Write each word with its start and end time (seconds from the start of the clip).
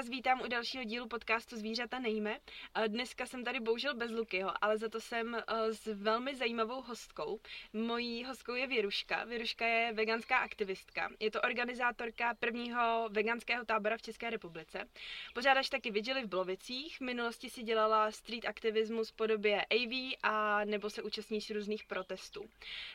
vás 0.00 0.08
vítám 0.08 0.40
u 0.40 0.48
dalšího 0.48 0.84
dílu 0.84 1.08
podcastu 1.08 1.56
Zvířata 1.56 1.98
nejme. 1.98 2.38
Dneska 2.88 3.26
jsem 3.26 3.44
tady 3.44 3.60
bohužel 3.60 3.94
bez 3.94 4.10
Lukyho, 4.10 4.64
ale 4.64 4.78
za 4.78 4.88
to 4.88 5.00
jsem 5.00 5.34
eh, 5.34 5.74
s 5.74 5.86
velmi 5.86 6.36
zajímavou 6.36 6.82
hostkou. 6.82 7.40
Mojí 7.72 8.24
hostkou 8.24 8.54
je 8.54 8.66
Věruška. 8.66 9.24
Věruška 9.24 9.66
je 9.66 9.92
veganská 9.92 10.38
aktivistka. 10.38 11.08
Je 11.20 11.30
to 11.30 11.40
organizátorka 11.40 12.34
prvního 12.34 13.08
veganského 13.12 13.64
tábora 13.64 13.96
v 13.96 14.02
České 14.02 14.30
republice. 14.30 14.88
Pořádáš 15.34 15.68
taky 15.68 15.90
vigily 15.90 16.22
v 16.22 16.28
Blovicích. 16.28 16.96
V 16.96 17.00
minulosti 17.00 17.50
si 17.50 17.62
dělala 17.62 18.10
street 18.10 18.44
aktivismus 18.44 19.10
v 19.10 19.16
podobě 19.16 19.64
AV 19.64 20.14
a 20.22 20.64
nebo 20.64 20.90
se 20.90 21.02
účastníš 21.02 21.50
různých 21.50 21.84
protestů. 21.84 22.44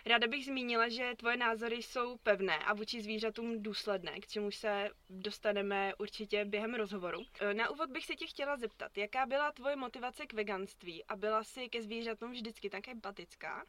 Ráda 0.06 0.28
bych 0.28 0.46
zmínila, 0.46 0.90
že 0.90 1.14
tvoje 1.18 1.38
názory 1.38 1.76
jsou 1.76 2.18
pevné 2.18 2.58
a 2.58 2.74
vůči 2.74 3.02
zvířatům 3.02 3.64
důsledné, 3.64 4.20
k 4.20 4.28
čemu 4.28 4.52
se 4.52 4.90
dostaneme 5.10 5.94
určitě 5.96 6.46
během 6.46 6.74
rozhovoru. 6.74 6.95
E, 7.40 7.54
na 7.54 7.70
úvod 7.70 7.92
bych 7.92 8.06
se 8.06 8.16
tě 8.16 8.28
chtěla 8.28 8.58
zeptat, 8.58 8.98
jaká 8.98 9.26
byla 9.26 9.52
tvoje 9.52 9.76
motivace 9.76 10.26
k 10.26 10.34
veganství 10.34 11.06
a 11.06 11.16
byla 11.16 11.44
jsi 11.44 11.70
ke 11.70 11.82
zvířatům 11.82 12.32
vždycky 12.32 12.70
tak 12.70 12.88
empatická? 12.88 13.66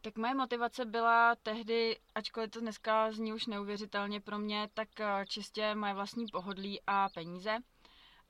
Tak 0.00 0.16
moje 0.16 0.34
motivace 0.34 0.84
byla 0.84 1.34
tehdy, 1.34 1.98
ačkoliv 2.14 2.50
to 2.50 2.60
dneska 2.60 3.12
zní 3.12 3.32
už 3.32 3.46
neuvěřitelně 3.46 4.20
pro 4.20 4.38
mě, 4.38 4.68
tak 4.74 5.00
e, 5.00 5.26
čistě 5.28 5.74
moje 5.74 5.94
vlastní 5.94 6.26
pohodlí 6.32 6.80
a 6.86 7.08
peníze. 7.08 7.58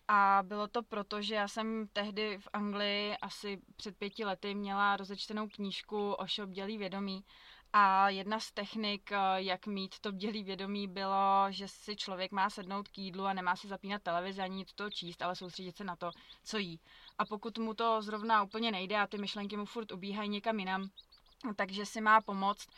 A 0.09 0.43
bylo 0.43 0.69
to 0.69 0.83
proto, 0.83 1.23
že 1.23 1.35
já 1.35 1.49
jsem 1.49 1.89
tehdy 1.93 2.39
v 2.39 2.49
Anglii 2.53 3.17
asi 3.23 3.61
před 3.77 3.97
pěti 3.97 4.25
lety 4.25 4.55
měla 4.55 4.97
rozečtenou 4.97 5.49
knížku 5.49 6.13
o 6.13 6.27
šobdělý 6.27 6.79
vědomí 6.79 7.25
a 7.73 8.09
jedna 8.09 8.41
z 8.41 8.53
technik, 8.53 9.13
eh, 9.13 9.19
jak 9.37 9.67
mít 9.67 9.99
to 9.99 10.13
bdělý 10.13 10.45
vědomí, 10.45 10.89
bylo, 10.89 11.47
že 11.51 11.69
si 11.69 11.97
člověk 11.97 12.33
má 12.33 12.51
sednout 12.51 12.89
k 12.89 12.99
jídlu 12.99 13.25
a 13.25 13.33
nemá 13.33 13.57
si 13.57 13.69
zapínat 13.69 14.03
televizi 14.03 14.43
ani 14.43 14.65
to 14.75 14.91
číst, 14.91 15.23
ale 15.23 15.37
soustředit 15.37 15.77
se 15.77 15.85
na 15.85 15.97
to, 15.97 16.11
co 16.45 16.59
jí. 16.59 16.81
A 17.19 17.25
pokud 17.25 17.59
mu 17.59 17.75
to 17.75 18.03
zrovna 18.03 18.43
úplně 18.43 18.73
nejde 18.73 18.97
a 18.99 19.07
ty 19.07 19.19
myšlenky 19.19 19.57
mu 19.57 19.67
furt 19.67 19.93
ubíhají 19.93 20.29
někam 20.29 20.59
jinam, 20.59 20.91
takže 21.57 21.87
si 21.87 22.01
má 22.01 22.21
pomoct 22.21 22.69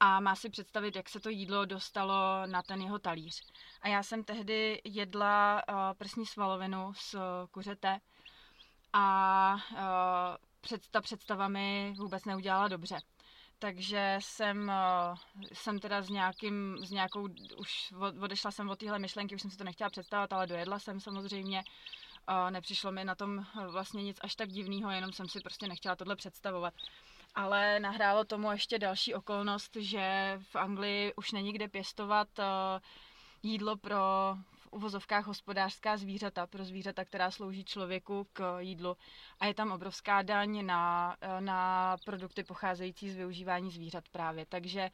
a 0.00 0.20
má 0.20 0.34
si 0.34 0.50
představit, 0.50 0.96
jak 0.96 1.08
se 1.08 1.20
to 1.20 1.28
jídlo 1.28 1.64
dostalo 1.64 2.14
na 2.46 2.62
ten 2.62 2.82
jeho 2.82 2.98
talíř. 2.98 3.42
A 3.82 3.88
já 3.88 4.02
jsem 4.02 4.24
tehdy 4.24 4.80
jedla 4.84 5.62
uh, 5.68 5.74
prsní 5.98 6.26
svalovinu 6.26 6.92
z 6.94 7.14
uh, 7.14 7.20
kuřete 7.50 8.00
a 8.92 9.56
před, 10.60 10.88
ta 10.90 11.00
představa 11.00 11.48
mi 11.48 11.94
vůbec 11.98 12.24
neudělala 12.24 12.68
dobře 12.68 12.98
takže 13.58 14.18
jsem, 14.20 14.70
eh, 14.70 15.14
jsem 15.52 15.78
teda 15.78 16.02
s, 16.02 16.08
nějakým, 16.08 16.78
s 16.80 16.90
nějakou, 16.90 17.28
už 17.56 17.92
odešla 18.20 18.50
jsem 18.50 18.70
od 18.70 18.78
téhle 18.78 18.98
myšlenky, 18.98 19.34
už 19.34 19.42
jsem 19.42 19.50
si 19.50 19.56
to 19.56 19.64
nechtěla 19.64 19.90
představovat, 19.90 20.32
ale 20.32 20.46
dojedla 20.46 20.78
jsem 20.78 21.00
samozřejmě. 21.00 21.64
Nepřišlo 22.50 22.92
mi 22.92 23.04
na 23.04 23.14
tom 23.14 23.46
vlastně 23.70 24.02
nic 24.02 24.16
až 24.20 24.36
tak 24.36 24.48
divného, 24.48 24.90
jenom 24.90 25.12
jsem 25.12 25.28
si 25.28 25.40
prostě 25.40 25.68
nechtěla 25.68 25.96
tohle 25.96 26.16
představovat. 26.16 26.74
Ale 27.36 27.80
nahrálo 27.80 28.24
tomu 28.24 28.52
ještě 28.52 28.78
další 28.78 29.14
okolnost, 29.14 29.76
že 29.76 30.36
v 30.42 30.56
Anglii 30.56 31.12
už 31.16 31.32
není 31.32 31.52
kde 31.52 31.68
pěstovat 31.68 32.28
eh, 32.38 32.44
jídlo 33.42 33.76
pro 33.76 33.98
uvozovkách 34.76 35.26
hospodářská 35.26 35.96
zvířata, 35.96 36.46
pro 36.46 36.64
zvířata, 36.64 37.04
která 37.04 37.30
slouží 37.30 37.64
člověku 37.64 38.26
k 38.32 38.58
jídlu. 38.60 38.96
A 39.40 39.46
je 39.46 39.54
tam 39.54 39.72
obrovská 39.72 40.22
daň 40.22 40.66
na, 40.66 41.16
na 41.40 41.96
produkty 42.04 42.44
pocházející 42.44 43.10
z 43.10 43.16
využívání 43.16 43.70
zvířat 43.70 44.04
právě. 44.08 44.46
Takže 44.46 44.90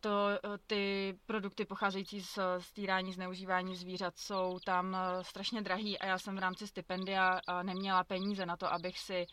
to, 0.00 0.28
ty 0.66 1.14
produkty 1.26 1.64
pocházející 1.64 2.20
z 2.20 2.38
stírání, 2.58 3.12
zneužívání 3.12 3.76
zvířat 3.76 4.18
jsou 4.18 4.58
tam 4.64 4.96
strašně 5.22 5.62
drahý 5.62 5.98
a 5.98 6.06
já 6.06 6.18
jsem 6.18 6.36
v 6.36 6.38
rámci 6.38 6.66
stipendia 6.66 7.40
neměla 7.62 8.04
peníze 8.04 8.46
na 8.46 8.56
to, 8.56 8.72
abych 8.72 8.98
si 8.98 9.26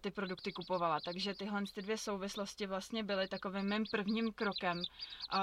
ty 0.00 0.10
produkty 0.10 0.52
kupovala. 0.52 1.00
Takže 1.00 1.34
tyhle 1.34 1.62
ty 1.74 1.82
dvě 1.82 1.98
souvislosti 1.98 2.66
vlastně 2.66 3.04
byly 3.04 3.28
takovým 3.28 3.70
mým 3.70 3.84
prvním 3.90 4.32
krokem 4.32 4.82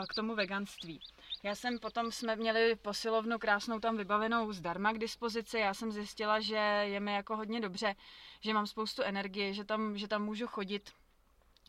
k 0.10 0.14
tomu 0.14 0.36
veganství. 0.36 1.00
Já 1.44 1.56
jsem 1.56 1.80
potom, 1.80 2.12
jsme 2.12 2.36
měli 2.36 2.76
posilovnu 2.76 3.40
krásnou 3.40 3.80
tam 3.80 3.98
vybavenou 3.98 4.54
zdarma 4.54 4.94
k 4.94 4.98
dispozici. 4.98 5.60
Já 5.60 5.74
jsem 5.74 5.92
zjistila, 5.92 6.40
že 6.40 6.56
je 6.56 7.00
mi 7.00 7.14
jako 7.14 7.36
hodně 7.36 7.62
dobře, 7.62 7.96
že 8.42 8.54
mám 8.54 8.68
spoustu 8.68 9.04
energie, 9.04 9.54
že 9.54 9.64
tam, 9.64 9.98
že 9.98 10.08
tam 10.08 10.24
můžu 10.24 10.48
chodit 10.48 10.92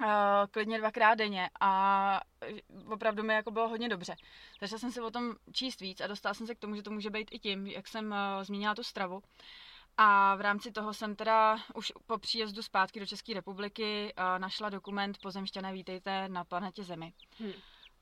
uh, 0.00 0.06
klidně 0.50 0.78
dvakrát 0.78 1.14
denně 1.14 1.50
a 1.60 2.20
opravdu 2.86 3.22
mi 3.22 3.34
jako 3.34 3.50
bylo 3.50 3.68
hodně 3.68 3.88
dobře. 3.88 4.16
Začala 4.60 4.78
jsem 4.78 4.92
se 4.92 5.02
o 5.02 5.10
tom 5.10 5.34
číst 5.52 5.80
víc 5.80 6.00
a 6.00 6.06
dostala 6.06 6.34
jsem 6.34 6.46
se 6.46 6.54
k 6.54 6.58
tomu, 6.58 6.76
že 6.76 6.82
to 6.82 6.90
může 6.90 7.10
být 7.10 7.28
i 7.32 7.38
tím, 7.38 7.66
jak 7.66 7.88
jsem 7.88 8.06
uh, 8.06 8.42
změnila 8.42 8.74
tu 8.74 8.82
stravu. 8.82 9.22
A 9.96 10.34
v 10.34 10.40
rámci 10.40 10.72
toho 10.72 10.94
jsem 10.94 11.16
teda 11.16 11.58
už 11.74 11.92
po 12.06 12.18
příjezdu 12.18 12.62
zpátky 12.62 13.00
do 13.00 13.06
České 13.06 13.34
republiky 13.34 14.14
uh, 14.18 14.38
našla 14.38 14.70
dokument 14.70 15.18
Pozemšťané 15.18 15.72
vítejte 15.72 16.28
na 16.28 16.44
planetě 16.44 16.84
Zemi. 16.84 17.12
Hmm. 17.38 17.52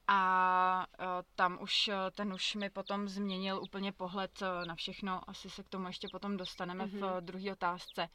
A 0.07 0.87
uh, 1.01 1.07
tam 1.35 1.59
už, 1.61 1.91
ten 2.15 2.33
už 2.33 2.55
mi 2.55 2.71
potom 2.71 3.09
změnil 3.09 3.61
úplně 3.63 3.93
pohled 3.93 4.43
na 4.67 4.75
všechno. 4.75 5.31
Asi 5.31 5.51
se 5.51 5.63
k 5.63 5.69
tomu 5.69 5.87
ještě 5.87 6.09
potom 6.13 6.37
dostaneme 6.37 6.85
mm-hmm. 6.85 6.99
v 6.99 7.15
mhm. 7.15 7.27
druhé 7.27 7.53
otázce. 7.53 8.09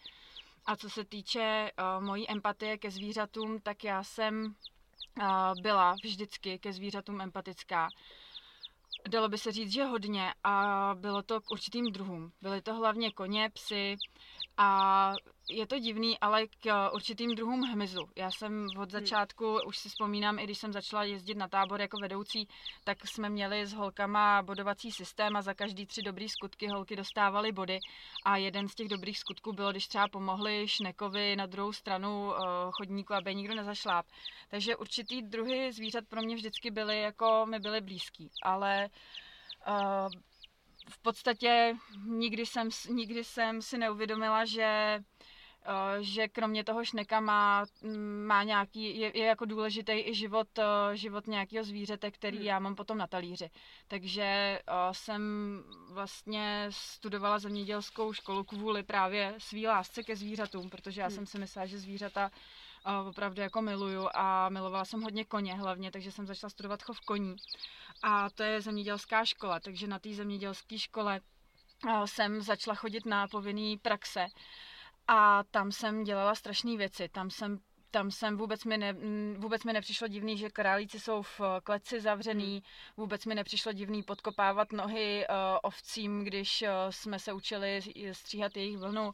A 0.65 0.75
co 0.75 0.89
se 0.89 1.05
týče 1.05 1.71
uh, 1.79 2.03
mojí 2.03 2.29
empatie 2.29 2.77
ke 2.77 2.91
zvířatům, 2.91 3.59
tak 3.59 3.83
já 3.83 4.03
jsem 4.03 4.55
uh, 5.17 5.61
byla 5.61 5.93
vždycky 6.03 6.59
ke 6.59 6.73
zvířatům 6.73 7.21
empatická. 7.21 7.89
Dalo 9.09 9.29
by 9.29 9.37
se 9.37 9.51
říct, 9.51 9.71
že 9.71 9.83
hodně 9.83 10.33
a 10.43 10.89
bylo 10.99 11.23
to 11.23 11.41
k 11.41 11.51
určitým 11.51 11.91
druhům. 11.91 12.31
Byly 12.41 12.61
to 12.61 12.73
hlavně 12.73 13.11
koně, 13.11 13.49
psy 13.53 13.95
a 14.57 15.13
je 15.49 15.67
to 15.67 15.79
divný, 15.79 16.19
ale 16.19 16.47
k 16.47 16.89
určitým 16.93 17.35
druhům 17.35 17.61
hmyzu. 17.61 18.09
Já 18.15 18.31
jsem 18.31 18.65
od 18.65 18.79
hmm. 18.79 18.89
začátku, 18.89 19.59
už 19.67 19.77
si 19.77 19.89
vzpomínám, 19.89 20.39
i 20.39 20.43
když 20.43 20.57
jsem 20.57 20.73
začala 20.73 21.03
jezdit 21.03 21.37
na 21.37 21.47
tábor 21.47 21.81
jako 21.81 21.97
vedoucí, 22.01 22.47
tak 22.83 23.07
jsme 23.07 23.29
měli 23.29 23.65
s 23.65 23.73
holkama 23.73 24.41
bodovací 24.41 24.91
systém 24.91 25.35
a 25.35 25.41
za 25.41 25.53
každý 25.53 25.85
tři 25.85 26.01
dobrý 26.01 26.29
skutky 26.29 26.67
holky 26.67 26.95
dostávaly 26.95 27.51
body 27.51 27.79
a 28.25 28.37
jeden 28.37 28.67
z 28.67 28.75
těch 28.75 28.87
dobrých 28.87 29.19
skutků 29.19 29.53
bylo, 29.53 29.71
když 29.71 29.87
třeba 29.87 30.07
pomohli 30.07 30.67
šnekovi 30.67 31.35
na 31.35 31.45
druhou 31.45 31.73
stranu 31.73 32.27
uh, 32.27 32.35
chodníku, 32.71 33.13
aby 33.13 33.35
nikdo 33.35 33.55
nezašláp. 33.55 34.05
Takže 34.49 34.75
určitý 34.75 35.21
druhy 35.21 35.73
zvířat 35.73 36.03
pro 36.09 36.21
mě 36.21 36.35
vždycky 36.35 36.71
byly 36.71 37.01
jako, 37.01 37.45
mi 37.49 37.59
byly 37.59 37.81
blízký, 37.81 38.31
ale 38.43 38.89
uh, 39.67 40.09
v 40.89 40.99
podstatě 41.01 41.75
nikdy 42.05 42.45
jsem, 42.45 42.69
nikdy 42.89 43.23
jsem 43.23 43.61
si 43.61 43.77
neuvědomila, 43.77 44.45
že 44.45 44.99
Eh, 45.65 46.03
že 46.03 46.27
kromě 46.27 46.63
toho 46.63 46.85
šneka 46.85 47.19
má, 47.19 47.65
mm, 47.81 48.25
má 48.25 48.43
nějaký, 48.43 48.99
je, 48.99 49.17
je 49.17 49.25
jako 49.25 49.45
důležitý 49.45 49.91
i 49.91 50.15
život, 50.15 50.47
eh, 50.59 50.97
život 50.97 51.27
nějakého 51.27 51.63
zvířete, 51.63 52.11
který 52.11 52.37
hmm. 52.37 52.45
já 52.45 52.59
mám 52.59 52.75
potom 52.75 52.97
na 52.97 53.07
talíři. 53.07 53.49
Takže 53.87 54.59
uh, 54.67 54.91
jsem 54.91 55.21
vlastně 55.89 56.67
studovala 56.69 57.39
zemědělskou 57.39 58.13
školu 58.13 58.43
kvůli 58.43 58.83
právě 58.83 59.35
svý 59.37 59.67
lásce 59.67 60.03
ke 60.03 60.15
zvířatům, 60.15 60.69
protože 60.69 61.01
já 61.01 61.07
hmm. 61.07 61.15
jsem 61.15 61.25
si 61.25 61.39
myslela, 61.39 61.65
že 61.65 61.77
zvířata 61.77 62.31
uh, 62.85 63.07
opravdu 63.07 63.41
jako 63.41 63.61
miluju 63.61 64.09
a 64.13 64.49
milovala 64.49 64.85
jsem 64.85 65.01
hodně 65.01 65.25
koně 65.25 65.55
hlavně, 65.55 65.91
takže 65.91 66.11
jsem 66.11 66.27
začala 66.27 66.49
studovat 66.49 66.83
chov 66.83 66.99
koní. 66.99 67.35
A 68.03 68.29
to 68.29 68.43
je 68.43 68.61
zemědělská 68.61 69.25
škola, 69.25 69.59
takže 69.59 69.87
na 69.87 69.99
té 69.99 70.13
zemědělské 70.13 70.79
škole 70.79 71.19
jsem 72.05 72.41
začala 72.41 72.75
chodit 72.75 73.05
na 73.05 73.27
povinný 73.27 73.77
praxe 73.77 74.27
a 75.07 75.43
tam 75.43 75.71
jsem 75.71 76.03
dělala 76.03 76.35
strašné 76.35 76.77
věci. 76.77 77.09
Tam 77.09 77.29
jsem 77.29 77.59
tam 77.93 78.11
jsem 78.11 78.37
vůbec 78.37 78.65
mi, 78.65 78.77
ne, 78.77 78.95
vůbec 79.37 79.63
mi 79.63 79.73
nepřišlo 79.73 80.07
divný, 80.07 80.37
že 80.37 80.49
králíci 80.49 80.99
jsou 80.99 81.21
v 81.21 81.41
kleci 81.63 82.01
zavřený, 82.01 82.51
hmm. 82.51 82.61
vůbec 82.97 83.25
mi 83.25 83.35
nepřišlo 83.35 83.73
divný 83.73 84.03
podkopávat 84.03 84.71
nohy 84.71 85.25
uh, 85.29 85.35
ovcím, 85.61 86.23
když 86.23 86.61
uh, 86.61 86.67
jsme 86.89 87.19
se 87.19 87.33
učili 87.33 87.79
stříhat 88.11 88.57
jejich 88.57 88.77
vlnu. 88.77 89.05
Uh, 89.05 89.11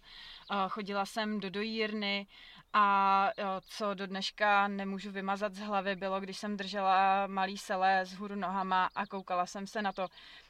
chodila 0.70 1.06
jsem 1.06 1.40
do 1.40 1.50
dojírny 1.50 2.28
a 2.74 3.32
co 3.68 3.94
do 3.94 4.08
dneška 4.08 4.68
nemůžu 4.68 5.12
vymazat 5.12 5.54
z 5.54 5.60
hlavy, 5.60 5.96
bylo, 5.96 6.20
když 6.20 6.38
jsem 6.38 6.58
držela 6.58 7.28
malý 7.28 7.58
sele 7.58 8.06
z 8.06 8.14
hůru 8.14 8.36
nohama 8.36 8.90
a 8.96 9.06
koukala 9.06 9.46
jsem 9.46 9.68
se 9.68 9.82
na 9.82 9.92
to, 9.92 10.08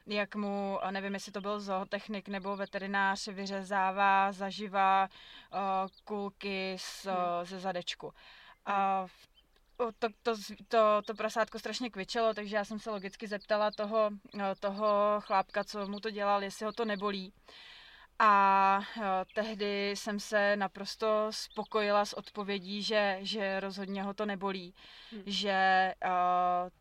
jak 0.08 0.36
mu, 0.36 0.80
nevím, 0.92 1.14
jestli 1.14 1.32
to 1.32 1.42
byl 1.42 1.60
zootechnik 1.60 2.28
nebo 2.28 2.56
veterinář, 2.56 3.28
vyřezává 3.28 4.32
zaživa 4.32 5.10
kulky 6.04 6.76
z, 6.80 7.06
hmm. 7.06 7.16
ze 7.44 7.60
zadečku. 7.60 8.14
A 8.66 9.06
to, 10.00 10.08
to, 10.24 10.34
to, 10.68 11.02
to 11.06 11.14
prasátko 11.14 11.60
strašně 11.60 11.90
kvičelo, 11.90 12.34
takže 12.34 12.56
já 12.56 12.66
jsem 12.66 12.80
se 12.80 12.92
logicky 12.92 13.28
zeptala 13.28 13.72
toho, 13.72 14.10
toho 14.60 15.22
chlápka, 15.22 15.64
co 15.64 15.88
mu 15.88 16.00
to 16.00 16.10
dělal, 16.10 16.44
jestli 16.44 16.66
ho 16.66 16.72
to 16.72 16.86
nebolí. 16.86 17.34
A 18.22 18.82
uh, 18.98 19.04
tehdy 19.34 19.90
jsem 19.92 20.20
se 20.20 20.56
naprosto 20.56 21.28
spokojila 21.30 22.06
s 22.06 22.14
odpovědí, 22.14 22.84
že, 22.84 23.18
že 23.22 23.60
rozhodně 23.60 24.04
ho 24.04 24.14
to 24.14 24.26
nebolí, 24.26 24.74
hmm. 25.12 25.24
že 25.26 25.94
uh, 26.06 26.12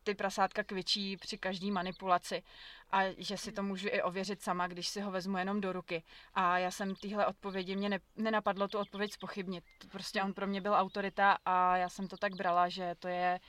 ty 0.04 0.14
prasátka 0.14 0.64
kvičí 0.64 1.16
při 1.16 1.38
každé 1.38 1.70
manipulaci 1.70 2.42
a 2.90 3.14
že 3.18 3.36
si 3.36 3.52
to 3.52 3.62
můžu 3.62 3.88
i 3.88 4.02
ověřit 4.02 4.42
sama, 4.42 4.66
když 4.66 4.88
si 4.88 5.00
ho 5.00 5.10
vezmu 5.10 5.38
jenom 5.38 5.60
do 5.60 5.72
ruky. 5.72 6.02
A 6.34 6.58
já 6.58 6.70
jsem 6.70 6.94
tyhle 6.94 7.26
odpovědi, 7.26 7.76
mě 7.76 7.88
ne, 7.88 7.98
nenapadlo 8.16 8.68
tu 8.68 8.78
odpověď 8.78 9.12
spochybnit. 9.12 9.64
Prostě 9.92 10.22
on 10.22 10.32
pro 10.32 10.46
mě 10.46 10.60
byl 10.60 10.74
autorita 10.74 11.38
a 11.44 11.76
já 11.76 11.88
jsem 11.88 12.08
to 12.08 12.16
tak 12.16 12.34
brala, 12.34 12.68
že 12.68 12.94
to 12.98 13.08
je 13.08 13.40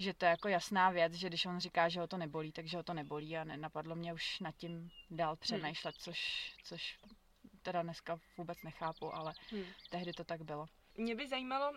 že 0.00 0.14
to 0.14 0.24
je 0.24 0.30
jako 0.30 0.48
jasná 0.48 0.90
věc, 0.90 1.12
že 1.12 1.28
když 1.28 1.46
on 1.46 1.60
říká, 1.60 1.88
že 1.88 2.00
ho 2.00 2.06
to 2.06 2.16
nebolí, 2.16 2.52
takže 2.52 2.76
ho 2.76 2.82
to 2.82 2.94
nebolí 2.94 3.36
a 3.36 3.44
nenapadlo 3.44 3.94
mě 3.94 4.14
už 4.14 4.40
nad 4.40 4.56
tím 4.56 4.90
dál 5.10 5.36
přemýšlet, 5.36 5.94
hmm. 5.94 6.02
což, 6.02 6.52
což 6.64 6.98
teda 7.68 7.82
dneska 7.82 8.18
vůbec 8.36 8.62
nechápu, 8.62 9.14
ale 9.14 9.34
hmm. 9.50 9.64
tehdy 9.90 10.12
to 10.12 10.24
tak 10.24 10.42
bylo. 10.42 10.66
Mě 10.96 11.14
by 11.14 11.28
zajímalo, 11.28 11.70
uh, 11.70 11.76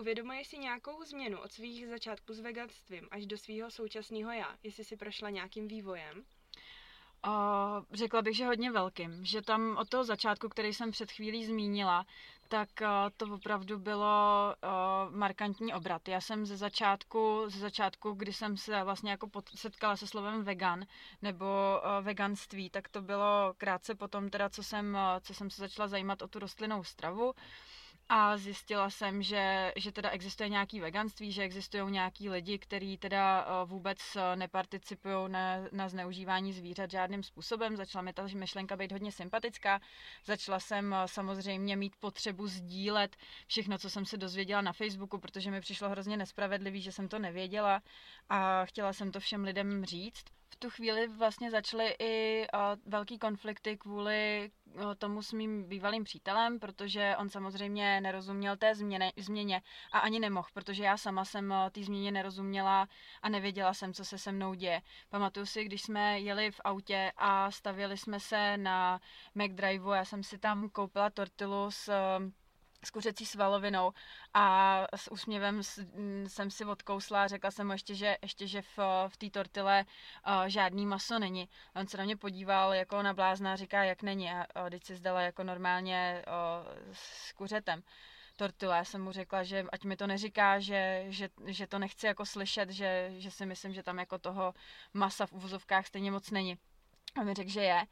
uvědomuješ 0.00 0.46
si 0.46 0.58
nějakou 0.58 1.04
změnu 1.04 1.38
od 1.38 1.52
svých 1.52 1.88
začátků 1.88 2.34
s 2.34 2.40
veganstvím 2.40 3.08
až 3.10 3.26
do 3.26 3.38
svého 3.38 3.70
současného 3.70 4.32
já, 4.32 4.56
jestli 4.62 4.84
si 4.84 4.96
prošla 4.96 5.30
nějakým 5.30 5.68
vývojem? 5.68 6.24
Uh, 7.26 7.84
řekla 7.92 8.22
bych, 8.22 8.36
že 8.36 8.46
hodně 8.46 8.70
velkým. 8.70 9.24
Že 9.24 9.42
tam 9.42 9.76
od 9.76 9.88
toho 9.88 10.04
začátku, 10.04 10.48
který 10.48 10.72
jsem 10.74 10.90
před 10.90 11.12
chvílí 11.12 11.44
zmínila, 11.44 12.06
tak 12.48 12.68
uh, 12.82 12.88
to 13.16 13.34
opravdu 13.34 13.78
bylo 13.78 14.54
uh, 14.64 15.14
markantní 15.14 15.74
obrat. 15.74 16.08
Já 16.08 16.20
jsem 16.20 16.46
ze 16.46 16.56
začátku, 16.56 17.44
ze 17.46 17.58
začátku, 17.58 18.12
kdy 18.12 18.32
jsem 18.32 18.56
se 18.56 18.84
vlastně 18.84 19.10
jako 19.10 19.28
setkala 19.54 19.96
se 19.96 20.06
slovem 20.06 20.44
vegan 20.44 20.84
nebo 21.22 21.44
uh, 21.44 22.04
veganství, 22.04 22.70
tak 22.70 22.88
to 22.88 23.02
bylo 23.02 23.54
krátce 23.58 23.94
potom 23.94 24.30
teda, 24.30 24.48
co 24.48 24.62
jsem, 24.62 24.98
co 25.20 25.34
jsem 25.34 25.50
se 25.50 25.60
začala 25.60 25.88
zajímat 25.88 26.22
o 26.22 26.28
tu 26.28 26.38
rostlinnou 26.38 26.84
stravu. 26.84 27.34
A 28.08 28.36
zjistila 28.36 28.90
jsem, 28.90 29.22
že, 29.22 29.72
že 29.76 29.92
teda 29.92 30.10
existuje 30.10 30.48
nějaký 30.48 30.80
veganství, 30.80 31.32
že 31.32 31.42
existují 31.42 31.92
nějaký 31.92 32.30
lidi, 32.30 32.58
kteří 32.58 32.98
teda 32.98 33.46
eh, 33.46 33.66
vůbec 33.66 33.98
eh, 34.16 34.36
neparticipují 34.36 35.14
na, 35.28 35.56
na 35.72 35.88
zneužívání 35.88 36.52
zvířat 36.52 36.90
žádným 36.90 37.22
způsobem. 37.22 37.76
Začala 37.76 38.02
mi 38.02 38.12
ta 38.12 38.26
myšlenka 38.34 38.76
být 38.76 38.92
hodně 38.92 39.12
sympatická. 39.12 39.80
Začala 40.24 40.60
jsem 40.60 40.94
eh, 40.94 41.08
samozřejmě 41.08 41.76
mít 41.76 41.96
potřebu 41.96 42.46
sdílet 42.46 43.16
všechno, 43.46 43.78
co 43.78 43.90
jsem 43.90 44.04
se 44.04 44.16
dozvěděla 44.16 44.60
na 44.60 44.72
Facebooku, 44.72 45.18
protože 45.18 45.50
mi 45.50 45.60
přišlo 45.60 45.88
hrozně 45.88 46.16
nespravedlivý, 46.16 46.80
že 46.80 46.92
jsem 46.92 47.08
to 47.08 47.18
nevěděla 47.18 47.82
a 48.28 48.64
chtěla 48.64 48.92
jsem 48.92 49.12
to 49.12 49.20
všem 49.20 49.44
lidem 49.44 49.84
říct 49.84 50.35
v 50.48 50.56
tu 50.56 50.70
chvíli 50.70 51.08
vlastně 51.08 51.50
začaly 51.50 51.94
i 51.98 52.46
velký 52.86 53.18
konflikty 53.18 53.76
kvůli 53.76 54.50
tomu 54.98 55.22
s 55.22 55.32
mým 55.32 55.68
bývalým 55.68 56.04
přítelem, 56.04 56.58
protože 56.58 57.16
on 57.18 57.28
samozřejmě 57.28 58.00
nerozuměl 58.00 58.56
té 58.56 58.74
změně, 58.74 59.12
změně 59.16 59.62
a 59.92 59.98
ani 59.98 60.20
nemohl, 60.20 60.48
protože 60.52 60.84
já 60.84 60.96
sama 60.96 61.24
jsem 61.24 61.54
té 61.72 61.82
změně 61.82 62.12
nerozuměla 62.12 62.88
a 63.22 63.28
nevěděla 63.28 63.74
jsem, 63.74 63.92
co 63.94 64.04
se 64.04 64.18
se 64.18 64.32
mnou 64.32 64.54
děje. 64.54 64.82
Pamatuju 65.08 65.46
si, 65.46 65.64
když 65.64 65.82
jsme 65.82 66.20
jeli 66.20 66.50
v 66.50 66.60
autě 66.64 67.12
a 67.16 67.50
stavili 67.50 67.96
jsme 67.98 68.20
se 68.20 68.56
na 68.56 69.00
McDriveu, 69.34 69.90
já 69.90 70.04
jsem 70.04 70.22
si 70.22 70.38
tam 70.38 70.68
koupila 70.68 71.10
tortilu 71.10 71.70
s 71.70 71.92
s 72.84 72.90
kuřecí 72.90 73.26
svalovinou 73.26 73.92
a 74.34 74.86
s 74.96 75.12
úsměvem 75.12 75.60
jsem 76.26 76.50
si 76.50 76.64
odkousla 76.64 77.22
a 77.22 77.26
řekla 77.26 77.50
jsem 77.50 77.66
mu 77.66 77.72
ještě, 77.72 77.94
že, 77.94 78.16
ještě, 78.22 78.46
že 78.46 78.62
v, 78.62 78.78
v 79.08 79.16
té 79.16 79.30
tortile 79.30 79.84
uh, 79.84 80.44
žádný 80.46 80.86
maso 80.86 81.18
není. 81.18 81.48
A 81.74 81.80
on 81.80 81.86
se 81.86 81.96
na 81.96 82.04
mě 82.04 82.16
podíval 82.16 82.74
jako 82.74 83.02
na 83.02 83.14
blázna 83.14 83.52
a 83.52 83.56
říká, 83.56 83.84
jak 83.84 84.02
není. 84.02 84.30
A, 84.30 84.70
teď 84.70 84.84
si 84.84 84.96
zdala 84.96 85.20
jako 85.20 85.44
normálně 85.44 86.24
uh, 86.26 86.92
s 86.92 87.32
kuřetem 87.32 87.82
tortila. 88.36 88.76
Já 88.76 88.84
jsem 88.84 89.02
mu 89.02 89.12
řekla, 89.12 89.42
že 89.42 89.64
ať 89.72 89.84
mi 89.84 89.96
to 89.96 90.06
neříká, 90.06 90.60
že, 90.60 91.04
že, 91.08 91.28
že 91.46 91.66
to 91.66 91.78
nechci 91.78 92.06
jako 92.06 92.26
slyšet, 92.26 92.70
že, 92.70 93.10
že 93.16 93.30
si 93.30 93.46
myslím, 93.46 93.74
že 93.74 93.82
tam 93.82 93.98
jako 93.98 94.18
toho 94.18 94.54
masa 94.94 95.26
v 95.26 95.32
uvozovkách 95.32 95.86
stejně 95.86 96.10
moc 96.10 96.30
není. 96.30 96.58
A 97.16 97.22
mi 97.22 97.34
řekl, 97.34 97.50
že 97.50 97.62
je. 97.62 97.86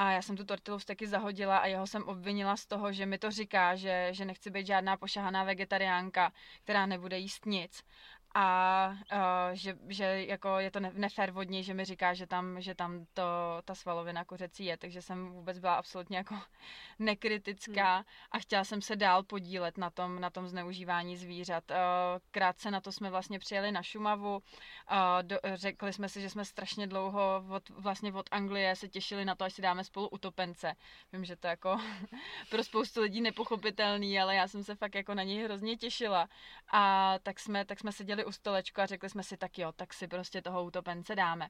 A 0.00 0.10
já 0.10 0.22
jsem 0.22 0.36
tu 0.36 0.44
tortilu 0.44 0.78
taky 0.78 1.06
zahodila 1.06 1.58
a 1.58 1.66
jeho 1.66 1.86
jsem 1.86 2.02
obvinila 2.02 2.56
z 2.56 2.66
toho, 2.66 2.92
že 2.92 3.06
mi 3.06 3.18
to 3.18 3.30
říká, 3.30 3.76
že, 3.76 4.08
že 4.10 4.24
nechci 4.24 4.50
být 4.50 4.66
žádná 4.66 4.96
pošahaná 4.96 5.44
vegetariánka, 5.44 6.32
která 6.62 6.86
nebude 6.86 7.18
jíst 7.18 7.46
nic 7.46 7.84
a 8.40 8.88
uh, 9.12 9.18
že, 9.52 9.76
že 9.88 10.24
jako 10.24 10.58
je 10.58 10.70
to 10.70 10.80
nefér 10.80 11.30
vodní, 11.30 11.64
že 11.64 11.74
mi 11.74 11.84
říká, 11.84 12.14
že 12.14 12.26
tam, 12.26 12.60
že 12.60 12.74
tam 12.74 13.06
to, 13.14 13.22
ta 13.64 13.74
svalovina 13.74 14.24
kuřecí 14.24 14.64
je, 14.64 14.76
takže 14.76 15.02
jsem 15.02 15.28
vůbec 15.32 15.58
byla 15.58 15.74
absolutně 15.74 16.16
jako 16.16 16.34
nekritická 16.98 17.94
hmm. 17.94 18.04
a 18.30 18.38
chtěla 18.38 18.64
jsem 18.64 18.82
se 18.82 18.96
dál 18.96 19.22
podílet 19.22 19.78
na 19.78 19.90
tom, 19.90 20.20
na 20.20 20.30
tom 20.30 20.48
zneužívání 20.48 21.16
zvířat. 21.16 21.70
Uh, 21.70 21.76
krátce 22.30 22.70
na 22.70 22.80
to 22.80 22.92
jsme 22.92 23.10
vlastně 23.10 23.38
přijeli 23.38 23.72
na 23.72 23.82
Šumavu, 23.82 24.36
uh, 24.36 24.42
do, 25.22 25.38
řekli 25.54 25.92
jsme 25.92 26.08
si, 26.08 26.20
že 26.20 26.30
jsme 26.30 26.44
strašně 26.44 26.86
dlouho 26.86 27.44
od, 27.50 27.68
vlastně 27.68 28.12
od 28.12 28.26
Anglie 28.30 28.76
se 28.76 28.88
těšili 28.88 29.24
na 29.24 29.34
to, 29.34 29.44
až 29.44 29.52
si 29.52 29.62
dáme 29.62 29.84
spolu 29.84 30.08
utopence. 30.08 30.74
Vím, 31.12 31.24
že 31.24 31.36
to 31.36 31.46
jako 31.46 31.80
pro 32.50 32.64
spoustu 32.64 33.00
lidí 33.00 33.20
nepochopitelný, 33.20 34.20
ale 34.20 34.34
já 34.34 34.48
jsem 34.48 34.64
se 34.64 34.74
fakt 34.74 34.94
jako 34.94 35.14
na 35.14 35.22
něj 35.22 35.44
hrozně 35.44 35.76
těšila 35.76 36.28
a 36.72 37.14
tak 37.22 37.40
jsme, 37.40 37.64
tak 37.64 37.78
jsme 37.78 37.92
seděli 37.92 38.27
u 38.28 38.32
stolečku 38.32 38.80
a 38.80 38.86
řekli 38.86 39.10
jsme 39.10 39.22
si, 39.22 39.36
tak 39.36 39.58
jo, 39.58 39.72
tak 39.72 39.94
si 39.94 40.08
prostě 40.08 40.42
toho 40.42 40.64
utopence 40.64 41.16
dáme. 41.16 41.48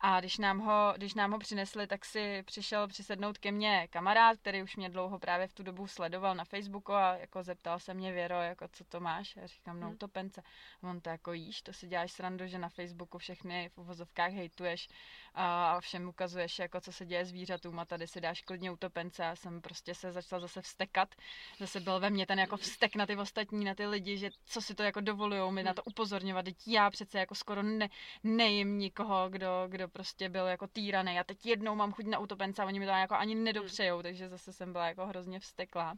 A 0.00 0.20
když 0.20 0.38
nám 0.38 0.58
ho, 0.58 0.94
když 0.96 1.14
nám 1.14 1.32
ho 1.32 1.38
přinesli, 1.38 1.86
tak 1.86 2.04
si 2.04 2.42
přišel 2.42 2.88
přisednout 2.88 3.38
ke 3.38 3.52
mně 3.52 3.88
kamarád, 3.90 4.38
který 4.38 4.62
už 4.62 4.76
mě 4.76 4.88
dlouho 4.90 5.18
právě 5.18 5.48
v 5.48 5.52
tu 5.52 5.62
dobu 5.62 5.86
sledoval 5.86 6.34
na 6.34 6.44
Facebooku 6.44 6.92
a 6.92 7.16
jako 7.16 7.42
zeptal 7.42 7.78
se 7.78 7.94
mě, 7.94 8.12
Věro, 8.12 8.42
jako 8.42 8.68
co 8.72 8.84
to 8.84 9.00
máš? 9.00 9.36
Já 9.36 9.46
říkám, 9.46 9.80
no 9.80 9.86
hmm. 9.86 9.94
utopence. 9.94 10.42
A 10.82 10.88
on 10.88 11.00
to 11.00 11.10
jako 11.10 11.32
jíš, 11.32 11.62
to 11.62 11.72
si 11.72 11.86
děláš 11.86 12.12
srandu, 12.12 12.46
že 12.46 12.58
na 12.58 12.68
Facebooku 12.68 13.18
všechny 13.18 13.68
v 13.68 13.78
uvozovkách 13.78 14.32
hejtuješ 14.32 14.88
a 15.34 15.80
všem 15.80 16.08
ukazuješ, 16.08 16.58
jako 16.58 16.80
co 16.80 16.92
se 16.92 17.06
děje 17.06 17.24
zvířatům 17.24 17.78
a 17.78 17.84
tady 17.84 18.06
si 18.06 18.20
dáš 18.20 18.40
klidně 18.40 18.70
utopence. 18.70 19.22
Já 19.22 19.36
jsem 19.36 19.60
prostě 19.60 19.94
se 19.94 20.12
začala 20.12 20.40
zase 20.40 20.62
vstekat. 20.62 21.14
Zase 21.58 21.80
byl 21.80 22.00
ve 22.00 22.10
mně 22.10 22.26
ten 22.26 22.38
jako 22.38 22.56
vztek 22.56 22.96
na 22.96 23.06
ty 23.06 23.16
ostatní, 23.16 23.64
na 23.64 23.74
ty 23.74 23.86
lidi, 23.86 24.18
že 24.18 24.30
co 24.46 24.60
si 24.62 24.74
to 24.74 24.82
jako 24.82 25.00
dovolují 25.00 25.52
mi 25.52 25.62
na 25.62 25.74
to 25.74 25.82
upozorňovat. 26.08 26.44
Teď 26.44 26.56
já 26.66 26.90
přece 26.90 27.18
jako 27.18 27.34
skoro 27.34 27.62
ne, 27.62 27.88
nejím 28.24 28.78
nikoho, 28.78 29.28
kdo, 29.28 29.64
kdo 29.68 29.88
prostě 29.88 30.28
byl 30.28 30.46
jako 30.46 30.66
týraný. 30.66 31.18
A 31.18 31.24
teď 31.24 31.46
jednou 31.46 31.74
mám 31.74 31.92
chuť 31.92 32.06
na 32.06 32.18
utopence 32.18 32.62
a 32.62 32.66
oni 32.66 32.78
mi 32.78 32.86
to 32.86 32.92
jako 32.92 33.14
ani 33.14 33.34
nedopřejou, 33.34 34.02
takže 34.02 34.28
zase 34.28 34.52
jsem 34.52 34.72
byla 34.72 34.86
jako 34.86 35.06
hrozně 35.06 35.40
vsteklá. 35.40 35.94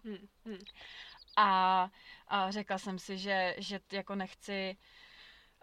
A, 1.37 1.91
a 2.29 2.51
řekla 2.51 2.79
jsem 2.79 2.99
si, 2.99 3.19
že, 3.19 3.55
že 3.59 3.81
jako 3.93 4.15
nechci 4.15 4.77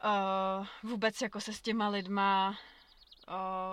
uh, 0.04 0.66
vůbec 0.84 1.22
jako 1.22 1.42
se 1.42 1.54
s 1.54 1.62
těma 1.62 1.90
lidma 1.90 2.58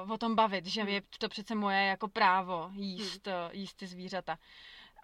uh, 0.04 0.12
o 0.12 0.19
tom 0.19 0.35
bavit, 0.35 0.66
že 0.66 0.81
je 0.81 1.02
to 1.19 1.28
přece 1.28 1.54
moje 1.54 1.87
jako 1.87 2.09
právo 2.09 2.71
jíst, 2.73 3.26
hmm. 3.26 3.37
jíst 3.52 3.75
ty 3.75 3.87
zvířata. 3.87 4.38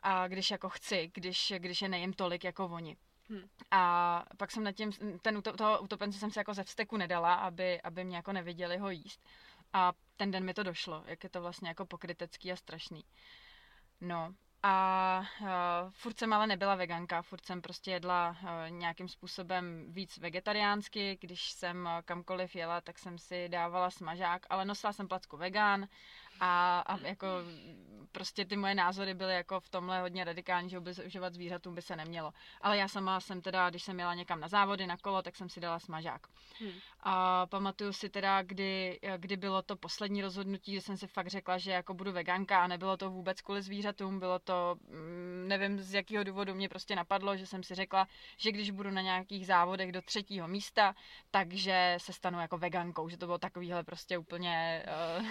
A 0.03 0.29
když 0.29 0.51
jako 0.51 0.69
chci, 0.69 1.11
když, 1.15 1.53
když 1.59 1.83
je 1.83 1.89
nejím 1.89 2.13
tolik 2.13 2.45
jako 2.45 2.67
oni. 2.67 2.97
Hmm. 3.31 3.49
A 3.71 4.25
pak 4.37 4.51
jsem 4.51 4.65
nad 4.65 4.73
tím, 4.73 4.93
ten, 5.23 5.43
toho 5.43 5.81
utopence 5.81 6.19
jsem 6.19 6.31
se 6.31 6.41
jako 6.41 6.55
ze 6.55 6.65
vsteku 6.65 6.97
nedala, 6.97 7.35
aby, 7.35 7.81
aby 7.83 8.05
mě 8.05 8.17
jako 8.17 8.33
neviděli 8.33 8.79
ho 8.79 8.91
jíst. 8.91 9.25
A 9.73 9.93
ten 10.17 10.31
den 10.31 10.45
mi 10.45 10.55
to 10.55 10.63
došlo, 10.63 11.05
jak 11.07 11.25
je 11.25 11.31
to 11.31 11.41
vlastně 11.41 11.69
jako 11.69 11.87
pokrytecký 11.87 12.53
a 12.53 12.57
strašný. 12.57 13.05
No 14.01 14.35
a 14.63 15.25
uh, 15.41 15.47
furt 15.91 16.19
jsem 16.19 16.33
ale 16.33 16.47
nebyla 16.47 16.75
veganka, 16.75 17.23
furt 17.23 17.47
jsem 17.47 17.63
prostě 17.63 17.91
jedla 17.91 18.31
uh, 18.43 18.71
nějakým 18.71 19.09
způsobem 19.09 19.87
víc 19.93 20.19
vegetariánsky, 20.19 21.19
když 21.21 21.51
jsem 21.51 21.87
uh, 21.87 22.03
kamkoliv 22.05 22.57
jela, 22.57 22.81
tak 22.81 22.99
jsem 22.99 23.19
si 23.19 23.49
dávala 23.49 23.91
smažák, 23.91 24.47
ale 24.51 24.65
nosila 24.65 24.93
jsem 24.93 25.09
placku 25.09 25.37
vegan 25.37 25.89
a, 26.41 26.81
a 26.81 26.99
jako 26.99 27.27
prostě 28.13 28.45
ty 28.45 28.57
moje 28.57 28.75
názory 28.75 29.15
byly 29.15 29.35
jako 29.35 29.61
v 29.61 29.69
tomhle 29.69 30.01
hodně 30.01 30.25
radikální, 30.25 30.71
že 30.71 30.79
užívat 30.79 31.35
zvířatům 31.35 31.75
by 31.75 31.83
se 31.83 31.97
nemělo. 31.97 32.33
Ale 32.61 32.77
já 32.77 32.89
sama 32.89 33.21
jsem 33.21 33.43
teda, 33.43 33.71
když 33.71 33.83
jsem 33.83 33.99
jela 33.99 34.15
někam 34.15 34.41
na 34.41 34.49
závody, 34.49 34.87
na 34.87 34.97
kolo, 34.97 35.23
tak 35.23 35.37
jsem 35.37 35.49
si 35.49 35.61
dala 35.61 35.79
smažák. 35.79 36.27
Hmm. 36.61 36.73
A 37.03 37.47
pamatuju 37.47 37.93
si 37.93 38.09
teda, 38.09 38.43
kdy, 38.43 39.01
kdy 39.17 39.37
bylo 39.37 39.63
to 39.63 39.77
poslední 39.77 40.23
rozhodnutí, 40.23 40.73
kdy 40.73 40.81
jsem 40.81 40.97
si 40.97 41.07
fakt 41.07 41.29
řekla, 41.29 41.59
že 41.59 41.71
jako 41.71 41.95
budu 41.95 42.13
veganka 42.13 42.63
a 42.63 42.67
nebylo 42.67 42.97
to 42.97 43.11
vůbec 43.11 43.41
kvůli 43.41 43.63
zvířatům, 43.63 44.19
bylo 44.19 44.39
to, 44.39 44.77
mm, 44.89 45.45
nevím 45.49 45.81
z 45.81 45.95
jakého 45.95 46.25
důvodu 46.25 46.55
mě 46.55 46.69
prostě 46.69 46.97
napadlo, 46.97 47.37
že 47.37 47.47
jsem 47.47 47.63
si 47.63 47.75
řekla, 47.75 48.09
že 48.37 48.53
když 48.53 48.71
budu 48.71 48.91
na 48.91 49.01
nějakých 49.01 49.47
závodech 49.47 49.93
do 49.93 50.03
třetího 50.03 50.49
místa, 50.49 50.95
takže 51.31 51.95
se 51.99 52.13
stanu 52.13 52.41
jako 52.41 52.59
vegankou, 52.59 53.09
že 53.09 53.17
to 53.17 53.27
bylo 53.27 53.39
takovýhle 53.39 53.85
prostě 53.85 54.19
úplně 54.19 54.85
uh, 55.19 55.27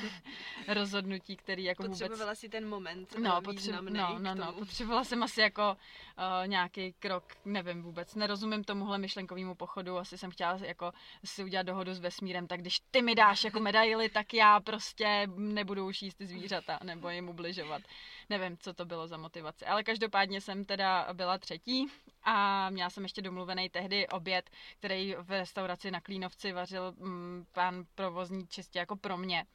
rozhodnutí 0.73 1.35
který 1.35 1.63
jako 1.63 1.83
Potřebovala 1.83 2.25
vůbec... 2.25 2.39
si 2.39 2.49
ten 2.49 2.69
moment 2.69 3.15
No, 3.17 3.41
potřeba, 3.41 3.81
no, 3.81 4.19
no, 4.19 4.35
no, 4.35 4.53
potřebovala 4.53 5.03
jsem 5.03 5.23
asi 5.23 5.41
jako 5.41 5.71
uh, 5.71 6.47
nějaký 6.47 6.93
krok, 6.93 7.23
nevím 7.45 7.81
vůbec, 7.81 8.15
nerozumím 8.15 8.63
tomuhle 8.63 8.97
myšlenkovému 8.97 9.55
pochodu, 9.55 9.97
asi 9.97 10.17
jsem 10.17 10.31
chtěla 10.31 10.57
jako 10.61 10.91
si 11.25 11.43
udělat 11.43 11.58
dohodu 11.63 11.93
s 11.93 11.99
vesmírem, 11.99 12.47
tak 12.47 12.61
když 12.61 12.79
ty 12.91 13.01
mi 13.01 13.15
dáš 13.15 13.43
jako 13.43 13.59
medaily, 13.59 14.09
tak 14.09 14.33
já 14.33 14.59
prostě 14.59 15.27
nebudu 15.35 15.85
už 15.85 16.01
jíst 16.01 16.21
zvířata, 16.21 16.79
nebo 16.83 17.09
jim 17.09 17.29
ubližovat. 17.29 17.81
Nevím, 18.29 18.57
co 18.57 18.73
to 18.73 18.85
bylo 18.85 19.07
za 19.07 19.17
motivace, 19.17 19.65
ale 19.65 19.83
každopádně 19.83 20.41
jsem 20.41 20.65
teda 20.65 21.07
byla 21.13 21.37
třetí 21.37 21.87
a 22.23 22.69
měla 22.69 22.89
jsem 22.89 23.03
ještě 23.03 23.21
domluvený 23.21 23.69
tehdy 23.69 24.07
oběd, 24.07 24.49
který 24.79 25.15
v 25.19 25.29
restauraci 25.29 25.91
na 25.91 26.01
Klínovci 26.01 26.51
vařil 26.51 26.91
mm, 26.97 27.45
pán 27.51 27.83
provozní 27.95 28.47
čistě 28.47 28.79
jako 28.79 28.95
pro 28.95 29.17
mě. 29.17 29.45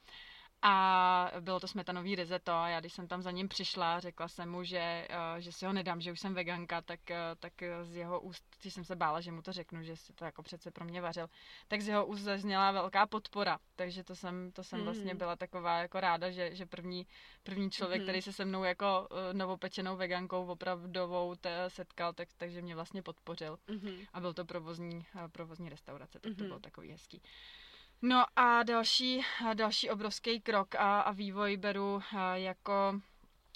A 0.67 1.33
bylo 1.41 1.61
to 1.61 1.69
smetanový 1.69 2.15
rizeto 2.15 2.53
a 2.53 2.69
já 2.69 2.81
když 2.81 2.93
jsem 2.93 3.07
tam 3.07 3.23
za 3.23 3.31
ním 3.31 3.49
přišla, 3.49 4.01
řekla 4.01 4.29
jsem 4.29 4.51
mu, 4.51 4.65
že, 4.65 4.79
eh, 4.79 5.41
že 5.41 5.53
si 5.53 5.67
ho 5.67 5.73
nedám, 5.73 6.01
že 6.01 6.13
už 6.13 6.21
jsem 6.21 6.35
veganka, 6.35 6.83
tak, 6.83 7.11
eh, 7.11 7.19
tak 7.41 7.53
z 7.83 7.97
jeho 7.97 8.21
úst, 8.21 8.45
když 8.61 8.75
jsem 8.75 8.85
se 8.85 8.97
bála, 8.97 9.21
že 9.21 9.33
mu 9.33 9.43
to 9.43 9.53
řeknu, 9.53 9.83
že 9.83 9.97
si 9.97 10.13
to 10.13 10.25
jako 10.25 10.43
přece 10.43 10.71
pro 10.71 10.85
mě 10.85 11.01
vařil, 11.01 11.29
tak 11.69 11.81
z 11.81 11.89
jeho 11.89 12.07
úst 12.07 12.21
zazněla 12.21 12.73
velká 12.73 13.07
podpora, 13.07 13.59
takže 13.77 14.05
to 14.05 14.17
jsem, 14.17 14.53
to 14.53 14.65
jsem 14.65 14.79
mm. 14.79 14.85
vlastně 14.85 15.15
byla 15.15 15.37
taková 15.37 15.79
jako 15.79 16.01
ráda, 16.01 16.31
že, 16.31 16.55
že 16.55 16.67
první, 16.67 17.07
první 17.43 17.71
člověk, 17.71 18.01
mm. 18.01 18.05
který 18.05 18.23
se 18.23 18.33
se 18.33 18.45
mnou 18.45 18.65
jako 18.65 19.09
eh, 19.11 19.35
novopečenou 19.35 19.97
vegankou 19.97 20.47
opravdovou 20.47 21.35
te, 21.35 21.71
setkal, 21.71 22.13
tak, 22.13 22.29
takže 22.37 22.63
mě 22.63 22.75
vlastně 22.75 23.03
podpořil 23.03 23.59
mm. 23.69 23.99
a 24.13 24.21
byl 24.21 24.35
to 24.35 24.45
provozní, 24.45 25.07
provozní 25.33 25.69
restaurace, 25.69 26.19
tak 26.19 26.31
mm. 26.31 26.37
to 26.37 26.43
mhm. 26.43 26.49
bylo 26.49 26.61
takový 26.61 26.91
hezký. 26.91 27.23
No 28.07 28.25
a 28.37 28.63
další, 28.63 29.21
další 29.55 29.91
obrovský 29.91 30.41
krok 30.41 30.75
a, 30.75 31.01
a 31.01 31.13
vývoj 31.13 31.57
beru 31.57 32.03
jako 32.35 33.01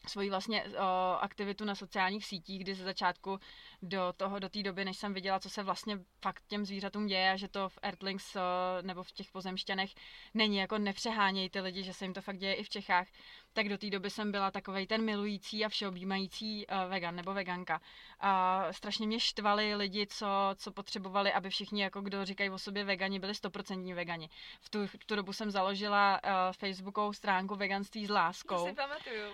svoji 0.07 0.31
vlastně 0.31 0.65
o, 0.65 1.19
aktivitu 1.21 1.65
na 1.65 1.75
sociálních 1.75 2.25
sítích, 2.27 2.61
kdy 2.61 2.75
ze 2.75 2.85
začátku 2.85 3.41
do 3.83 4.13
toho, 4.17 4.39
do 4.39 4.49
té 4.49 4.63
doby, 4.63 4.85
než 4.85 4.97
jsem 4.97 5.15
viděla, 5.15 5.41
co 5.41 5.51
se 5.51 5.63
vlastně 5.63 5.99
fakt 6.23 6.43
těm 6.49 6.65
zvířatům 6.65 7.07
děje 7.07 7.31
a 7.31 7.37
že 7.37 7.49
to 7.49 7.69
v 7.69 7.79
Earthlings 7.83 8.37
o, 8.37 8.41
nebo 8.83 9.03
v 9.03 9.13
těch 9.13 9.31
pozemšťanech 9.31 9.91
není, 10.35 10.57
jako 10.57 10.79
nepřehánějí 10.79 11.51
ty 11.51 11.61
lidi, 11.61 11.83
že 11.83 11.93
se 11.93 12.05
jim 12.05 12.15
to 12.15 12.23
fakt 12.23 12.39
děje 12.39 12.55
i 12.55 12.65
v 12.65 12.69
Čechách, 12.69 13.07
tak 13.53 13.69
do 13.69 13.79
té 13.79 13.91
doby 13.91 14.11
jsem 14.11 14.33
byla 14.33 14.51
takovej 14.51 14.87
ten 14.87 15.05
milující 15.05 15.65
a 15.65 15.69
všeobjímající 15.69 16.67
uh, 16.67 16.91
vegan 16.91 17.17
nebo 17.17 17.35
veganka. 17.35 17.81
A 18.21 18.63
strašně 18.73 19.07
mě 19.07 19.21
štvali 19.21 19.75
lidi, 19.75 20.07
co, 20.07 20.27
co 20.57 20.73
potřebovali, 20.73 21.33
aby 21.33 21.51
všichni, 21.51 21.83
jako 21.83 22.01
kdo 22.01 22.25
říkají 22.25 22.51
o 22.51 22.59
sobě 22.59 22.85
vegani, 22.85 23.19
byli 23.19 23.35
stoprocentní 23.35 23.95
vegani. 23.95 24.29
V 24.61 24.71
tu, 24.71 24.87
v 24.87 25.05
tu 25.07 25.17
dobu 25.17 25.33
jsem 25.33 25.51
založila 25.51 26.21
uh, 26.25 26.31
facebookovou 26.53 27.13
stránku 27.13 27.55
Veganství 27.55 28.07
s 28.07 28.11
láskou. 28.11 28.57
To 28.57 28.67
si 28.67 28.73
pamatuju. 28.73 29.33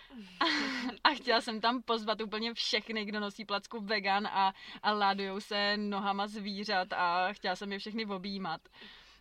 a 1.04 1.10
chtěla 1.10 1.40
jsem 1.40 1.60
tam 1.60 1.82
pozvat 1.82 2.20
úplně 2.20 2.54
všechny, 2.54 3.04
kdo 3.04 3.20
nosí 3.20 3.44
placku 3.44 3.80
vegan 3.80 4.28
a, 4.34 4.52
a 4.82 4.92
ládujou 4.92 5.40
se 5.40 5.76
nohama 5.76 6.26
zvířat 6.26 6.92
a 6.92 7.32
chtěla 7.32 7.56
jsem 7.56 7.72
je 7.72 7.78
všechny 7.78 8.06
objímat. 8.06 8.60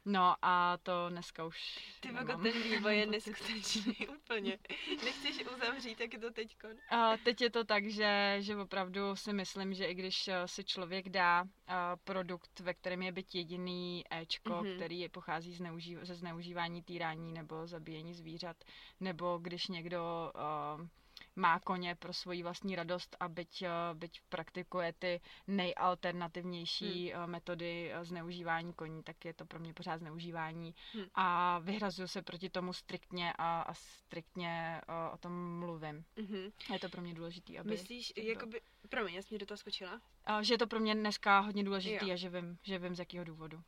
No 0.05 0.35
a 0.41 0.77
to 0.83 1.09
dneska 1.09 1.45
už 1.45 1.79
Ty 1.99 2.07
jako 2.13 2.37
ten 2.37 2.63
vývoj 2.63 2.97
je 2.97 3.05
neskutečný 3.11 4.07
úplně. 4.07 4.59
Nechceš 5.03 5.45
uzavřít, 5.55 5.99
jak 5.99 6.13
je 6.13 6.19
to 6.19 6.31
teďko? 6.31 6.67
A 6.89 7.17
teď 7.17 7.41
je 7.41 7.49
to 7.49 7.63
tak, 7.63 7.85
že, 7.85 8.37
že 8.39 8.57
opravdu 8.57 9.15
si 9.15 9.33
myslím, 9.33 9.73
že 9.73 9.85
i 9.85 9.93
když 9.93 10.27
eh, 10.27 10.47
si 10.47 10.63
člověk 10.63 11.09
dá 11.09 11.43
eh, 11.43 11.73
produkt, 12.03 12.59
ve 12.59 12.73
kterém 12.73 13.01
je 13.01 13.11
byt 13.11 13.35
jediný 13.35 14.03
Ečko, 14.21 14.49
mm-hmm. 14.49 14.75
který 14.75 15.09
pochází 15.09 15.57
ze 16.01 16.15
zneužívání 16.15 16.83
týrání 16.83 17.33
nebo 17.33 17.67
zabíjení 17.67 18.13
zvířat, 18.13 18.57
nebo 18.99 19.37
když 19.41 19.67
někdo 19.67 20.31
uh, 20.79 20.87
má 21.35 21.59
koně 21.59 21.95
pro 21.95 22.13
svoji 22.13 22.43
vlastní 22.43 22.75
radost 22.75 23.15
a 23.19 23.27
byť, 23.27 23.61
eh, 23.61 23.69
byť 23.93 24.21
praktikuje 24.29 24.93
ty 24.93 25.21
nejalternativnější 25.47 27.11
hmm. 27.11 27.23
Eh, 27.23 27.27
metody 27.27 27.91
eh, 27.93 28.05
zneužívání 28.05 28.73
koní, 28.73 29.03
tak 29.03 29.25
je 29.25 29.33
to 29.33 29.45
pro 29.45 29.59
mě 29.59 29.73
pořád 29.73 29.97
zneužívání 29.97 30.75
hmm. 30.93 31.05
a 31.15 31.59
vyhrazuju 31.59 32.07
se 32.07 32.21
proti 32.21 32.49
tomu 32.49 32.73
striktně 32.73 33.33
a, 33.37 33.61
a 33.61 33.73
striktně 33.73 34.81
o, 34.87 35.13
o 35.13 35.17
tom 35.17 35.59
mluvím. 35.59 36.05
Hmm. 36.17 36.49
Je 36.73 36.79
to 36.79 36.89
pro 36.89 37.01
mě 37.01 37.13
důležité, 37.13 37.57
aby... 37.57 37.69
Myslíš, 37.69 38.13
jakoby... 38.17 38.61
Promiň, 38.89 39.13
já 39.13 39.21
jsem 39.21 39.37
do 39.37 39.45
toho 39.45 39.57
skočila. 39.57 40.01
Že 40.41 40.53
je 40.53 40.57
to 40.57 40.67
pro 40.67 40.79
mě 40.79 40.95
dneska 40.95 41.39
hodně 41.39 41.63
důležité 41.63 42.05
a 42.05 42.15
že 42.15 42.29
vím, 42.29 42.57
že 42.63 42.79
vím 42.79 42.95
z 42.95 42.99
jakého 42.99 43.25
důvodu. 43.25 43.63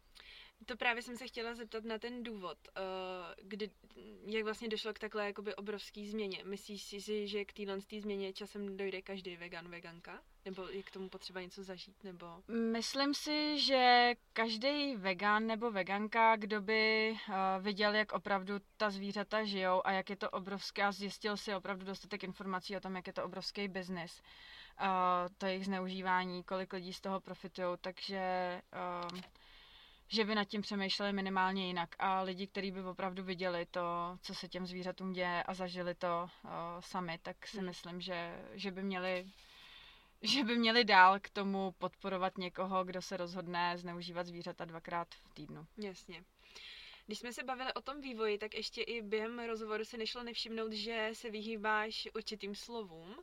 To 0.66 0.78
právě 0.78 1.02
jsem 1.02 1.18
se 1.18 1.28
chtěla 1.28 1.56
zeptat 1.56 1.84
na 1.84 2.00
ten 2.00 2.24
důvod, 2.24 2.58
uh, 2.78 2.84
kdy, 3.42 3.70
jak 4.28 4.44
vlastně 4.44 4.68
došlo 4.68 4.94
k 4.94 5.00
takhle 5.00 5.26
jakoby 5.26 5.56
obrovský 5.56 6.08
změně. 6.08 6.44
Myslíš 6.44 6.84
si, 6.84 7.28
že 7.28 7.46
k 7.46 7.54
téhle 7.54 7.80
změně 8.00 8.34
časem 8.34 8.78
dojde 8.78 9.02
každý 9.02 9.36
vegan, 9.36 9.70
veganka? 9.70 10.22
Nebo 10.46 10.68
je 10.68 10.84
k 10.84 10.92
tomu 10.92 11.10
potřeba 11.10 11.42
něco 11.42 11.64
zažít? 11.64 12.04
Nebo... 12.04 12.28
Myslím 12.48 13.14
si, 13.14 13.60
že 13.60 14.14
každý 14.34 14.96
vegan 14.96 15.48
nebo 15.48 15.72
veganka, 15.72 16.36
kdo 16.36 16.62
by 16.62 17.12
uh, 17.30 17.36
viděl, 17.64 17.96
jak 17.96 18.12
opravdu 18.12 18.54
ta 18.78 18.90
zvířata 18.90 19.44
žijou 19.44 19.82
a 19.86 19.92
jak 19.92 20.10
je 20.10 20.16
to 20.16 20.30
obrovské 20.30 20.84
a 20.84 20.92
zjistil 20.92 21.38
si 21.38 21.56
opravdu 21.56 21.86
dostatek 21.86 22.24
informací 22.24 22.78
o 22.78 22.80
tom, 22.80 22.96
jak 22.96 23.08
je 23.08 23.14
to 23.14 23.24
obrovský 23.24 23.68
biznis, 23.68 24.22
uh, 24.82 24.88
to 25.38 25.46
jejich 25.46 25.66
zneužívání, 25.66 26.44
kolik 26.44 26.74
lidí 26.74 26.94
z 26.94 27.02
toho 27.02 27.20
profitují, 27.20 27.78
takže... 27.82 28.62
Že 30.08 30.26
by 30.26 30.36
nad 30.36 30.46
tím 30.46 30.62
přemýšleli 30.62 31.14
minimálně 31.14 31.68
jinak. 31.68 31.90
A 32.00 32.22
lidi, 32.22 32.48
kteří 32.48 32.72
by 32.72 32.82
opravdu 32.84 33.24
viděli 33.24 33.66
to, 33.66 33.82
co 34.22 34.36
se 34.36 34.48
těm 34.48 34.66
zvířatům 34.66 35.14
děje 35.14 35.44
a 35.44 35.54
zažili 35.54 35.96
to 35.96 36.30
uh, 36.44 36.52
sami, 36.80 37.18
tak 37.22 37.48
si 37.48 37.58
hmm. 37.58 37.66
myslím, 37.66 38.02
že, 38.02 38.46
že 38.54 38.72
by 38.72 38.84
měli 38.84 39.26
že 40.22 40.44
by 40.44 40.58
měli 40.58 40.86
dál 40.86 41.20
k 41.20 41.30
tomu 41.30 41.72
podporovat 41.72 42.38
někoho, 42.38 42.84
kdo 42.84 43.02
se 43.02 43.18
rozhodne 43.18 43.78
zneužívat 43.78 44.28
zvířata 44.28 44.66
dvakrát 44.66 45.08
v 45.16 45.34
týdnu. 45.34 45.66
Jasně. 45.78 46.24
Když 47.06 47.20
jsme 47.20 47.34
se 47.34 47.44
bavili 47.44 47.74
o 47.74 47.82
tom 47.82 48.02
vývoji, 48.02 48.38
tak 48.38 48.54
ještě 48.54 48.82
i 48.82 49.02
během 49.02 49.40
rozhovoru 49.40 49.86
se 49.86 49.98
nešlo 49.98 50.24
nevšimnout, 50.24 50.72
že 50.72 51.10
se 51.14 51.30
vyhýbáš 51.30 52.08
určitým 52.16 52.56
slovům. 52.56 53.16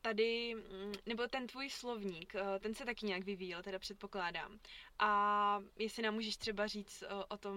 Tady, 0.00 0.54
mm, 0.54 0.92
nebo 1.06 1.28
ten 1.28 1.46
tvůj 1.46 1.70
slovník, 1.70 2.34
uh, 2.34 2.40
ten 2.60 2.74
se 2.74 2.84
taky 2.84 3.06
nějak 3.06 3.24
vyvíjel, 3.24 3.62
teda 3.62 3.78
předpokládám. 3.78 4.58
A 4.98 5.60
jestli 5.78 6.02
nám 6.02 6.14
můžeš 6.14 6.36
třeba 6.36 6.66
říct 6.66 7.02
uh, 7.02 7.22
o 7.28 7.36
tom, 7.36 7.56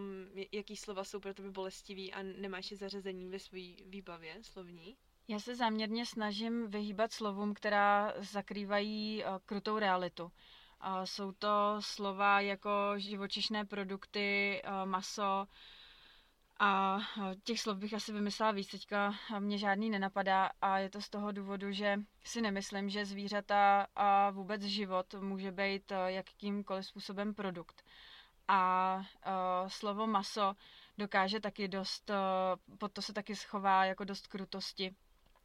jaký 0.52 0.78
slova 0.78 1.04
jsou 1.04 1.20
pro 1.20 1.34
tebe 1.34 1.52
bolestivý 1.52 2.14
a 2.14 2.24
nemáš 2.24 2.72
je 2.72 2.78
zařazení 2.78 3.30
ve 3.30 3.40
své 3.40 3.60
výbavě 3.86 4.44
slovní? 4.44 4.98
Já 5.28 5.40
se 5.40 5.56
záměrně 5.56 6.06
snažím 6.06 6.68
vyhýbat 6.68 7.12
slovům, 7.12 7.54
která 7.54 8.14
zakrývají 8.18 9.24
uh, 9.24 9.38
krutou 9.46 9.80
realitu. 9.80 10.32
Uh, 10.86 11.04
jsou 11.04 11.32
to 11.32 11.76
slova 11.80 12.40
jako 12.42 12.94
živočišné 12.98 13.66
produkty, 13.66 14.62
uh, 14.66 14.90
maso, 14.90 15.48
a 16.60 17.00
těch 17.44 17.62
slov 17.62 17.78
bych 17.78 17.94
asi 17.94 18.14
vymyslela 18.14 18.52
víc, 18.52 18.68
teďka 18.68 19.16
mě 19.40 19.58
žádný 19.58 19.90
nenapadá 19.90 20.50
a 20.62 20.78
je 20.78 20.90
to 20.90 21.02
z 21.02 21.10
toho 21.10 21.32
důvodu, 21.32 21.72
že 21.72 22.00
si 22.24 22.42
nemyslím, 22.42 22.90
že 22.90 23.06
zvířata 23.06 23.88
a 23.96 24.30
vůbec 24.30 24.62
život 24.62 25.14
může 25.14 25.52
být 25.52 25.92
jakýmkoliv 26.06 26.86
způsobem 26.86 27.34
produkt. 27.34 27.84
A 28.48 29.02
slovo 29.68 30.08
maso 30.08 30.54
dokáže 30.98 31.40
taky 31.40 31.68
dost, 31.68 32.12
pod 32.78 32.92
to 32.92 33.02
se 33.02 33.14
taky 33.14 33.36
schová 33.36 33.86
jako 33.86 34.04
dost 34.04 34.28
krutosti. 34.28 34.96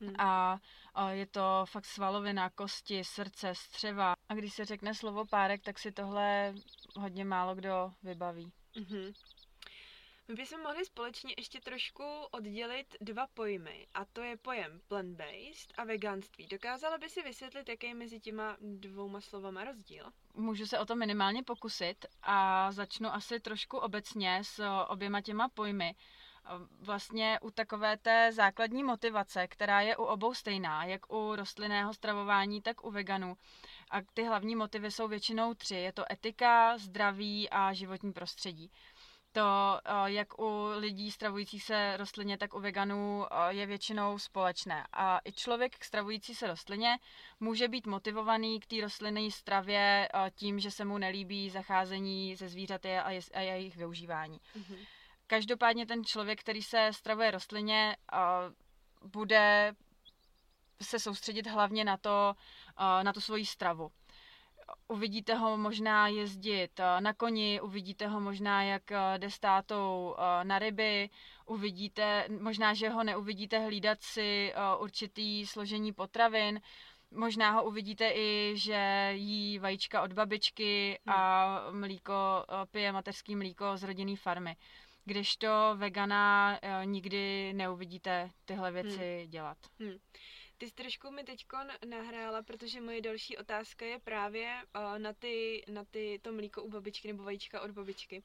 Hmm. 0.03 0.21
A 0.21 0.59
uh, 0.99 1.09
je 1.09 1.27
to 1.27 1.65
fakt 1.65 1.85
svalovina, 1.85 2.51
kosti, 2.51 3.05
srdce, 3.05 3.55
střeva. 3.55 4.15
A 4.29 4.35
když 4.35 4.55
se 4.55 4.65
řekne 4.65 4.95
slovo 4.95 5.27
párek, 5.27 5.63
tak 5.63 5.79
si 5.79 5.93
tohle 5.93 6.55
hodně 6.97 7.25
málo 7.25 7.55
kdo 7.55 7.93
vybaví. 8.03 8.53
Mm-hmm. 8.77 9.15
My 10.29 10.35
bychom 10.35 10.61
mohli 10.61 10.85
společně 10.85 11.35
ještě 11.39 11.61
trošku 11.61 12.05
oddělit 12.31 12.97
dva 13.01 13.27
pojmy, 13.35 13.87
a 13.95 14.05
to 14.05 14.23
je 14.23 14.37
pojem 14.37 14.81
plant-based 14.89 15.73
a 15.77 15.85
veganství. 15.85 16.47
Dokázala 16.47 16.99
by 16.99 17.09
si 17.09 17.23
vysvětlit, 17.23 17.69
jaký 17.69 17.87
je 17.87 17.95
mezi 17.95 18.21
těma 18.21 18.57
dvouma 18.61 19.21
slovama 19.21 19.65
rozdíl? 19.65 20.13
Můžu 20.35 20.67
se 20.67 20.79
o 20.79 20.85
to 20.85 20.97
minimálně 20.97 21.43
pokusit 21.43 22.07
a 22.23 22.73
začnu 22.73 23.09
asi 23.09 23.41
trošku 23.41 23.79
obecně 23.79 24.41
s 24.45 24.65
oběma 24.89 25.21
těma 25.21 25.49
pojmy. 25.49 25.95
Vlastně 26.81 27.39
u 27.43 27.51
takové 27.51 27.97
té 27.97 28.33
základní 28.33 28.85
motivace, 28.85 29.47
která 29.47 29.81
je 29.81 29.97
u 29.97 30.03
obou 30.03 30.35
stejná, 30.35 30.85
jak 30.85 31.13
u 31.13 31.37
rostlinného 31.37 31.95
stravování, 31.95 32.63
tak 32.63 32.85
u 32.85 32.91
veganů. 32.91 33.37
A 33.91 33.97
ty 34.15 34.25
hlavní 34.25 34.57
motivy 34.57 34.91
jsou 34.91 35.09
většinou 35.09 35.55
tři. 35.55 35.75
Je 35.75 35.93
to 35.93 36.13
etika, 36.13 36.79
zdraví 36.79 37.51
a 37.51 37.73
životní 37.73 38.13
prostředí 38.13 38.71
to 39.33 39.81
eh, 39.85 40.13
jak 40.13 40.39
u 40.39 40.69
lidí 40.77 41.11
stravujících 41.11 41.63
se 41.63 41.97
rostlině, 41.97 42.39
tak 42.39 42.55
u 42.55 42.61
veganů 42.61 43.27
eh, 43.27 43.55
je 43.55 43.67
většinou 43.67 44.19
společné. 44.19 44.87
A 44.93 45.21
i 45.25 45.33
člověk 45.33 45.85
stravující 45.85 46.35
se 46.35 46.47
rostlině 46.47 46.99
může 47.41 47.69
být 47.69 47.87
motivovaný 47.87 48.61
k 48.61 48.67
té 48.67 48.81
rostlinné 48.81 49.31
stravě 49.31 50.09
eh, 50.15 50.31
tím, 50.35 50.61
že 50.61 50.71
se 50.71 50.85
mu 50.85 50.99
nelíbí 50.99 51.51
zacházení 51.51 52.37
ze 52.37 52.49
zvířaty 52.49 52.99
a, 52.99 53.41
jejich 53.41 53.77
využívání. 53.77 54.41
Mm-hmm. 54.57 54.79
Každopádně 55.33 55.87
ten 55.87 56.05
člověk, 56.05 56.41
který 56.41 56.63
se 56.63 56.89
stravuje 56.93 57.31
rostlině, 57.31 57.97
bude 59.05 59.73
se 60.83 60.99
soustředit 60.99 61.47
hlavně 61.47 61.85
na 61.85 61.97
to, 61.97 62.35
na 62.79 63.13
tu 63.13 63.21
svoji 63.21 63.47
stravu. 63.47 63.91
Uvidíte 64.89 65.35
ho 65.35 65.57
možná 65.57 66.09
jezdit 66.09 66.81
na 67.01 67.13
koni, 67.13 67.61
uvidíte 67.61 68.07
ho 68.07 68.21
možná, 68.21 68.63
jak 68.63 68.83
jde 69.17 69.31
s 69.31 69.39
tátou 69.39 70.17
na 70.43 70.59
ryby, 70.59 71.11
uvidíte, 71.47 72.29
možná, 72.41 72.75
že 72.75 72.89
ho 72.89 73.05
neuvidíte 73.05 73.59
hlídat 73.59 74.03
si 74.03 74.55
určitý 74.79 75.47
složení 75.47 75.93
potravin, 75.93 76.61
Možná 77.15 77.51
ho 77.51 77.65
uvidíte 77.65 78.11
i, 78.15 78.53
že 78.55 79.11
jí 79.15 79.59
vajíčka 79.59 80.03
od 80.03 80.13
babičky 80.13 80.99
a 81.07 81.47
hmm. 81.69 81.81
mlíko, 81.81 82.15
pije 82.71 82.93
mateřský 82.93 83.37
mlíko 83.37 83.77
z 83.77 83.83
rodinné 83.83 84.17
farmy. 84.17 84.57
Když 85.05 85.37
to 85.37 85.49
vegana 85.77 86.59
eh, 86.63 86.87
nikdy 86.87 87.53
neuvidíte 87.53 88.31
tyhle 88.45 88.73
věci 88.73 89.19
hmm. 89.21 89.31
dělat. 89.31 89.59
Hmm. 89.81 89.97
Ty 90.59 90.69
jsi 90.69 90.75
trošku 90.75 91.11
mi 91.11 91.25
teď 91.25 91.47
nahrála, 91.89 92.43
protože 92.43 92.81
moje 92.81 93.01
další 93.01 93.37
otázka 93.37 93.87
je 93.87 93.99
právě 93.99 94.55
uh, 94.77 94.99
na, 94.99 95.13
ty, 95.13 95.65
na 95.69 95.85
ty, 95.85 96.21
to 96.23 96.33
mlíko 96.33 96.63
u 96.63 96.71
babičky 96.71 97.09
nebo 97.09 97.23
vajíčka 97.23 97.61
od 97.61 97.71
babičky. 97.71 98.23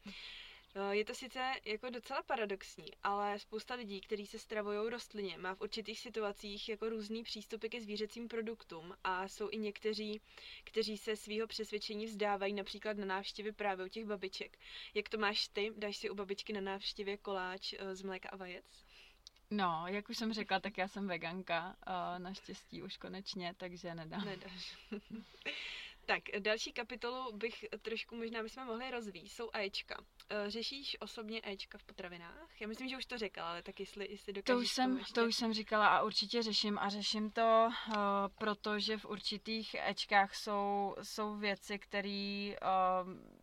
Eh, 0.80 0.96
je 0.96 1.06
to 1.06 1.14
sice 1.14 1.54
jako 1.66 1.90
docela 1.90 2.24
paradoxní, 2.24 2.86
ale 3.04 3.40
spousta 3.40 3.76
lidí, 3.76 4.02
kteří 4.02 4.26
se 4.28 4.40
stravují 4.40 4.90
rostlině, 4.90 5.38
má 5.38 5.56
v 5.56 5.62
určitých 5.62 6.00
situacích 6.00 6.70
jako 6.70 6.90
různý 6.90 7.24
přístupy 7.24 7.68
ke 7.68 7.82
zvířecím 7.82 8.28
produktům 8.28 8.94
a 9.04 9.28
jsou 9.28 9.50
i 9.52 9.58
někteří, 9.58 10.22
kteří 10.64 10.98
se 10.98 11.16
svého 11.16 11.48
přesvědčení 11.48 12.06
vzdávají 12.06 12.54
například 12.54 12.98
na 12.98 13.06
návštěvy 13.06 13.52
právě 13.52 13.86
u 13.86 13.90
těch 13.90 14.06
babiček. 14.06 14.58
Jak 14.94 15.10
to 15.10 15.18
máš 15.18 15.48
ty? 15.48 15.74
Dáš 15.78 15.98
si 15.98 16.10
u 16.10 16.16
babičky 16.16 16.54
na 16.54 16.62
návštěvě 16.62 17.18
koláč 17.18 17.74
eh, 17.74 17.96
z 17.96 18.02
mléka 18.02 18.30
a 18.30 18.36
vajec? 18.36 18.66
No, 19.52 19.84
jak 19.88 20.10
už 20.10 20.18
jsem 20.18 20.34
řekla, 20.34 20.60
tak 20.60 20.78
já 20.78 20.88
jsem 20.88 21.08
veganka, 21.08 21.76
uh, 21.88 22.20
naštěstí 22.20 22.84
už 22.84 22.98
konečně, 22.98 23.54
takže 23.58 23.96
nedám. 23.96 24.26
Nedáš. 24.26 24.78
Tak, 26.08 26.24
další 26.40 26.72
kapitolu 26.72 27.38
bych 27.38 27.66
trošku 27.82 28.16
možná 28.16 28.44
bychom 28.44 28.66
mohli 28.66 28.92
rozvíjet, 28.92 29.30
jsou 29.30 29.50
Ečka. 29.54 29.96
Eh, 30.30 30.50
řešíš 30.50 30.98
osobně 31.00 31.42
Ečka 31.44 31.78
v 31.78 31.84
potravinách? 31.84 32.62
Já 32.62 32.68
myslím, 32.68 32.90
že 32.90 32.98
už 32.98 33.06
to 33.06 33.18
řekla, 33.18 33.50
ale 33.50 33.64
tak 33.64 33.80
jestli, 33.80 34.12
jestli 34.12 34.34
dokážeš 34.34 34.56
to 34.56 34.62
už 34.62 34.72
jsem, 34.72 35.00
to 35.14 35.26
už 35.26 35.36
jsem 35.36 35.54
říkala 35.54 35.88
a 35.88 36.04
určitě 36.04 36.44
řeším 36.44 36.80
a 36.80 36.90
řeším 36.90 37.32
to, 37.32 37.70
uh, 37.88 37.96
protože 38.38 38.98
v 38.98 39.06
určitých 39.06 39.76
Ečkách 39.86 40.36
jsou, 40.36 40.96
jsou 41.04 41.36
věci, 41.36 41.80
které 41.80 42.56
uh, 43.04 43.37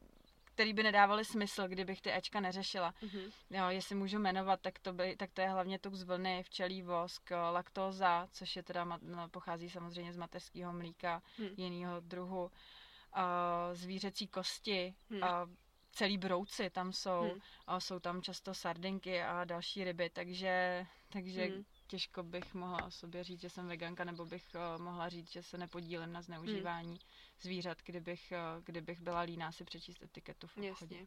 který 0.54 0.72
by 0.72 0.82
nedávaly 0.82 1.24
smysl, 1.24 1.68
kdybych 1.68 2.00
ty 2.00 2.12
Ečka 2.12 2.40
neřešila. 2.40 2.94
Mm-hmm. 3.02 3.32
Jo, 3.50 3.68
jestli 3.68 3.94
můžu 3.94 4.18
jmenovat, 4.18 4.60
tak 4.60 4.78
to, 4.78 4.92
by, 4.92 5.16
tak 5.16 5.32
to 5.32 5.40
je 5.40 5.48
hlavně 5.48 5.78
tuk 5.78 5.94
z 5.94 6.02
vlny, 6.02 6.42
včelí 6.42 6.82
vosk, 6.82 7.30
laktóza, 7.52 8.28
což 8.32 8.56
je 8.56 8.62
teda, 8.62 8.84
no, 9.02 9.28
pochází 9.28 9.70
samozřejmě 9.70 10.12
z 10.12 10.16
mateřského 10.16 10.72
mlíka, 10.72 11.22
mm. 11.38 11.48
jiného 11.56 12.00
druhu, 12.00 12.42
uh, 12.44 12.50
zvířecí 13.72 14.28
kosti, 14.28 14.94
mm. 15.10 15.20
celý 15.92 16.18
brouci 16.18 16.70
tam 16.70 16.92
jsou, 16.92 17.36
a 17.66 17.80
jsou 17.80 17.98
tam 17.98 18.22
často 18.22 18.54
sardinky 18.54 19.22
a 19.22 19.44
další 19.44 19.84
ryby, 19.84 20.10
takže, 20.10 20.86
takže 21.08 21.44
hmm. 21.44 21.64
Těžko 21.86 22.22
bych 22.22 22.54
mohla 22.54 22.84
o 22.86 22.90
sobě 22.90 23.24
říct, 23.24 23.40
že 23.40 23.50
jsem 23.50 23.68
veganka, 23.68 24.04
nebo 24.04 24.24
bych 24.26 24.44
uh, 24.54 24.82
mohla 24.82 25.08
říct, 25.08 25.32
že 25.32 25.42
se 25.42 25.58
nepodílím 25.58 26.12
na 26.12 26.22
zneužívání 26.22 26.88
hmm. 26.88 26.98
zvířat, 27.40 27.78
kdybych, 27.84 28.32
uh, 28.56 28.64
kdybych 28.64 29.00
byla 29.00 29.20
líná 29.20 29.52
si 29.52 29.64
přečíst 29.64 30.02
etiketu 30.02 30.46
v 30.46 30.56
obchodě. 30.58 30.96
Jasně. 30.96 31.06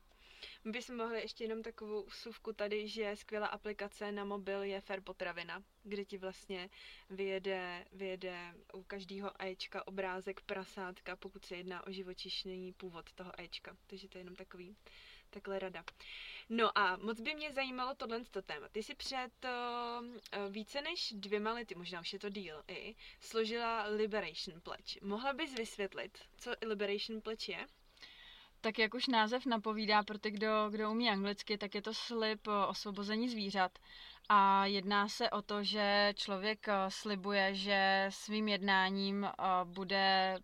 My 0.64 0.72
bychom 0.72 0.98
mohli 0.98 1.22
ještě 1.22 1.44
jenom 1.44 1.64
takovou 1.64 2.06
vsuvku 2.06 2.54
tady, 2.54 2.88
že 2.88 3.16
skvělá 3.16 3.48
aplikace 3.48 4.12
na 4.12 4.26
mobil 4.26 4.64
je 4.64 4.82
Fair 4.82 5.02
Potravina, 5.02 5.64
kde 5.84 6.06
ti 6.06 6.18
vlastně 6.18 6.70
vyjede, 7.10 7.86
vyjede 7.92 8.54
u 8.74 8.84
každého 8.84 9.32
Ečka 9.44 9.88
obrázek 9.88 10.42
prasátka, 10.42 11.16
pokud 11.16 11.46
se 11.46 11.56
jedná 11.56 11.88
o 11.88 11.92
živočišný 11.92 12.74
původ 12.74 13.14
toho 13.14 13.32
Ečka. 13.42 13.78
Takže 13.88 14.08
to 14.08 14.18
je 14.18 14.20
jenom 14.22 14.36
takový, 14.36 14.76
takhle 15.30 15.60
rada. 15.60 15.84
No 16.50 16.78
a 16.78 16.98
moc 16.98 17.22
by 17.22 17.36
mě 17.36 17.54
zajímalo 17.54 17.96
tohle 17.96 18.22
téma. 18.46 18.68
Ty 18.70 18.84
si 18.84 18.96
před 18.96 19.32
uh, 19.46 20.54
více 20.54 20.82
než 20.82 21.14
dvěma 21.16 21.54
lety, 21.54 21.76
možná 21.76 22.02
už 22.02 22.14
je 22.14 22.20
to 22.20 22.30
díl 22.30 22.64
i, 22.68 22.96
složila 23.20 23.86
Liberation 23.88 24.62
Pledge. 24.62 25.00
Mohla 25.02 25.34
bys 25.34 25.54
vysvětlit, 25.54 26.18
co 26.38 26.52
Liberation 26.66 27.22
Pledge 27.22 27.52
je? 27.52 27.68
Tak 28.62 28.80
jak 28.80 28.94
už 28.94 29.08
název 29.08 29.46
napovídá 29.46 30.04
pro 30.04 30.20
ty, 30.20 30.32
kdo, 30.32 30.70
kdo 30.70 30.92
umí 30.92 31.10
anglicky, 31.10 31.58
tak 31.58 31.76
je 31.76 31.82
to 31.82 31.94
slib 31.94 32.48
osvobození 32.68 33.30
zvířat. 33.30 33.80
A 34.30 34.66
jedná 34.66 35.10
se 35.10 35.30
o 35.30 35.42
to, 35.42 35.64
že 35.64 36.14
člověk 36.16 36.68
eh, 36.68 36.74
slibuje, 36.90 37.56
že 37.56 38.06
svým 38.10 38.48
jednáním 38.48 39.24
eh, 39.24 39.32
bude 39.64 40.38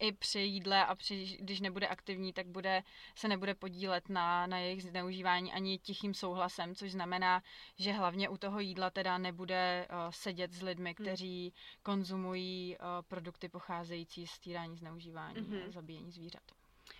i 0.00 0.12
při 0.12 0.40
jídle 0.40 0.86
a 0.86 0.94
při, 0.94 1.36
když 1.40 1.60
nebude 1.60 1.88
aktivní, 1.88 2.32
tak 2.32 2.46
bude, 2.46 2.82
se 3.14 3.28
nebude 3.28 3.54
podílet 3.54 4.08
na, 4.08 4.46
na 4.46 4.58
jejich 4.58 4.82
zneužívání 4.82 5.52
ani 5.52 5.78
tichým 5.78 6.14
souhlasem, 6.14 6.74
což 6.74 6.92
znamená, 6.92 7.42
že 7.78 7.92
hlavně 7.92 8.28
u 8.28 8.36
toho 8.36 8.60
jídla 8.60 8.90
teda 8.90 9.18
nebude 9.18 9.88
uh, 9.90 10.10
sedět 10.10 10.52
s 10.52 10.62
lidmi, 10.62 10.94
hmm. 10.98 11.06
kteří 11.06 11.42
hmm. 11.42 11.82
konzumují 11.82 12.76
uh, 12.76 12.84
produkty 13.08 13.48
pocházející 13.48 14.26
z 14.26 14.38
týrání, 14.38 14.76
zneužívání 14.76 15.40
hmm. 15.40 15.62
a 15.68 15.70
zabíjení 15.70 16.12
zvířat. 16.12 16.42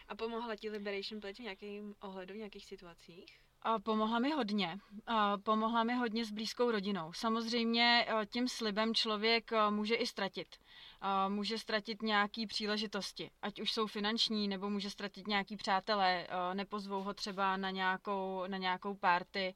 A 0.08 0.14
pomohla 0.14 0.56
ti 0.56 0.70
Liberation 0.70 1.20
Pledge 1.20 1.42
v 1.42 1.44
nějakém 1.44 1.94
ohledu, 2.00 2.34
v 2.34 2.36
nějakých 2.36 2.64
situacích? 2.64 3.40
A 3.62 3.78
pomohla 3.78 4.18
mi 4.18 4.30
hodně. 4.30 4.78
A 5.06 5.38
pomohla 5.38 5.84
mi 5.84 5.94
hodně 5.94 6.24
s 6.24 6.30
blízkou 6.30 6.70
rodinou. 6.70 7.12
Samozřejmě 7.12 8.06
e, 8.08 8.26
tím 8.26 8.48
slibem 8.48 8.94
člověk 8.94 9.50
může 9.70 9.94
i 9.94 10.06
ztratit. 10.06 10.56
A 11.00 11.28
může 11.28 11.58
ztratit 11.58 12.02
nějaké 12.02 12.46
příležitosti, 12.46 13.30
ať 13.42 13.60
už 13.60 13.72
jsou 13.72 13.86
finanční, 13.86 14.48
nebo 14.48 14.70
může 14.70 14.90
ztratit 14.90 15.26
nějaký 15.26 15.56
přátelé, 15.56 16.26
nepozvou 16.54 17.02
ho 17.02 17.14
třeba 17.14 17.56
na 17.56 17.70
nějakou, 17.70 18.44
na 18.46 18.58
nějakou 18.58 18.94
party 18.94 19.54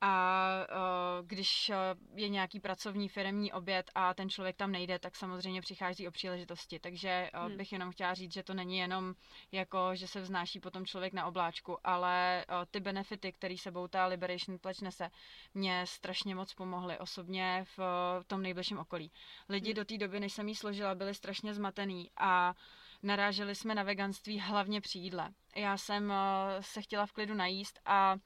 a 0.00 0.50
uh, 0.70 1.26
když 1.26 1.70
je 2.14 2.28
nějaký 2.28 2.60
pracovní 2.60 3.08
firmní 3.08 3.52
oběd 3.52 3.90
a 3.94 4.14
ten 4.14 4.30
člověk 4.30 4.56
tam 4.56 4.72
nejde, 4.72 4.98
tak 4.98 5.16
samozřejmě 5.16 5.60
přichází 5.60 6.08
o 6.08 6.10
příležitosti. 6.10 6.78
Takže 6.78 7.30
uh, 7.34 7.46
hmm. 7.46 7.56
bych 7.56 7.72
jenom 7.72 7.90
chtěla 7.90 8.14
říct, 8.14 8.34
že 8.34 8.42
to 8.42 8.54
není 8.54 8.78
jenom 8.78 9.14
jako, 9.52 9.94
že 9.94 10.06
se 10.06 10.20
vznáší 10.20 10.60
potom 10.60 10.86
člověk 10.86 11.12
na 11.12 11.26
obláčku, 11.26 11.78
ale 11.84 12.44
ty 12.70 12.80
benefity, 12.80 13.32
které 13.32 13.54
sebou 13.58 13.88
ta 13.88 14.06
Liberation 14.06 14.58
Pledge 14.58 14.84
nese, 14.84 15.10
mě 15.54 15.86
strašně 15.86 16.34
moc 16.34 16.54
pomohly 16.54 16.98
osobně 16.98 17.64
v 17.76 17.80
tom 18.26 18.42
nejbližším 18.42 18.78
okolí. 18.78 19.12
Lidi 19.48 19.70
hmm. 19.70 19.76
do 19.76 19.84
té 19.84 19.98
doby, 19.98 20.20
než 20.20 20.32
jsem 20.32 20.48
jí 20.48 20.54
složila, 20.54 20.94
byli 20.94 21.14
strašně 21.14 21.54
zmatený 21.54 22.10
a 22.16 22.54
naráželi 23.02 23.54
jsme 23.54 23.74
na 23.74 23.82
veganství 23.82 24.40
hlavně 24.40 24.80
při 24.80 24.98
jídle. 24.98 25.30
Já 25.56 25.76
jsem 25.76 26.12
se 26.60 26.82
chtěla 26.82 27.06
v 27.06 27.12
klidu 27.12 27.34
najíst 27.34 27.80
a 27.84 28.16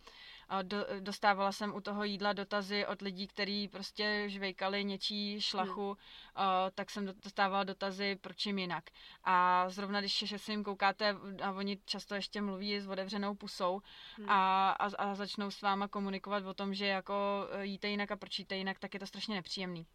uh, 0.53 0.63
do, 0.63 0.87
dostávala 1.01 1.53
jsem 1.53 1.75
u 1.75 1.81
toho 1.81 2.05
jídla 2.05 2.33
dotazy 2.33 2.87
od 2.87 3.03
lidí, 3.03 3.27
kteří 3.27 3.69
prostě 3.69 4.25
žvejkali 4.27 4.85
něčí 4.85 5.41
šlachu, 5.41 5.97
hmm. 6.37 6.47
uh, 6.47 6.71
tak 6.75 6.91
jsem 6.91 7.07
dostávala 7.23 7.65
dotazy, 7.65 8.19
proč 8.21 8.47
jim 8.47 8.59
jinak. 8.59 8.85
A 9.25 9.65
zrovna 9.69 10.01
když 10.01 10.25
se 10.37 10.53
jim 10.53 10.65
koukáte 10.65 11.17
a 11.43 11.51
oni 11.51 11.79
často 11.85 12.15
ještě 12.15 12.41
mluví 12.41 12.81
s 12.81 12.89
otevřenou 12.89 13.35
pusou 13.35 13.81
hmm. 14.17 14.31
a, 14.31 14.71
a, 14.71 14.87
a 14.99 15.15
začnou 15.15 15.51
s 15.51 15.63
váma 15.63 15.89
komunikovat 15.89 16.47
o 16.47 16.55
tom, 16.55 16.75
že 16.75 16.87
jako 16.87 17.49
e, 17.51 17.67
jíte 17.67 17.89
jinak 17.89 18.11
a 18.11 18.17
proč 18.17 18.39
jíte 18.39 18.57
jinak, 18.57 18.79
tak 18.79 18.95
je 18.95 19.01
to 19.01 19.07
strašně 19.07 19.35
nepříjemný 19.35 19.87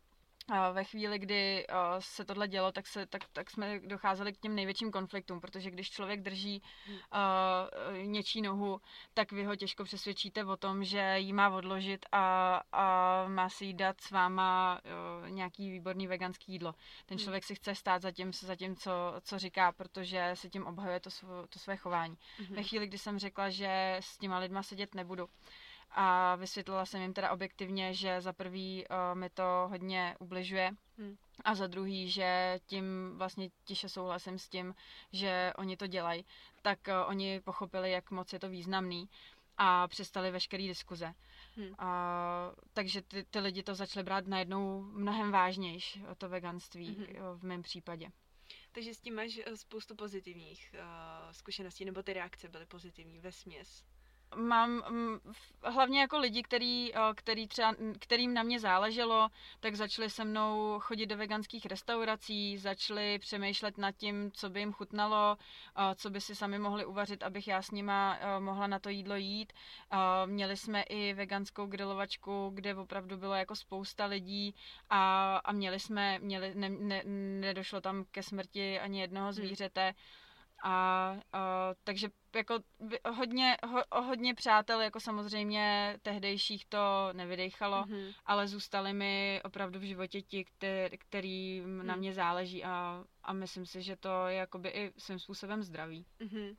ve 0.73 0.83
chvíli, 0.83 1.19
kdy 1.19 1.67
se 1.99 2.25
tohle 2.25 2.47
dělo, 2.47 2.71
tak, 2.71 2.88
se, 2.88 3.05
tak, 3.05 3.21
tak 3.33 3.49
jsme 3.49 3.79
docházeli 3.79 4.33
k 4.33 4.38
těm 4.39 4.55
největším 4.55 4.91
konfliktům, 4.91 5.41
protože 5.41 5.71
když 5.71 5.91
člověk 5.91 6.21
drží 6.21 6.62
uh, 6.88 7.97
něčí 7.97 8.41
nohu, 8.41 8.81
tak 9.13 9.31
vy 9.31 9.43
ho 9.43 9.55
těžko 9.55 9.83
přesvědčíte 9.83 10.45
o 10.45 10.57
tom, 10.57 10.83
že 10.83 11.15
jí 11.17 11.33
má 11.33 11.49
odložit 11.49 12.05
a, 12.12 12.62
a 12.71 13.25
má 13.27 13.49
si 13.49 13.65
jí 13.65 13.73
dát 13.73 14.01
s 14.01 14.12
váma 14.12 14.79
uh, 15.23 15.29
nějaký 15.29 15.71
výborný 15.71 16.07
veganský 16.07 16.51
jídlo. 16.51 16.73
Ten 17.05 17.17
hmm. 17.17 17.23
člověk 17.23 17.43
si 17.43 17.55
chce 17.55 17.75
stát 17.75 18.01
za 18.01 18.12
tím, 18.12 18.33
za 18.33 18.55
tím 18.55 18.75
co, 18.75 18.91
co 19.21 19.39
říká, 19.39 19.71
protože 19.71 20.31
si 20.33 20.49
tím 20.49 20.67
obhajuje 20.67 20.99
to, 20.99 21.12
svo, 21.12 21.47
to 21.49 21.60
své 21.60 21.77
chování. 21.77 22.17
Hmm. 22.38 22.55
Ve 22.55 22.63
chvíli, 22.63 22.88
kdy 22.88 22.97
jsem 22.97 23.19
řekla, 23.19 23.49
že 23.49 23.97
s 23.99 24.17
těma 24.17 24.38
lidma 24.38 24.63
sedět 24.63 24.95
nebudu, 24.95 25.29
a 25.91 26.36
vysvětlila 26.36 26.86
jsem 26.86 27.02
jim 27.02 27.13
teda 27.13 27.32
objektivně, 27.32 27.93
že 27.93 28.21
za 28.21 28.34
prvý 28.34 28.86
uh, 28.89 29.19
mi 29.19 29.30
to 29.30 29.43
hodně 29.69 30.15
ubližuje 30.19 30.71
hmm. 30.97 31.17
a 31.43 31.56
za 31.56 31.67
druhý, 31.67 32.10
že 32.10 32.60
tím 32.65 33.13
vlastně 33.17 33.50
tiše 33.65 33.89
souhlasím 33.89 34.39
s 34.39 34.50
tím, 34.50 34.76
že 35.13 35.54
oni 35.58 35.78
to 35.78 35.88
dělají, 35.88 36.26
tak 36.62 36.80
uh, 36.88 37.10
oni 37.10 37.39
pochopili, 37.39 37.91
jak 37.91 38.12
moc 38.12 38.34
je 38.34 38.39
to 38.39 38.50
významný 38.50 39.10
a 39.58 39.88
přestali 39.88 40.32
veškerý 40.32 40.67
diskuze. 40.67 41.13
Hmm. 41.56 41.76
A, 41.78 42.52
takže 42.73 43.02
ty, 43.02 43.23
ty 43.23 43.39
lidi 43.39 43.63
to 43.63 43.76
začali 43.76 44.04
brát 44.04 44.28
najednou 44.28 44.82
mnohem 44.82 45.32
vážnější, 45.32 46.04
to 46.17 46.30
veganství 46.30 46.95
hmm. 46.95 47.38
v 47.39 47.43
mém 47.43 47.62
případě. 47.62 48.10
Takže 48.71 48.93
s 48.93 49.00
tím 49.00 49.15
máš 49.15 49.39
spoustu 49.56 49.95
pozitivních 49.95 50.76
uh, 50.76 51.32
zkušeností, 51.32 51.86
nebo 51.86 52.04
ty 52.04 52.13
reakce 52.13 52.50
byly 52.50 52.65
pozitivní 52.65 53.19
ve 53.19 53.32
směs. 53.32 53.84
Mám 54.35 54.83
m, 54.85 55.19
hlavně 55.63 55.99
jako 56.01 56.17
lidi, 56.17 56.43
který, 56.43 56.91
který 57.15 57.47
třeba, 57.47 57.75
kterým 57.99 58.33
na 58.33 58.43
mě 58.43 58.59
záleželo, 58.59 59.29
tak 59.59 59.75
začali 59.75 60.09
se 60.09 60.25
mnou 60.25 60.79
chodit 60.79 61.05
do 61.05 61.17
veganských 61.17 61.65
restaurací, 61.65 62.57
začali 62.57 63.19
přemýšlet 63.19 63.77
nad 63.77 63.91
tím, 63.91 64.31
co 64.31 64.49
by 64.49 64.59
jim 64.59 64.73
chutnalo, 64.73 65.37
co 65.95 66.09
by 66.09 66.21
si 66.21 66.35
sami 66.35 66.59
mohli 66.59 66.85
uvařit, 66.85 67.23
abych 67.23 67.47
já 67.47 67.61
s 67.61 67.71
nima 67.71 68.19
mohla 68.39 68.67
na 68.67 68.79
to 68.79 68.89
jídlo 68.89 69.15
jít. 69.15 69.53
Měli 70.25 70.57
jsme 70.57 70.81
i 70.81 71.13
veganskou 71.13 71.65
grilovačku, 71.65 72.51
kde 72.53 72.75
opravdu 72.75 73.17
bylo 73.17 73.33
jako 73.33 73.55
spousta 73.55 74.05
lidí 74.05 74.55
a, 74.89 75.35
a 75.37 75.51
měli 75.51 75.79
jsme, 75.79 76.19
měli, 76.19 76.55
ne, 76.55 76.69
ne, 76.69 77.03
nedošlo 77.39 77.81
tam 77.81 78.05
ke 78.11 78.23
smrti 78.23 78.79
ani 78.79 79.01
jednoho 79.01 79.25
hmm. 79.25 79.33
zvířete. 79.33 79.93
A, 80.63 80.71
a 81.33 81.73
takže 81.83 82.09
jako 82.38 82.60
hodně, 83.10 83.58
ho, 83.67 83.84
hodně 84.04 84.34
přátel, 84.34 84.82
jako 84.82 85.00
samozřejmě 85.00 85.97
tehdejších 86.02 86.65
to 86.65 87.10
nevydechalo, 87.13 87.84
mm-hmm. 87.84 88.13
ale 88.26 88.47
zůstali 88.47 88.93
mi 88.93 89.41
opravdu 89.43 89.80
v 89.80 89.88
životě 89.88 90.21
ti, 90.21 90.45
který, 90.45 90.97
který 90.97 91.62
mm. 91.62 91.88
na 91.88 91.95
mě 91.95 92.13
záleží 92.13 92.63
a, 92.63 93.04
a 93.23 93.34
myslím 93.34 93.65
si, 93.65 93.82
že 93.82 93.95
to 93.95 94.28
je 94.28 94.36
jakoby 94.36 94.69
i 94.69 94.93
svým 94.97 95.19
způsobem 95.19 95.63
zdravý. 95.63 96.06
Mm-hmm. 96.19 96.56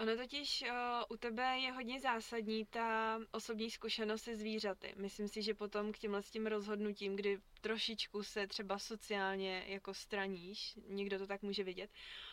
Ono 0.00 0.16
totiž 0.16 0.62
uh, 0.62 0.68
u 1.10 1.16
tebe 1.16 1.58
je 1.58 1.72
hodně 1.72 2.00
zásadní 2.00 2.66
ta 2.66 3.18
osobní 3.30 3.70
zkušenost 3.70 4.22
se 4.22 4.36
zvířaty. 4.36 4.94
Myslím 4.96 5.28
si, 5.28 5.42
že 5.42 5.54
potom 5.54 5.92
k 5.92 5.98
těmhle 5.98 6.22
s 6.22 6.30
tím 6.30 6.46
rozhodnutím, 6.46 7.16
kdy 7.16 7.38
trošičku 7.60 8.22
se 8.22 8.46
třeba 8.46 8.78
sociálně 8.78 9.64
jako 9.66 9.94
straníš, 9.94 10.74
někdo 10.88 11.18
to 11.18 11.26
tak 11.26 11.42
může 11.42 11.64
vidět, 11.64 11.90
tak 11.90 12.31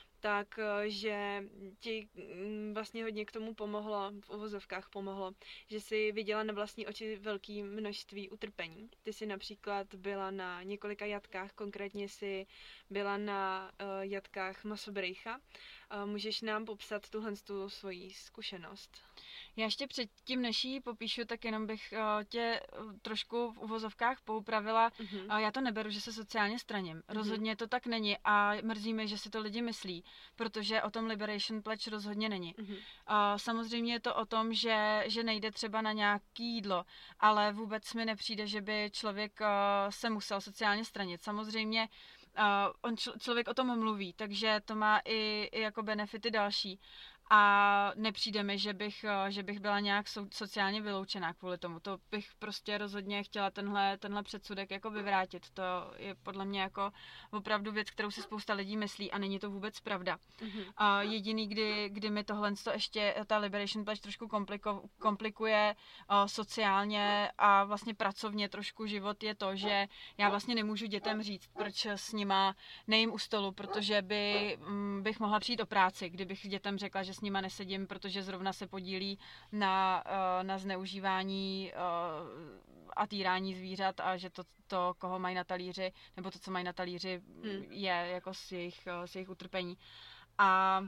eh, 0.59 0.89
že 0.89 1.43
ti 1.79 2.07
mm, 2.15 2.73
vlastně 2.73 3.03
hodně 3.03 3.25
k 3.25 3.31
tomu 3.31 3.53
pomohlo, 3.53 4.11
v 4.21 4.29
uvozovkách 4.29 4.89
pomohlo, 4.89 5.31
že 5.67 5.79
si 5.79 6.11
viděla 6.11 6.43
na 6.43 6.53
vlastní 6.53 6.87
oči 6.87 7.15
velké 7.15 7.63
množství 7.63 8.29
utrpení. 8.29 8.89
Ty 9.03 9.13
si 9.13 9.25
například 9.25 9.95
byla 9.95 10.31
na 10.31 10.63
několika 10.63 11.05
jatkách, 11.05 11.51
konkrétně 11.53 12.09
si 12.09 12.47
byla 12.89 13.17
na 13.17 13.71
uh, 13.81 13.87
jatkách 14.01 14.63
Masobrejcha. 14.63 15.37
Uh, 15.37 16.05
můžeš 16.09 16.41
nám 16.41 16.65
popsat 16.65 17.09
tuhle 17.09 17.33
tu 17.35 17.69
svoji 17.69 18.09
zkušenost? 18.13 19.08
Já 19.55 19.65
ještě 19.65 19.87
předtím, 19.87 20.41
než 20.41 20.63
ji 20.63 20.81
popíšu, 20.81 21.25
tak 21.25 21.45
jenom 21.45 21.67
bych 21.67 21.93
uh, 21.93 22.23
tě 22.23 22.61
uh, 22.81 22.93
trošku 23.01 23.51
v 23.51 23.57
uvozovkách 23.57 24.21
poupravila. 24.21 24.91
Uh, 24.99 25.35
já 25.35 25.51
to 25.51 25.61
neberu, 25.61 25.89
že 25.89 26.01
se 26.01 26.13
sociálně 26.13 26.59
straním. 26.59 26.97
Uh-huh. 26.97 27.13
Rozhodně 27.13 27.55
to 27.55 27.67
tak 27.67 27.85
není 27.85 28.17
a 28.23 28.53
mrzí 28.63 28.93
mi, 28.93 29.07
že 29.07 29.17
si 29.17 29.29
to 29.29 29.39
lidi 29.39 29.61
myslí, 29.61 30.03
protože 30.35 30.81
o 30.81 30.91
tom 30.91 31.05
Liberation 31.05 31.61
Pledge 31.61 31.91
rozhodně 31.91 32.29
není. 32.29 32.55
Uh, 32.55 32.65
samozřejmě 33.37 33.93
je 33.93 33.99
to 33.99 34.15
o 34.15 34.25
tom, 34.25 34.53
že, 34.53 35.03
že 35.07 35.23
nejde 35.23 35.51
třeba 35.51 35.81
na 35.81 35.91
nějaký 35.91 36.43
jídlo, 36.53 36.85
ale 37.19 37.53
vůbec 37.53 37.93
mi 37.93 38.05
nepřijde, 38.05 38.47
že 38.47 38.61
by 38.61 38.89
člověk 38.93 39.39
se 39.89 40.09
musel 40.09 40.41
sociálně 40.41 40.85
stranit. 40.85 41.23
Samozřejmě 41.23 41.87
Uh, 42.37 42.45
on 42.81 42.95
čl- 42.95 43.19
člověk 43.19 43.47
o 43.47 43.53
tom 43.53 43.79
mluví, 43.79 44.13
takže 44.13 44.61
to 44.65 44.75
má 44.75 45.01
i, 45.05 45.49
i 45.51 45.61
jako 45.61 45.83
benefity 45.83 46.31
další 46.31 46.79
a 47.29 47.91
nepřijde 47.95 48.43
mi, 48.43 48.57
že 48.57 48.73
bych, 48.73 49.03
eh, 49.03 49.31
že 49.31 49.43
bych 49.43 49.59
byla 49.59 49.79
nějak 49.79 50.05
sociálně 50.31 50.81
vyloučená 50.81 51.33
kvůli 51.33 51.57
tomu. 51.57 51.79
To 51.79 51.97
bych 52.11 52.29
prostě 52.39 52.77
rozhodně 52.77 53.23
chtěla 53.23 53.51
tenhle, 53.51 53.97
tenhle 53.97 54.23
předsudek 54.23 54.71
jako 54.71 54.91
vyvrátit. 54.91 55.49
To 55.49 55.63
je 55.97 56.15
podle 56.15 56.45
mě 56.45 56.61
jako 56.61 56.91
opravdu 57.31 57.71
věc, 57.71 57.89
kterou 57.89 58.11
si 58.11 58.21
spousta 58.21 58.53
lidí 58.53 58.77
myslí 58.77 59.11
a 59.11 59.17
není 59.17 59.39
to 59.39 59.49
vůbec 59.49 59.79
pravda. 59.79 60.17
Mm-hmm. 60.17 60.73
A 60.77 61.01
jediný, 61.01 61.47
kdy, 61.47 61.89
kdy 61.89 62.09
mi 62.09 62.23
tohle 62.23 62.53
to 62.63 62.71
ještě 62.71 63.15
ta 63.27 63.37
Liberation 63.37 63.85
Pledge 63.85 64.01
trošku 64.01 64.27
kompliko, 64.27 64.83
komplikuje 64.99 65.75
uh, 66.11 66.25
sociálně 66.25 67.31
a 67.37 67.63
vlastně 67.63 67.93
pracovně 67.93 68.49
trošku 68.49 68.85
život 68.85 69.23
je 69.23 69.35
to, 69.35 69.55
že 69.55 69.87
já 70.17 70.29
vlastně 70.29 70.55
nemůžu 70.55 70.85
dětem 70.85 71.21
říct, 71.23 71.47
proč 71.53 71.85
s 71.85 72.13
nima 72.13 72.55
nejím 72.87 73.13
u 73.13 73.17
stolu, 73.17 73.51
protože 73.51 74.01
by, 74.01 74.57
m, 74.61 74.99
bych 75.03 75.19
mohla 75.19 75.39
přijít 75.39 75.59
o 75.61 75.65
práci, 75.65 76.09
kdybych 76.09 76.47
dětem 76.47 76.77
řekla, 76.77 77.03
že 77.03 77.13
s 77.19 77.21
nima 77.21 77.41
nesedím, 77.41 77.87
protože 77.87 78.23
zrovna 78.23 78.53
se 78.53 78.67
podílí 78.67 79.19
na, 79.51 80.03
eh, 80.05 80.43
na 80.43 80.57
zneužívání 80.57 81.71
eh, 81.73 81.77
a 82.95 83.07
týrání 83.07 83.55
zvířat 83.55 83.99
a 83.99 84.17
že 84.17 84.29
to, 84.29 84.43
to, 84.67 84.93
koho 84.97 85.19
mají 85.19 85.35
na 85.35 85.43
talíři, 85.43 85.91
nebo 86.17 86.31
to, 86.31 86.39
co 86.39 86.51
mají 86.51 86.65
na 86.65 86.73
talíři, 86.73 87.21
hmm. 87.43 87.63
je 87.69 87.91
jako 87.91 88.33
s 88.33 88.51
jejich, 88.51 88.87
eh, 88.87 89.07
s 89.07 89.15
jejich 89.15 89.29
utrpení. 89.29 89.77
A 90.37 90.81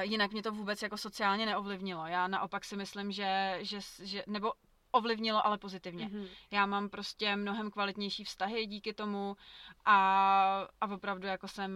Jinak 0.00 0.32
mě 0.32 0.42
to 0.42 0.52
vůbec 0.52 0.82
jako 0.82 0.96
sociálně 0.96 1.46
neovlivnilo. 1.46 2.06
Já 2.06 2.28
naopak 2.28 2.64
si 2.64 2.76
myslím, 2.76 3.12
že, 3.12 3.58
že, 3.60 3.78
že 4.02 4.24
nebo 4.26 4.52
ovlivnilo, 4.98 5.46
ale 5.46 5.58
pozitivně. 5.58 6.06
Mm-hmm. 6.06 6.28
Já 6.50 6.66
mám 6.66 6.88
prostě 6.88 7.36
mnohem 7.36 7.70
kvalitnější 7.70 8.24
vztahy 8.24 8.66
díky 8.66 8.92
tomu 8.92 9.36
a, 9.84 10.68
a 10.80 10.86
opravdu 10.86 11.26
jako 11.26 11.48
jsem 11.48 11.70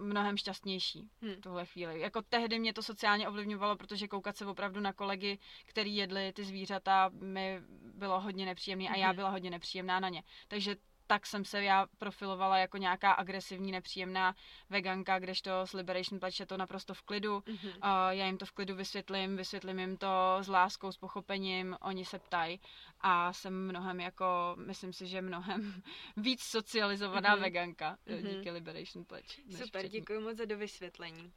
mnohem 0.00 0.36
šťastnější 0.36 1.08
mm. 1.20 1.34
v 1.34 1.40
tuhle 1.40 1.66
chvíli. 1.66 2.00
Jako 2.00 2.22
tehdy 2.22 2.58
mě 2.58 2.72
to 2.72 2.82
sociálně 2.82 3.28
ovlivňovalo, 3.28 3.76
protože 3.76 4.08
koukat 4.08 4.36
se 4.36 4.46
opravdu 4.46 4.80
na 4.80 4.92
kolegy, 4.92 5.38
který 5.64 5.96
jedli 5.96 6.32
ty 6.32 6.44
zvířata, 6.44 7.10
mi 7.20 7.60
bylo 7.94 8.20
hodně 8.20 8.46
nepříjemné 8.46 8.84
mm-hmm. 8.84 8.94
a 8.94 8.96
já 8.96 9.08
mhm. 9.08 9.16
byla 9.16 9.30
hodně 9.30 9.50
nepříjemná 9.50 10.00
na 10.00 10.08
ně. 10.08 10.22
Takže 10.48 10.76
tak 11.10 11.26
jsem 11.26 11.44
se 11.44 11.64
já 11.64 11.86
profilovala 11.98 12.58
jako 12.58 12.76
nějaká 12.76 13.12
agresivní, 13.12 13.72
nepříjemná 13.72 14.34
veganka, 14.68 15.18
kdežto 15.18 15.50
s 15.66 15.72
Liberation 15.72 16.20
Pledge 16.20 16.42
je 16.42 16.46
to 16.46 16.56
naprosto 16.56 16.94
v 16.94 17.02
klidu. 17.02 17.38
Mm-hmm. 17.38 17.68
Uh, 17.68 18.10
já 18.10 18.26
jim 18.26 18.38
to 18.38 18.46
v 18.46 18.52
klidu 18.52 18.74
vysvětlím, 18.74 19.36
vysvětlím 19.36 19.78
jim 19.78 19.96
to 19.96 20.38
s 20.40 20.48
láskou, 20.48 20.92
s 20.92 20.98
pochopením, 20.98 21.76
oni 21.80 22.04
se 22.04 22.18
ptají 22.18 22.60
a 23.00 23.32
jsem 23.32 23.68
mnohem 23.68 24.00
jako, 24.00 24.56
myslím 24.66 24.92
si, 24.92 25.06
že 25.06 25.22
mnohem 25.22 25.82
víc 26.16 26.42
socializovaná 26.42 27.36
mm-hmm. 27.36 27.40
veganka 27.40 27.98
mm-hmm. 28.06 28.28
díky 28.28 28.50
Liberation 28.50 29.04
Pledge. 29.04 29.36
Super, 29.64 29.88
děkuji 29.88 30.20
moc 30.20 30.36
za 30.36 30.44
dovysvětlení. 30.44 31.32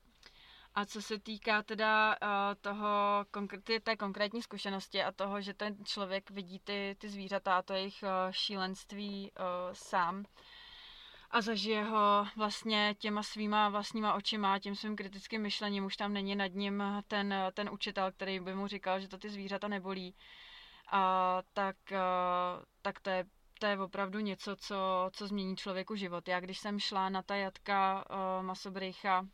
A 0.75 0.85
co 0.85 1.01
se 1.01 1.19
týká 1.19 1.63
teda 1.63 2.15
uh, 2.21 2.29
toho, 2.61 3.25
konkr- 3.31 3.81
té 3.83 3.95
konkrétní 3.97 4.41
zkušenosti 4.41 5.03
a 5.03 5.11
toho, 5.11 5.41
že 5.41 5.53
ten 5.53 5.85
člověk 5.85 6.29
vidí 6.29 6.59
ty, 6.59 6.95
ty 6.99 7.09
zvířata 7.09 7.57
a 7.57 7.61
to 7.61 7.73
jejich 7.73 8.03
uh, 8.03 8.31
šílenství 8.31 9.31
uh, 9.31 9.45
sám 9.73 10.25
a 11.31 11.41
zažije 11.41 11.83
ho 11.83 12.25
vlastně 12.35 12.95
těma 12.99 13.23
svýma 13.23 13.69
vlastníma 13.69 14.13
očima, 14.13 14.59
tím 14.59 14.75
svým 14.75 14.95
kritickým 14.95 15.41
myšlením, 15.41 15.85
už 15.85 15.97
tam 15.97 16.13
není 16.13 16.35
nad 16.35 16.53
ním 16.53 16.83
ten, 17.07 17.33
ten 17.53 17.69
učitel, 17.69 18.11
který 18.11 18.39
by 18.39 18.55
mu 18.55 18.67
říkal, 18.67 18.99
že 18.99 19.07
to 19.07 19.17
ty 19.17 19.29
zvířata 19.29 19.67
nebolí, 19.67 20.15
a 20.91 21.41
tak, 21.53 21.75
uh, 21.91 22.63
tak 22.81 22.99
to 22.99 23.09
je 23.09 23.25
to 23.59 23.67
je 23.67 23.79
opravdu 23.79 24.19
něco, 24.19 24.55
co, 24.55 25.09
co 25.13 25.27
změní 25.27 25.55
člověku 25.55 25.95
život. 25.95 26.27
Já 26.27 26.39
když 26.39 26.59
jsem 26.59 26.79
šla 26.79 27.09
na 27.09 27.21
ta 27.21 27.35
jatka 27.35 28.05
uh, 28.09 28.45
Masobrycha 28.45 29.27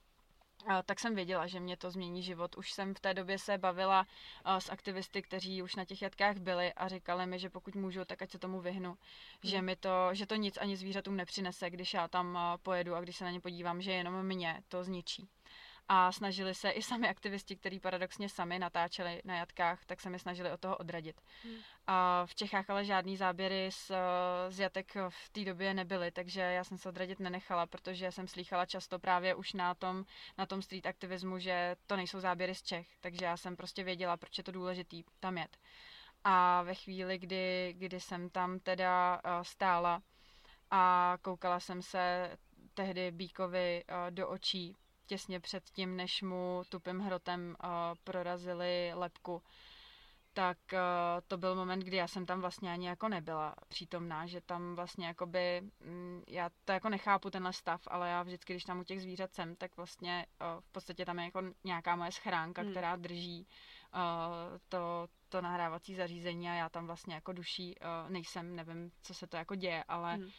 tak 0.86 1.00
jsem 1.00 1.16
věděla, 1.16 1.48
že 1.48 1.60
mě 1.60 1.78
to 1.78 1.92
změní 1.92 2.24
život. 2.24 2.58
Už 2.58 2.72
jsem 2.72 2.96
v 2.96 3.00
té 3.00 3.14
době 3.14 3.40
se 3.40 3.58
bavila 3.58 4.06
s 4.46 4.70
aktivisty, 4.70 5.22
kteří 5.22 5.64
už 5.64 5.76
na 5.76 5.86
těch 5.86 6.02
jatkách 6.02 6.38
byli 6.38 6.74
a 6.74 6.88
říkali 6.88 7.26
mi, 7.26 7.40
že 7.40 7.50
pokud 7.50 7.76
můžu, 7.76 8.06
tak 8.06 8.22
ať 8.22 8.32
se 8.32 8.40
tomu 8.40 8.62
vyhnu. 8.62 8.90
Hmm. 8.90 8.98
Že, 9.44 9.62
mi 9.62 9.76
to, 9.76 9.90
že 10.14 10.26
to 10.26 10.36
nic 10.36 10.58
ani 10.58 10.78
zvířatům 10.78 11.16
nepřinese, 11.16 11.70
když 11.70 11.94
já 11.94 12.08
tam 12.08 12.38
pojedu 12.64 12.96
a 12.96 13.02
když 13.02 13.18
se 13.18 13.24
na 13.24 13.32
ně 13.32 13.40
podívám, 13.40 13.82
že 13.82 13.92
jenom 13.92 14.24
mě 14.24 14.64
to 14.68 14.84
zničí 14.84 15.30
a 15.92 16.12
snažili 16.12 16.56
se 16.56 16.70
i 16.70 16.82
sami 16.82 17.10
aktivisti, 17.10 17.56
kteří 17.56 17.80
paradoxně 17.80 18.30
sami 18.30 18.60
natáčeli 18.60 19.22
na 19.26 19.38
jatkách, 19.38 19.86
tak 19.86 20.02
se 20.02 20.10
mi 20.10 20.20
snažili 20.20 20.52
od 20.52 20.60
toho 20.60 20.78
odradit. 20.78 21.22
Hmm. 21.44 21.56
A 21.88 22.26
v 22.26 22.36
Čechách 22.36 22.70
ale 22.70 22.86
žádný 22.86 23.18
záběry 23.18 23.70
z, 23.72 23.92
z 24.50 24.60
jatek 24.60 24.96
v 25.10 25.30
té 25.30 25.46
době 25.46 25.74
nebyly, 25.74 26.12
takže 26.12 26.42
já 26.42 26.64
jsem 26.64 26.78
se 26.78 26.90
odradit 26.90 27.20
nenechala, 27.20 27.66
protože 27.66 28.12
jsem 28.12 28.28
slýchala 28.28 28.66
často 28.66 29.00
právě 29.00 29.36
už 29.36 29.54
na 29.54 29.76
tom, 29.76 30.06
na 30.38 30.46
tom 30.46 30.62
street 30.62 30.86
aktivismu, 30.86 31.40
že 31.40 31.76
to 31.88 31.96
nejsou 31.96 32.20
záběry 32.20 32.56
z 32.56 32.64
Čech, 32.64 32.88
takže 33.00 33.26
já 33.26 33.38
jsem 33.38 33.56
prostě 33.56 33.84
věděla, 33.84 34.18
proč 34.18 34.38
je 34.38 34.44
to 34.44 34.52
důležitý 34.52 35.04
tam 35.20 35.38
jet. 35.38 35.58
A 36.24 36.62
ve 36.62 36.76
chvíli, 36.76 37.18
kdy, 37.18 37.76
kdy 37.78 38.00
jsem 38.00 38.30
tam 38.30 38.60
teda 38.60 39.22
uh, 39.26 39.44
stála 39.44 40.02
a 40.72 41.18
koukala 41.22 41.60
jsem 41.60 41.82
se 41.82 42.32
tehdy 42.74 43.12
Bíkovi 43.12 43.84
uh, 43.84 44.12
do 44.12 44.30
očí, 44.30 44.76
těsně 45.10 45.40
před 45.40 45.64
tím, 45.70 45.96
než 45.96 46.22
mu 46.22 46.62
tupým 46.70 47.00
hrotem 47.00 47.56
uh, 47.64 47.70
prorazili 48.04 48.92
lepku, 48.94 49.42
tak 50.34 50.58
uh, 50.74 50.80
to 51.28 51.38
byl 51.38 51.56
moment, 51.56 51.80
kdy 51.80 51.98
já 51.98 52.08
jsem 52.08 52.26
tam 52.26 52.42
vlastně 52.42 52.72
ani 52.72 52.88
jako 52.88 53.10
nebyla 53.10 53.56
přítomná, 53.68 54.26
že 54.26 54.42
tam 54.42 54.76
vlastně 54.76 55.08
jakoby, 55.08 55.62
mm, 55.86 56.24
já 56.28 56.50
to 56.66 56.72
jako 56.72 56.90
nechápu 56.90 57.30
tenhle 57.30 57.54
stav, 57.54 57.82
ale 57.88 58.10
já 58.10 58.24
vždycky, 58.24 58.54
když 58.54 58.64
tam 58.64 58.80
u 58.80 58.84
těch 58.84 59.02
zvířat 59.02 59.34
jsem, 59.34 59.56
tak 59.56 59.78
vlastně 59.78 60.26
uh, 60.42 60.62
v 60.62 60.72
podstatě 60.72 61.06
tam 61.06 61.20
je 61.20 61.26
jako 61.26 61.42
nějaká 61.64 61.96
moje 61.96 62.12
schránka, 62.12 62.62
hmm. 62.62 62.72
která 62.72 62.96
drží 62.96 63.48
uh, 63.94 64.00
to, 64.70 65.08
to 65.30 65.42
nahrávací 65.42 65.96
zařízení 65.96 66.50
a 66.50 66.54
já 66.54 66.70
tam 66.70 66.86
vlastně 66.86 67.16
jako 67.16 67.34
duší 67.34 67.76
uh, 67.76 68.12
nejsem, 68.12 68.56
nevím, 68.56 68.92
co 69.02 69.14
se 69.14 69.28
to 69.28 69.38
jako 69.38 69.56
děje, 69.56 69.84
ale 69.88 70.16
hmm 70.16 70.30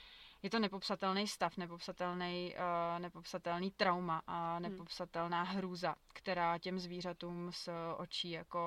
je 0.42 0.50
to 0.50 0.59
nepopsatelný 0.59 1.29
stav, 1.29 1.57
nepopsatelný, 1.57 2.55
uh, 2.55 2.98
nepopsatelný 3.00 3.70
trauma 3.70 4.22
a 4.26 4.53
hmm. 4.55 4.62
nepopsatelná 4.62 5.42
hrůza, 5.42 5.94
která 6.12 6.59
těm 6.59 6.79
zvířatům 6.79 7.53
z 7.53 7.68
očí 7.96 8.31
jako 8.31 8.61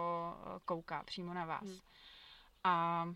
kouká 0.66 1.04
přímo 1.04 1.34
na 1.34 1.46
vás. 1.46 1.64
Hmm. 1.64 1.80
A, 2.64 3.08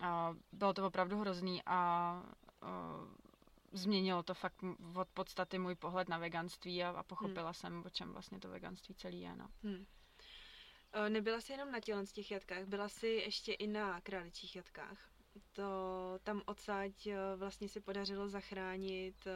a 0.00 0.34
bylo 0.52 0.74
to 0.74 0.86
opravdu 0.86 1.18
hrozný 1.18 1.62
a 1.66 2.22
uh, 2.62 2.68
změnilo 3.72 4.22
to 4.22 4.34
fakt 4.34 4.64
od 4.94 5.08
podstaty 5.08 5.58
můj 5.58 5.74
pohled 5.74 6.08
na 6.08 6.18
veganství 6.18 6.84
a, 6.84 6.90
a 6.90 7.02
pochopila 7.02 7.46
hmm. 7.46 7.54
jsem, 7.54 7.82
o 7.86 7.90
čem 7.90 8.12
vlastně 8.12 8.40
to 8.40 8.48
veganství 8.48 8.94
celý 8.94 9.20
je. 9.20 9.36
No. 9.36 9.48
Hmm. 9.62 9.86
Nebyla 11.08 11.40
jsi 11.40 11.52
jenom 11.52 11.72
na 11.72 11.80
tělen 11.80 12.06
z 12.06 12.12
těch 12.12 12.30
jatkách, 12.30 12.64
byla 12.64 12.88
jsi 12.88 13.06
ještě 13.08 13.52
i 13.52 13.66
na 13.66 14.00
králičích 14.00 14.56
jatkách. 14.56 15.15
To 15.52 15.62
tam 16.22 16.42
odsaď 16.46 17.08
vlastně 17.36 17.68
si 17.68 17.80
podařilo 17.80 18.28
zachránit 18.28 19.26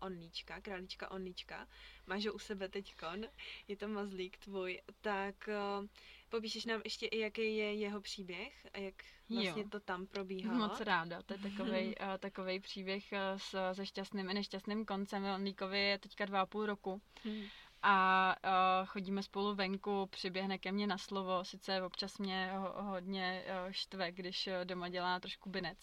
Onlíčka, 0.00 0.60
králíčka 0.60 1.10
Onlíčka. 1.10 1.68
Máš 2.06 2.26
ho 2.26 2.32
u 2.32 2.38
sebe 2.38 2.68
teďkon, 2.68 3.26
je 3.68 3.76
to 3.76 3.88
mazlík 3.88 4.38
tvůj. 4.38 4.80
Tak 5.00 5.48
popíšeš 6.28 6.64
nám 6.64 6.80
ještě 6.84 7.06
i, 7.06 7.18
jaký 7.18 7.56
je 7.56 7.74
jeho 7.74 8.00
příběh 8.00 8.66
a 8.72 8.78
jak 8.78 8.94
vlastně 9.30 9.62
jo. 9.62 9.68
to 9.68 9.80
tam 9.80 10.06
probíhalo. 10.06 10.58
Moc 10.58 10.80
ráda, 10.80 11.22
to 11.22 11.32
je 11.32 11.38
takový 11.38 11.86
uh, 11.86 12.18
takovej 12.18 12.60
příběh 12.60 13.04
s, 13.36 13.72
se 13.72 13.86
šťastným 13.86 14.28
a 14.30 14.32
nešťastným 14.32 14.84
koncem. 14.84 15.24
Onlíkovi 15.24 15.80
je 15.80 15.98
teďka 15.98 16.24
dva 16.24 16.40
a 16.40 16.46
půl 16.46 16.66
roku. 16.66 17.02
Hmm 17.24 17.44
a 17.82 18.36
uh, 18.44 18.86
chodíme 18.86 19.22
spolu 19.22 19.54
venku, 19.54 20.06
přiběhne 20.06 20.58
ke 20.58 20.72
mně 20.72 20.86
na 20.86 20.98
slovo, 20.98 21.44
sice 21.44 21.82
občas 21.82 22.18
mě 22.18 22.52
ho, 22.52 22.82
hodně 22.82 23.44
uh, 23.46 23.72
štve, 23.72 24.12
když 24.12 24.46
uh, 24.46 24.64
doma 24.64 24.88
dělá 24.88 25.20
trošku 25.20 25.50
binec, 25.50 25.78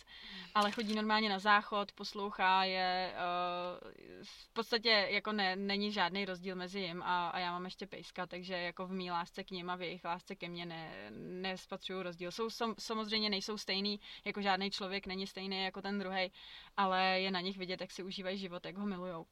ale 0.55 0.71
chodí 0.71 0.95
normálně 0.95 1.29
na 1.29 1.39
záchod, 1.39 1.91
poslouchá 1.91 2.63
je, 2.63 3.13
uh, 3.15 3.91
v 4.23 4.53
podstatě 4.53 5.07
jako 5.11 5.31
ne, 5.31 5.55
není 5.55 5.91
žádný 5.91 6.25
rozdíl 6.25 6.55
mezi 6.55 6.79
jim 6.79 7.03
a, 7.03 7.29
a 7.29 7.39
já 7.39 7.51
mám 7.51 7.65
ještě 7.65 7.87
pejska, 7.87 8.27
takže 8.27 8.53
jako 8.53 8.87
v 8.87 8.91
mý 8.91 9.11
lásce 9.11 9.43
k 9.43 9.51
ním 9.51 9.69
a 9.69 9.75
v 9.75 9.81
jejich 9.81 10.05
lásce 10.05 10.35
ke 10.35 10.49
mně 10.49 10.65
ne, 10.65 11.11
nespatřuju 11.41 12.03
rozdíl. 12.03 12.31
Jsou 12.31 12.49
sam, 12.49 12.75
samozřejmě 12.79 13.29
nejsou 13.29 13.57
stejný, 13.57 13.99
jako 14.25 14.41
žádný 14.41 14.71
člověk 14.71 15.07
není 15.07 15.27
stejný 15.27 15.63
jako 15.63 15.81
ten 15.81 15.99
druhý, 15.99 16.31
ale 16.77 17.19
je 17.19 17.31
na 17.31 17.41
nich 17.41 17.57
vidět, 17.57 17.81
jak 17.81 17.91
si 17.91 18.03
užívají 18.03 18.37
život, 18.37 18.65
jak 18.65 18.77
ho 18.77 18.85
milujou 18.85 19.25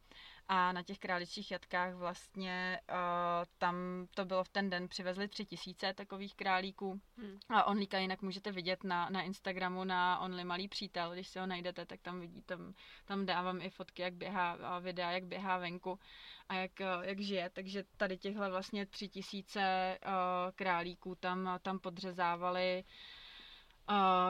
a 0.47 0.71
na 0.71 0.83
těch 0.83 0.99
králičích 0.99 1.51
jatkách 1.51 1.93
vlastně 1.93 2.79
uh, 2.89 2.95
tam 3.57 3.75
to 4.15 4.25
bylo 4.25 4.43
v 4.43 4.49
ten 4.49 4.69
den, 4.69 4.87
přivezli 4.87 5.27
tři 5.27 5.45
tisíce 5.45 5.93
takových 5.93 6.35
králíků 6.35 7.01
hmm. 7.17 7.39
a 7.49 7.63
Onlíka 7.63 7.97
jinak 7.97 8.21
můžete 8.21 8.51
vidět 8.51 8.83
na, 8.83 9.09
na 9.09 9.21
Instagramu 9.21 9.83
na 9.83 10.19
Only 10.19 10.43
Malý 10.43 10.67
přítel, 10.67 11.13
když 11.13 11.27
si 11.27 11.39
ho 11.39 11.45
najdete, 11.45 11.85
tak 11.85 12.01
tam 12.01 12.19
vidíte, 12.19 12.55
tam, 12.57 12.73
tam 13.05 13.25
dávám 13.25 13.61
i 13.61 13.69
fotky, 13.69 14.01
jak 14.01 14.13
běhá 14.13 14.51
a 14.51 14.79
videa, 14.79 15.11
jak 15.11 15.25
běhá 15.25 15.57
venku 15.57 15.99
a 16.49 16.55
jak, 16.55 16.81
eh, 16.81 16.85
jak 17.01 17.19
žije, 17.19 17.49
takže 17.49 17.83
tady 17.97 18.17
těchhle 18.17 18.49
vlastně 18.49 18.85
tři 18.85 19.07
tisíce 19.09 19.97
uh, 20.05 20.11
králíků 20.55 21.15
tam, 21.15 21.59
tam 21.61 21.79
podřezávali 21.79 22.83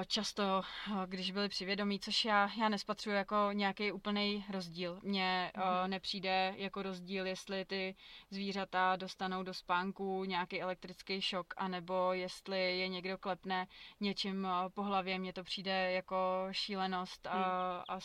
často, 0.07 0.61
když 1.05 1.31
byli 1.31 1.49
přivědomí, 1.49 1.99
což 1.99 2.25
já, 2.25 2.49
já 2.59 2.69
nespatřuji 2.69 3.09
jako 3.09 3.49
nějaký 3.51 3.91
úplný 3.91 4.45
rozdíl. 4.49 4.99
Mně 5.03 5.51
mm. 5.55 5.89
nepřijde 5.89 6.53
jako 6.57 6.83
rozdíl, 6.83 7.27
jestli 7.27 7.65
ty 7.65 7.95
zvířata 8.29 8.95
dostanou 8.95 9.43
do 9.43 9.53
spánku 9.53 10.23
nějaký 10.23 10.61
elektrický 10.61 11.21
šok, 11.21 11.53
anebo 11.57 12.13
jestli 12.13 12.79
je 12.79 12.87
někdo 12.87 13.17
klepne 13.17 13.67
něčím 13.99 14.47
po 14.73 14.83
hlavě. 14.83 15.19
Mně 15.19 15.33
to 15.33 15.43
přijde 15.43 15.91
jako 15.91 16.47
šílenost 16.51 17.27
a, 17.27 17.37
mm. 17.37 17.95
a 17.95 17.99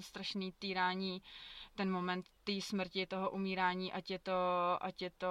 strašný 0.00 0.52
týrání 0.52 1.12
uh, 1.12 1.26
ten 1.74 1.90
moment 1.90 2.26
té 2.44 2.52
smrti, 2.60 3.06
toho 3.06 3.30
umírání, 3.30 3.92
ať 3.92 4.10
je 4.10 4.18
to, 4.18 4.32
ať 4.80 5.02
je 5.02 5.10
to 5.10 5.28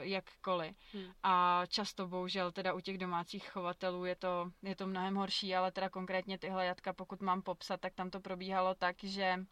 jakkoliv. 0.00 0.74
Hmm. 0.92 1.12
A 1.22 1.62
často 1.68 2.08
bohužel 2.08 2.52
teda 2.52 2.72
u 2.72 2.80
těch 2.80 2.98
domácích 2.98 3.50
chovatelů 3.50 4.04
je 4.04 4.16
to, 4.16 4.50
je 4.62 4.76
to 4.76 4.86
mnohem 4.86 5.14
horší, 5.14 5.54
ale 5.54 5.72
teda 5.72 5.88
konkrétně 5.88 6.38
tyhle 6.38 6.66
jatka, 6.66 6.92
pokud 6.92 7.20
mám 7.20 7.42
popsat, 7.42 7.80
tak 7.80 7.94
tam 7.94 8.10
to 8.10 8.20
probíhalo 8.20 8.74
tak, 8.74 8.96
že 9.04 9.44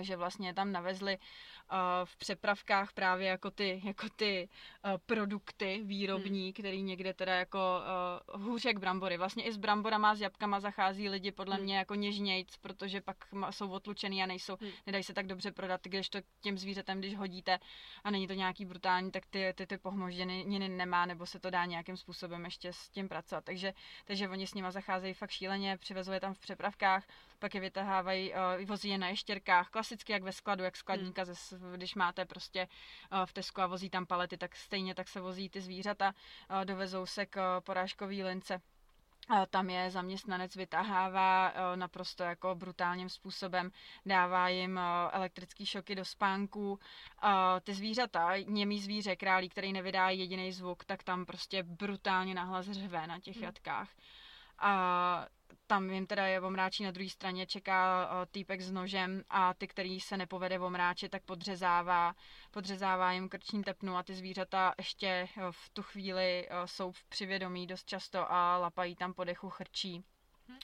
že 0.00 0.16
vlastně 0.16 0.54
tam 0.54 0.72
navezli 0.72 1.18
v 2.04 2.16
přepravkách 2.16 2.92
právě 2.92 3.28
jako 3.28 3.50
ty, 3.50 3.82
jako 3.84 4.06
ty 4.16 4.48
produkty 5.06 5.80
výrobní, 5.84 6.44
hmm. 6.44 6.52
který 6.52 6.82
někde 6.82 7.14
teda 7.14 7.34
jako 7.34 7.82
hůř 8.34 8.64
jak 8.64 8.78
brambory. 8.78 9.16
Vlastně 9.16 9.44
i 9.44 9.52
s 9.52 9.56
bramborama, 9.56 10.14
s 10.14 10.20
jabkama 10.20 10.60
zachází 10.60 11.08
lidi 11.08 11.32
podle 11.32 11.54
hmm. 11.54 11.64
mě 11.64 11.76
jako 11.76 11.94
něžnějc, 11.94 12.56
protože 12.56 13.00
pak 13.00 13.16
jsou 13.50 13.70
otlučený 13.70 14.22
a 14.22 14.26
nejsou, 14.26 14.56
hmm. 14.60 14.70
nedají 14.86 15.04
se 15.04 15.14
tak 15.14 15.26
dobře 15.26 15.52
prodat, 15.52 15.80
když 15.84 16.08
to 16.08 16.18
těm 16.40 16.58
zvířetem, 16.58 16.98
když 16.98 17.16
hodíte 17.16 17.58
a 18.04 18.10
není 18.10 18.26
to 18.26 18.32
nějaký 18.32 18.64
brutální, 18.64 19.10
tak 19.10 19.26
ty, 19.26 19.52
ty, 19.54 19.66
ty 19.66 19.78
pohmožděniny 19.78 20.68
nemá, 20.68 21.06
nebo 21.06 21.26
se 21.26 21.40
to 21.40 21.50
dá 21.50 21.64
nějakým 21.64 21.96
způsobem 21.96 22.44
ještě 22.44 22.72
s 22.72 22.88
tím 22.88 23.08
pracovat. 23.08 23.44
Takže, 23.44 23.74
takže 24.04 24.28
oni 24.28 24.46
s 24.46 24.54
nima 24.54 24.70
zacházejí 24.70 25.14
fakt 25.14 25.30
šíleně, 25.30 25.76
přivezou 25.76 26.12
je 26.12 26.20
tam 26.20 26.34
v 26.34 26.38
přepravkách, 26.38 27.04
pak 27.38 27.54
je 27.54 27.60
vytahávají, 27.60 28.32
uh, 28.32 28.64
vozí 28.64 28.88
je 28.88 28.98
na 28.98 29.08
ještěrkách, 29.08 29.68
klasicky 29.68 30.12
jak 30.12 30.22
ve 30.22 30.32
skladu, 30.32 30.64
jak 30.64 30.76
skladníka, 30.76 31.22
hmm. 31.22 31.34
ze, 31.34 31.53
když 31.76 31.94
máte 31.94 32.24
prostě 32.24 32.68
uh, 33.12 33.26
v 33.26 33.32
Tesku 33.32 33.60
a 33.60 33.66
vozí 33.66 33.90
tam 33.90 34.06
palety, 34.06 34.36
tak 34.36 34.56
stejně 34.56 34.94
tak 34.94 35.08
se 35.08 35.20
vozí 35.20 35.48
ty 35.48 35.60
zvířata, 35.60 36.14
uh, 36.50 36.64
dovezou 36.64 37.06
se 37.06 37.26
k 37.26 37.36
uh, 37.36 37.64
porážkový 37.64 38.24
lince. 38.24 38.60
Tam 39.50 39.70
je 39.70 39.90
zaměstnanec 39.90 40.56
vytahává 40.56 41.52
naprosto 41.74 42.22
jako 42.22 42.54
brutálním 42.54 43.08
způsobem, 43.08 43.70
dává 44.06 44.48
jim 44.48 44.80
elektrické 45.10 45.66
šoky 45.66 45.94
do 45.94 46.04
spánku. 46.04 46.78
Ty 47.62 47.74
zvířata, 47.74 48.36
němý 48.36 48.80
zvíře, 48.80 49.16
králí, 49.16 49.48
který 49.48 49.72
nevydá 49.72 50.10
jediný 50.10 50.52
zvuk, 50.52 50.84
tak 50.84 51.02
tam 51.02 51.24
prostě 51.24 51.62
brutálně 51.62 52.34
nahlas 52.34 52.66
řve 52.66 53.06
na 53.06 53.20
těch 53.20 53.36
hmm. 53.36 53.44
jatkách. 53.44 53.88
A 54.58 55.26
tam 55.66 55.90
jim 55.90 56.06
teda 56.06 56.26
je 56.26 56.40
omráčí 56.40 56.84
na 56.84 56.90
druhé 56.90 57.10
straně, 57.10 57.46
čeká 57.46 58.06
uh, 58.06 58.26
týpek 58.30 58.60
s 58.60 58.72
nožem 58.72 59.22
a 59.30 59.54
ty, 59.54 59.68
který 59.68 60.00
se 60.00 60.16
nepovede 60.16 60.58
omráčit, 60.58 61.10
tak 61.10 61.22
podřezává, 61.22 62.14
podřezává 62.50 63.12
jim 63.12 63.28
krční 63.28 63.62
tepnu 63.62 63.96
a 63.96 64.02
ty 64.02 64.14
zvířata 64.14 64.74
ještě 64.78 65.28
uh, 65.36 65.42
v 65.50 65.70
tu 65.72 65.82
chvíli 65.82 66.48
uh, 66.48 66.66
jsou 66.66 66.92
v 66.92 67.04
přivědomí 67.04 67.66
dost 67.66 67.84
často 67.84 68.32
a 68.32 68.58
lapají 68.58 68.96
tam 68.96 69.14
po 69.14 69.24
dechu, 69.24 69.50
chrčí 69.50 70.04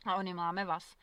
a 0.06 0.16
on 0.16 0.26
jim 0.26 0.38
láme 0.38 0.64
vás. 0.64 0.96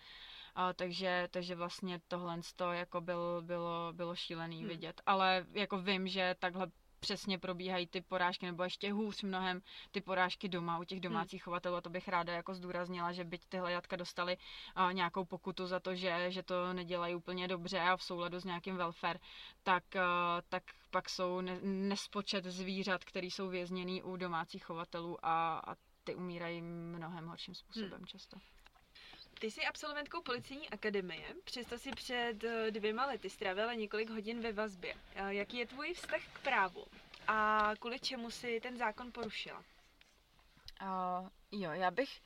Uh, 0.58 0.74
takže, 0.76 1.28
takže 1.32 1.56
vlastně 1.56 2.00
tohle 2.08 2.40
jako 2.72 3.02
bylo, 3.02 3.42
bylo, 3.42 3.94
bylo 3.94 4.16
šílený 4.16 4.60
hmm. 4.60 4.68
vidět. 4.68 5.02
Ale 5.06 5.46
jako 5.52 5.82
vím, 5.82 6.08
že 6.08 6.36
takhle 6.40 6.68
přesně 7.00 7.38
probíhají 7.40 7.88
ty 7.88 8.02
porážky, 8.02 8.46
nebo 8.46 8.64
ještě 8.64 8.92
hůř 8.92 9.24
mnohem 9.24 9.62
ty 9.92 10.02
porážky 10.02 10.50
doma 10.50 10.80
u 10.80 10.84
těch 10.84 11.00
domácích 11.00 11.42
hmm. 11.42 11.44
chovatelů. 11.44 11.76
A 11.76 11.82
to 11.82 11.90
bych 11.90 12.08
ráda 12.08 12.34
jako 12.34 12.54
zdůraznila, 12.54 13.12
že 13.12 13.24
byť 13.24 13.46
tyhle 13.46 13.72
jatka 13.72 13.96
dostali 13.96 14.38
uh, 14.38 14.94
nějakou 14.94 15.26
pokutu 15.26 15.68
za 15.68 15.80
to, 15.80 15.96
že, 15.96 16.32
že 16.32 16.44
to 16.44 16.74
nedělají 16.74 17.16
úplně 17.16 17.48
dobře 17.48 17.80
a 17.80 17.98
v 17.98 18.04
souladu 18.04 18.40
s 18.40 18.46
nějakým 18.46 18.78
welfare, 18.78 19.20
tak, 19.64 19.84
uh, 19.96 20.02
tak 20.50 20.64
pak 20.92 21.10
jsou 21.10 21.42
ne, 21.42 21.60
nespočet 21.64 22.46
zvířat, 22.46 23.04
který 23.04 23.32
jsou 23.32 23.50
vězněný 23.50 24.04
u 24.04 24.16
domácích 24.16 24.66
chovatelů 24.66 25.26
a, 25.26 25.58
a 25.60 25.76
ty 26.04 26.16
umírají 26.16 26.62
mnohem 26.62 27.28
horším 27.28 27.56
způsobem 27.56 27.92
hmm. 27.98 28.06
často. 28.06 28.38
Ty 29.40 29.52
jsi 29.52 29.66
absolventkou 29.66 30.22
policejní 30.22 30.70
akademie, 30.70 31.34
přesto 31.44 31.78
si 31.78 31.92
před 31.92 32.44
eh, 32.44 32.72
dvěma 32.72 33.06
lety 33.06 33.30
strávila 33.30 33.74
několik 33.74 34.10
hodin 34.10 34.42
ve 34.42 34.52
vazbě. 34.54 34.96
Eh, 35.16 35.34
jaký 35.34 35.58
je 35.58 35.68
tvůj 35.68 35.94
vztah 35.94 36.22
k 36.34 36.40
právu 36.40 36.86
a 37.28 37.72
kvůli 37.80 38.00
čemu 38.00 38.32
si 38.32 38.60
ten 38.60 38.78
zákon 38.78 39.12
porušila? 39.12 39.64
Uh, 40.82 41.30
jo, 41.52 41.72
já 41.72 41.92
bych 41.92 42.22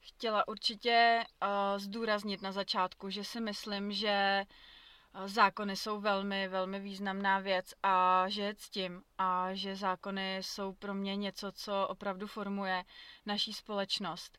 chtěla 0.00 0.48
určitě 0.48 1.24
uh, 1.42 1.48
zdůraznit 1.78 2.42
na 2.42 2.52
začátku, 2.52 3.10
že 3.10 3.24
si 3.24 3.40
myslím, 3.40 3.92
že 3.92 4.44
zákony 5.24 5.76
jsou 5.76 6.00
velmi, 6.00 6.48
velmi 6.48 6.80
významná 6.80 7.38
věc 7.38 7.74
a 7.82 8.24
že 8.28 8.42
je 8.42 8.54
ctím 8.54 9.02
a 9.18 9.54
že 9.54 9.76
zákony 9.76 10.36
jsou 10.36 10.72
pro 10.72 10.94
mě 10.94 11.16
něco, 11.16 11.52
co 11.52 11.88
opravdu 11.88 12.26
formuje 12.26 12.84
naší 13.26 13.52
společnost 13.52 14.38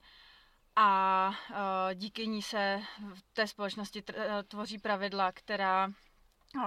a 0.80 1.30
uh, 1.50 1.56
díky 1.94 2.28
ní 2.28 2.42
se 2.42 2.82
v 3.14 3.22
té 3.34 3.48
společnosti 3.48 4.04
tvoří 4.48 4.78
pravidla, 4.78 5.32
která 5.32 5.90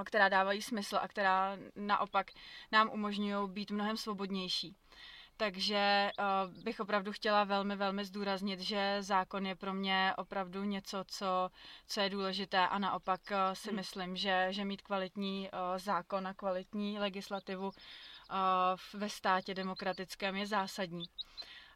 která 0.04 0.28
dávají 0.28 0.62
smysl 0.62 0.98
a 1.00 1.08
která 1.08 1.56
naopak 1.76 2.26
nám 2.72 2.90
umožňují 2.92 3.50
být 3.50 3.70
mnohem 3.70 3.96
svobodnější. 3.96 4.76
Takže 5.36 6.10
uh, 6.18 6.62
bych 6.62 6.80
opravdu 6.80 7.12
chtěla 7.12 7.44
velmi, 7.44 7.76
velmi 7.76 8.04
zdůraznit, 8.04 8.60
že 8.60 8.96
zákon 9.00 9.46
je 9.46 9.54
pro 9.54 9.74
mě 9.74 10.12
opravdu 10.16 10.64
něco, 10.64 11.04
co, 11.06 11.50
co 11.86 12.00
je 12.00 12.10
důležité 12.10 12.68
a 12.68 12.78
naopak 12.78 13.20
uh, 13.30 13.36
si 13.52 13.68
hmm. 13.68 13.76
myslím, 13.76 14.16
že, 14.16 14.46
že 14.50 14.64
mít 14.64 14.82
kvalitní 14.82 15.48
uh, 15.52 15.78
zákon 15.78 16.26
a 16.26 16.34
kvalitní 16.34 16.98
legislativu 16.98 17.66
uh, 17.66 17.74
ve 19.00 19.08
státě 19.08 19.54
demokratickém 19.54 20.36
je 20.36 20.46
zásadní. 20.46 21.04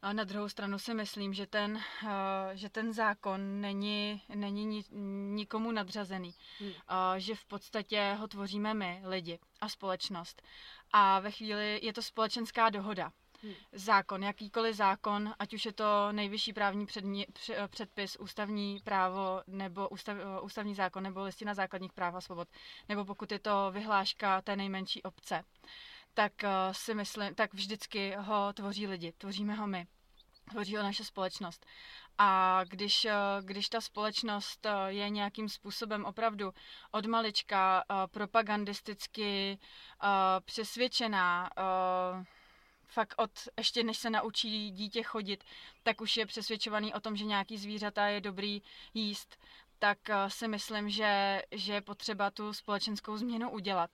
A 0.05 0.13
na 0.13 0.25
druhou 0.25 0.49
stranu 0.49 0.79
si 0.79 0.95
myslím, 0.95 1.35
že 1.35 1.47
ten, 1.47 1.81
že 2.55 2.69
ten 2.69 2.93
zákon 2.93 3.61
není, 3.61 4.23
není 4.35 4.85
nikomu 5.35 5.73
nadřazený. 5.73 6.35
Hmm. 6.61 6.73
Že 7.17 7.35
v 7.35 7.45
podstatě 7.45 8.17
ho 8.19 8.29
tvoříme 8.29 8.75
my, 8.75 9.03
lidi 9.05 9.39
a 9.61 9.69
společnost. 9.69 10.43
A 10.93 11.21
ve 11.21 11.31
chvíli 11.31 11.81
je 11.83 11.93
to 11.93 12.03
společenská 12.03 12.71
dohoda. 12.71 13.13
Hmm. 13.43 13.55
Zákon, 13.73 14.23
jakýkoliv 14.23 14.77
zákon, 14.77 15.35
ať 15.39 15.55
už 15.55 15.65
je 15.65 15.73
to 15.73 16.13
nejvyšší 16.13 16.53
právní 16.53 16.87
předmě, 16.87 17.27
předpis, 17.69 18.17
ústavní 18.17 18.81
právo, 18.85 19.43
nebo 19.47 19.89
ústav, 19.89 20.17
ústavní 20.43 20.75
zákon, 20.75 21.03
nebo 21.03 21.23
listina 21.23 21.55
základních 21.55 21.93
práv 21.93 22.15
a 22.15 22.21
svobod, 22.21 22.49
nebo 22.89 23.05
pokud 23.05 23.33
je 23.33 23.39
to 23.39 23.71
vyhláška 23.71 24.43
té 24.43 24.57
nejmenší 24.57 25.03
obce, 25.03 25.45
tak 26.15 26.33
si 26.73 26.95
myslím, 26.95 27.35
tak 27.35 27.55
vždycky 27.55 28.15
ho 28.19 28.53
tvoří 28.53 28.87
lidi, 28.87 29.13
tvoříme 29.13 29.55
ho 29.55 29.67
my, 29.67 29.87
tvoří 30.51 30.77
ho 30.77 30.83
naše 30.83 31.05
společnost. 31.05 31.67
A 32.19 32.61
když, 32.65 33.05
eh, 33.05 33.15
když 33.41 33.69
ta 33.69 33.81
společnost 33.81 34.67
eh, 34.67 34.93
je 34.93 35.11
nějakým 35.11 35.49
způsobem 35.49 36.05
opravdu 36.05 36.55
od 36.91 37.07
malička 37.07 37.85
propagandisticky 38.11 39.59
přesvědčená, 40.45 41.51
fakt 42.87 43.15
od, 43.17 43.31
ještě 43.59 43.83
než 43.83 43.99
se 43.99 44.11
naučí 44.11 44.71
dítě 44.71 45.03
chodit, 45.03 45.45
tak 45.83 46.01
už 46.01 46.17
je 46.17 46.27
přesvědčovaný 46.27 46.95
o 46.95 47.01
tom, 47.01 47.17
že 47.17 47.25
nějaký 47.25 47.59
zvířata 47.59 48.07
je 48.07 48.21
dobrý 48.21 48.63
jíst, 48.95 49.37
tak 49.79 49.99
si 50.29 50.49
myslím, 50.49 50.91
že, 50.91 51.43
že 51.51 51.73
je 51.73 51.81
potřeba 51.81 52.31
tu 52.31 52.53
společenskou 52.53 53.17
změnu 53.17 53.51
udělat. 53.51 53.91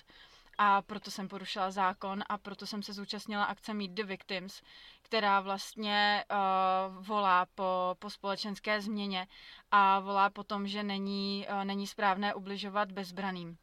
A 0.63 0.83
proto 0.83 1.11
jsem 1.11 1.29
porušila 1.29 1.71
zákon 1.71 2.23
a 2.29 2.39
proto 2.39 2.67
jsem 2.67 2.83
se 2.83 2.93
zúčastnila 2.93 3.45
akce 3.45 3.75
Meet 3.75 3.91
the 3.91 4.05
Victims, 4.05 4.63
která 5.03 5.41
vlastně 5.41 6.25
uh, 6.31 7.07
volá 7.07 7.47
po, 7.47 7.97
po 7.99 8.11
společenské 8.11 8.81
změně 8.81 9.27
a 9.71 10.01
volá 10.01 10.31
po 10.31 10.45
tom, 10.45 10.67
že 10.67 10.83
není, 10.83 11.47
uh, 11.51 11.65
není 11.65 11.87
správné 11.87 12.35
ubližovat 12.35 12.93
bezbraným. 12.93 13.57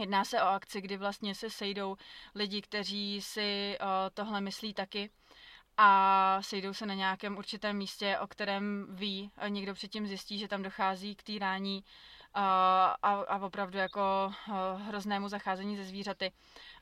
Jedná 0.00 0.24
se 0.24 0.42
o 0.42 0.46
akci, 0.46 0.80
kdy 0.80 0.96
vlastně 0.96 1.34
se 1.34 1.50
sejdou 1.50 1.96
lidi, 2.34 2.62
kteří 2.62 3.20
si 3.20 3.78
uh, 3.80 3.86
tohle 4.14 4.40
myslí 4.40 4.74
taky 4.74 5.10
a 5.76 6.38
sejdou 6.42 6.74
se 6.74 6.86
na 6.86 6.94
nějakém 6.94 7.36
určitém 7.36 7.76
místě, 7.76 8.18
o 8.18 8.26
kterém 8.26 8.86
ví, 8.90 9.30
někdo 9.48 9.74
předtím 9.74 10.06
zjistí, 10.06 10.38
že 10.38 10.48
tam 10.48 10.62
dochází 10.62 11.14
k 11.14 11.22
týrání 11.22 11.84
a, 12.34 12.96
a 13.02 13.38
opravdu 13.38 13.78
jako 13.78 14.32
uh, 14.48 14.54
hroznému 14.80 15.28
zacházení 15.28 15.76
ze 15.76 15.84
zvířaty 15.84 16.32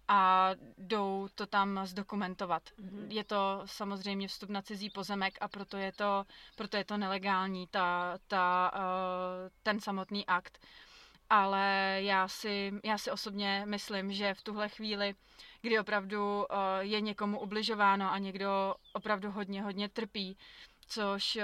a 0.09 0.51
jdou 0.79 1.29
to 1.35 1.47
tam 1.47 1.81
zdokumentovat. 1.85 2.63
Mm-hmm. 2.63 3.07
Je 3.09 3.25
to 3.25 3.63
samozřejmě 3.65 4.29
vstup 4.29 4.51
na 4.51 4.63
cizí 4.63 4.91
pozemek 4.91 5.39
a 5.41 5.49
proto 5.49 5.77
je 5.77 5.93
to, 5.93 6.25
proto 6.57 6.77
je 6.77 6.85
to 6.85 6.97
nelegální, 6.97 7.67
ta, 7.67 8.19
ta, 8.29 8.73
uh, 8.75 9.51
ten 9.63 9.81
samotný 9.81 10.27
akt 10.27 10.59
ale 11.33 11.99
já 12.03 12.29
si, 12.29 12.73
já 12.85 12.99
si 12.99 13.11
osobně 13.11 13.63
myslím, 13.67 14.13
že 14.13 14.35
v 14.35 14.43
tuhle 14.43 14.69
chvíli, 14.69 15.15
kdy 15.61 15.79
opravdu 15.79 16.39
uh, 16.39 16.45
je 16.81 17.01
někomu 17.01 17.41
ubližováno 17.41 18.13
a 18.13 18.19
někdo 18.19 18.75
opravdu 18.93 19.31
hodně, 19.31 19.63
hodně 19.63 19.89
trpí, 19.89 20.37
což, 20.95 21.37
uh, 21.37 21.43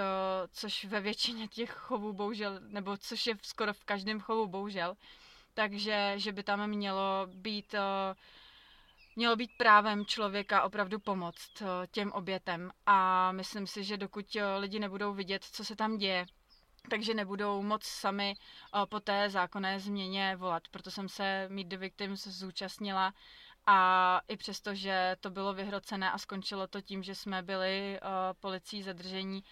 což 0.52 0.84
ve 0.84 1.00
většině 1.00 1.48
těch 1.48 1.70
chovů 1.70 2.12
bohužel, 2.12 2.60
nebo 2.68 2.96
což 2.96 3.26
je 3.26 3.34
skoro 3.42 3.72
v 3.72 3.84
každém 3.84 4.20
chovu 4.20 4.46
bohužel, 4.46 4.96
takže 5.54 6.14
že 6.16 6.32
by 6.32 6.42
tam 6.42 6.66
mělo 6.70 7.26
být 7.34 7.74
uh, 7.74 7.80
mělo 9.16 9.36
být 9.36 9.50
právem 9.58 10.06
člověka 10.06 10.62
opravdu 10.62 10.98
pomoct 10.98 11.62
těm 11.90 12.12
obětem 12.12 12.70
a 12.86 13.32
myslím 13.32 13.66
si, 13.66 13.84
že 13.84 13.96
dokud 13.96 14.36
lidi 14.58 14.78
nebudou 14.78 15.14
vidět, 15.14 15.44
co 15.44 15.64
se 15.64 15.76
tam 15.76 15.96
děje, 15.96 16.26
takže 16.90 17.14
nebudou 17.14 17.62
moc 17.62 17.84
sami 17.84 18.34
po 18.88 19.00
té 19.00 19.30
zákonné 19.30 19.80
změně 19.80 20.36
volat. 20.36 20.68
Proto 20.68 20.90
jsem 20.90 21.08
se 21.08 21.48
Meet 21.48 21.66
the 21.66 21.76
Victims 21.76 22.26
zúčastnila 22.26 23.14
a 23.70 24.20
i 24.28 24.36
přesto, 24.36 24.74
že 24.74 25.16
to 25.20 25.30
bylo 25.30 25.54
vyhrocené 25.54 26.10
a 26.10 26.18
skončilo 26.18 26.66
to 26.66 26.80
tím, 26.80 27.02
že 27.02 27.14
jsme 27.14 27.42
byli 27.42 28.00
uh, 28.02 28.08
policií 28.40 28.82
zadržení 28.82 29.44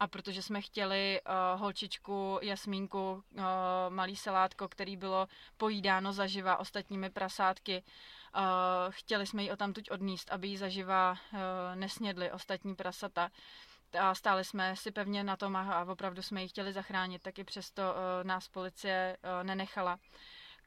a 0.00 0.06
protože 0.06 0.42
jsme 0.42 0.60
chtěli 0.60 1.20
uh, 1.20 1.60
holčičku 1.60 2.38
Jasmínku, 2.42 3.12
uh, 3.12 3.42
malý 3.88 4.16
salátko, 4.16 4.68
který 4.68 4.96
bylo 4.96 5.28
pojídáno 5.56 6.12
zaživa 6.12 6.56
ostatními 6.56 7.10
prasátky, 7.10 7.82
uh, 8.36 8.42
chtěli 8.90 9.26
jsme 9.26 9.42
ji 9.42 9.50
o 9.50 9.56
tamtuť 9.56 9.90
odníst, 9.90 10.30
aby 10.30 10.48
ji 10.48 10.58
zaživa 10.58 11.12
uh, 11.12 11.38
nesnědli 11.74 12.32
ostatní 12.32 12.74
prasata 12.74 13.30
a 14.00 14.14
stáli 14.14 14.44
jsme 14.44 14.76
si 14.76 14.90
pevně 14.90 15.24
na 15.24 15.36
tom 15.36 15.56
a 15.56 15.84
opravdu 15.84 16.22
jsme 16.22 16.42
ji 16.42 16.48
chtěli 16.48 16.72
zachránit, 16.72 17.22
tak 17.22 17.38
i 17.38 17.44
přesto 17.44 17.82
uh, 17.82 18.26
nás 18.26 18.48
policie 18.48 19.16
uh, 19.22 19.44
nenechala. 19.46 19.98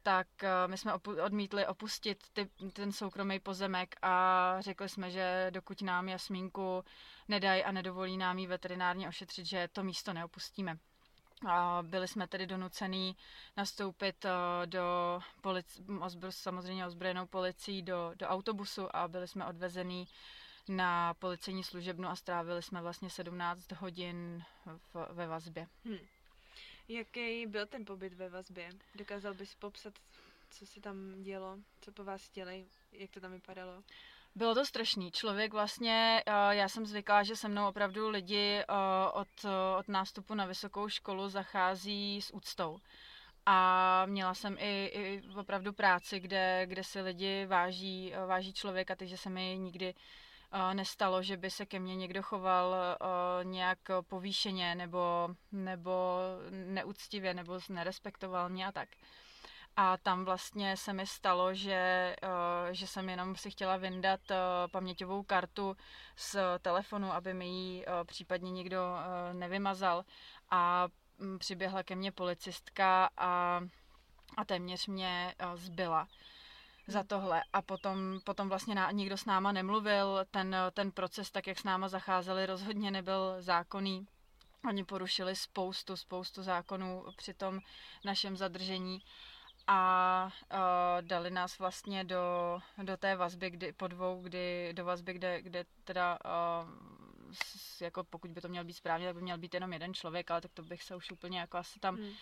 Tak 0.03 0.27
uh, 0.43 0.49
my 0.67 0.77
jsme 0.77 0.93
opu- 0.93 1.25
odmítli 1.25 1.67
opustit 1.67 2.23
ty, 2.33 2.49
ten 2.73 2.91
soukromý 2.91 3.39
pozemek 3.39 3.95
a 4.01 4.55
řekli 4.59 4.89
jsme, 4.89 5.11
že 5.11 5.47
dokud 5.49 5.81
nám 5.81 6.09
Jasmínku 6.09 6.83
nedají 7.27 7.63
a 7.63 7.71
nedovolí 7.71 8.17
nám 8.17 8.37
ji 8.37 8.47
veterinárně 8.47 9.07
ošetřit, 9.07 9.45
že 9.45 9.69
to 9.71 9.83
místo 9.83 10.13
neopustíme. 10.13 10.77
A 11.47 11.79
byli 11.81 12.07
jsme 12.07 12.27
tedy 12.27 12.47
donucený 12.47 13.15
nastoupit 13.57 14.25
uh, 14.25 14.31
do 14.65 15.19
polic- 15.41 15.99
ozbro- 15.99 16.31
samozřejmě 16.31 16.85
ozbrojenou 16.85 17.25
policií 17.25 17.81
do, 17.81 18.11
do 18.15 18.27
autobusu 18.27 18.95
a 18.95 19.07
byli 19.07 19.27
jsme 19.27 19.45
odvezení 19.45 20.07
na 20.67 21.13
policejní 21.13 21.63
služebnu 21.63 22.09
a 22.09 22.15
strávili 22.15 22.61
jsme 22.61 22.81
vlastně 22.81 23.09
17 23.09 23.71
hodin 23.71 24.43
v, 24.65 25.07
ve 25.11 25.27
vazbě. 25.27 25.67
Hmm. 25.85 25.97
Jaký 26.87 27.47
byl 27.47 27.65
ten 27.65 27.85
pobyt 27.85 28.13
ve 28.13 28.29
vazbě? 28.29 28.69
Dokázal 28.95 29.33
bys 29.33 29.55
popsat, 29.55 29.93
co 30.49 30.65
se 30.65 30.81
tam 30.81 31.23
dělo, 31.23 31.57
co 31.81 31.91
po 31.91 32.03
vás 32.03 32.25
chtěli, 32.25 32.65
jak 32.91 33.11
to 33.11 33.19
tam 33.19 33.31
vypadalo? 33.31 33.83
Bylo 34.35 34.55
to 34.55 34.65
strašný. 34.65 35.11
Člověk 35.11 35.53
vlastně, 35.53 36.23
já 36.49 36.69
jsem 36.69 36.85
zvyklá, 36.85 37.23
že 37.23 37.35
se 37.35 37.47
mnou 37.47 37.67
opravdu 37.67 38.09
lidi 38.09 38.63
od, 39.13 39.45
od 39.79 39.87
nástupu 39.87 40.33
na 40.35 40.45
vysokou 40.45 40.89
školu 40.89 41.29
zachází 41.29 42.21
s 42.21 42.33
úctou. 42.33 42.79
A 43.45 44.05
měla 44.05 44.33
jsem 44.33 44.57
i, 44.59 44.85
i 44.85 45.21
opravdu 45.35 45.73
práci, 45.73 46.19
kde, 46.19 46.65
kde 46.65 46.83
si 46.83 47.01
lidi 47.01 47.45
váží, 47.45 48.13
váží 48.27 48.53
člověka, 48.53 48.95
takže 48.95 49.17
se 49.17 49.29
mi 49.29 49.57
nikdy 49.57 49.93
nestalo, 50.73 51.23
že 51.23 51.37
by 51.37 51.51
se 51.51 51.65
ke 51.65 51.79
mně 51.79 51.95
někdo 51.95 52.23
choval 52.23 52.75
nějak 53.43 53.79
povýšeně 54.01 54.75
nebo, 54.75 55.29
nebo 55.51 56.17
neúctivě 56.49 57.33
nebo 57.33 57.59
nerespektoval 57.69 58.49
mě 58.49 58.67
a 58.67 58.71
tak. 58.71 58.89
A 59.75 59.97
tam 59.97 60.25
vlastně 60.25 60.77
se 60.77 60.93
mi 60.93 61.07
stalo, 61.07 61.53
že, 61.53 62.15
že 62.71 62.87
jsem 62.87 63.09
jenom 63.09 63.35
si 63.35 63.51
chtěla 63.51 63.77
vyndat 63.77 64.19
paměťovou 64.71 65.23
kartu 65.23 65.77
z 66.15 66.35
telefonu, 66.61 67.13
aby 67.13 67.33
mi 67.33 67.47
ji 67.47 67.85
případně 68.03 68.51
někdo 68.51 68.79
nevymazal. 69.33 70.05
A 70.49 70.87
přiběhla 71.37 71.83
ke 71.83 71.95
mně 71.95 72.11
policistka 72.11 73.09
a, 73.17 73.61
a 74.37 74.45
téměř 74.45 74.87
mě 74.87 75.35
zbyla 75.55 76.07
za 76.87 77.03
tohle. 77.03 77.43
A 77.53 77.61
potom, 77.61 78.19
potom 78.23 78.49
vlastně 78.49 78.75
ná, 78.75 78.91
nikdo 78.91 79.17
s 79.17 79.25
náma 79.25 79.51
nemluvil, 79.51 80.25
ten, 80.31 80.55
ten 80.73 80.91
proces, 80.91 81.31
tak 81.31 81.47
jak 81.47 81.59
s 81.59 81.63
náma 81.63 81.87
zacházeli, 81.87 82.45
rozhodně 82.45 82.91
nebyl 82.91 83.35
zákonný. 83.39 84.07
Oni 84.69 84.83
porušili 84.83 85.35
spoustu, 85.35 85.97
spoustu 85.97 86.43
zákonů 86.43 87.05
při 87.17 87.33
tom 87.33 87.59
našem 88.05 88.37
zadržení 88.37 89.01
a 89.67 90.31
uh, 90.53 91.01
dali 91.01 91.31
nás 91.31 91.59
vlastně 91.59 92.03
do, 92.03 92.59
do 92.83 92.97
té 92.97 93.15
vazby, 93.15 93.49
kdy, 93.49 93.71
po 93.71 93.87
dvou, 93.87 94.21
kdy, 94.21 94.73
do 94.73 94.85
vazby, 94.85 95.13
kde, 95.13 95.41
kde 95.41 95.65
teda 95.83 96.17
uh, 96.25 96.69
jako 97.81 98.03
pokud 98.03 98.31
by 98.31 98.41
to 98.41 98.47
měl 98.47 98.63
být 98.63 98.73
správně, 98.73 99.07
tak 99.07 99.15
by 99.15 99.21
měl 99.21 99.37
být 99.37 99.53
jenom 99.53 99.73
jeden 99.73 99.93
člověk, 99.93 100.31
ale 100.31 100.41
tak 100.41 100.51
to 100.53 100.61
bych 100.61 100.83
se 100.83 100.95
už 100.95 101.11
úplně 101.11 101.39
jako 101.39 101.57
asi 101.57 101.79
tam 101.79 101.95
hmm 101.95 102.13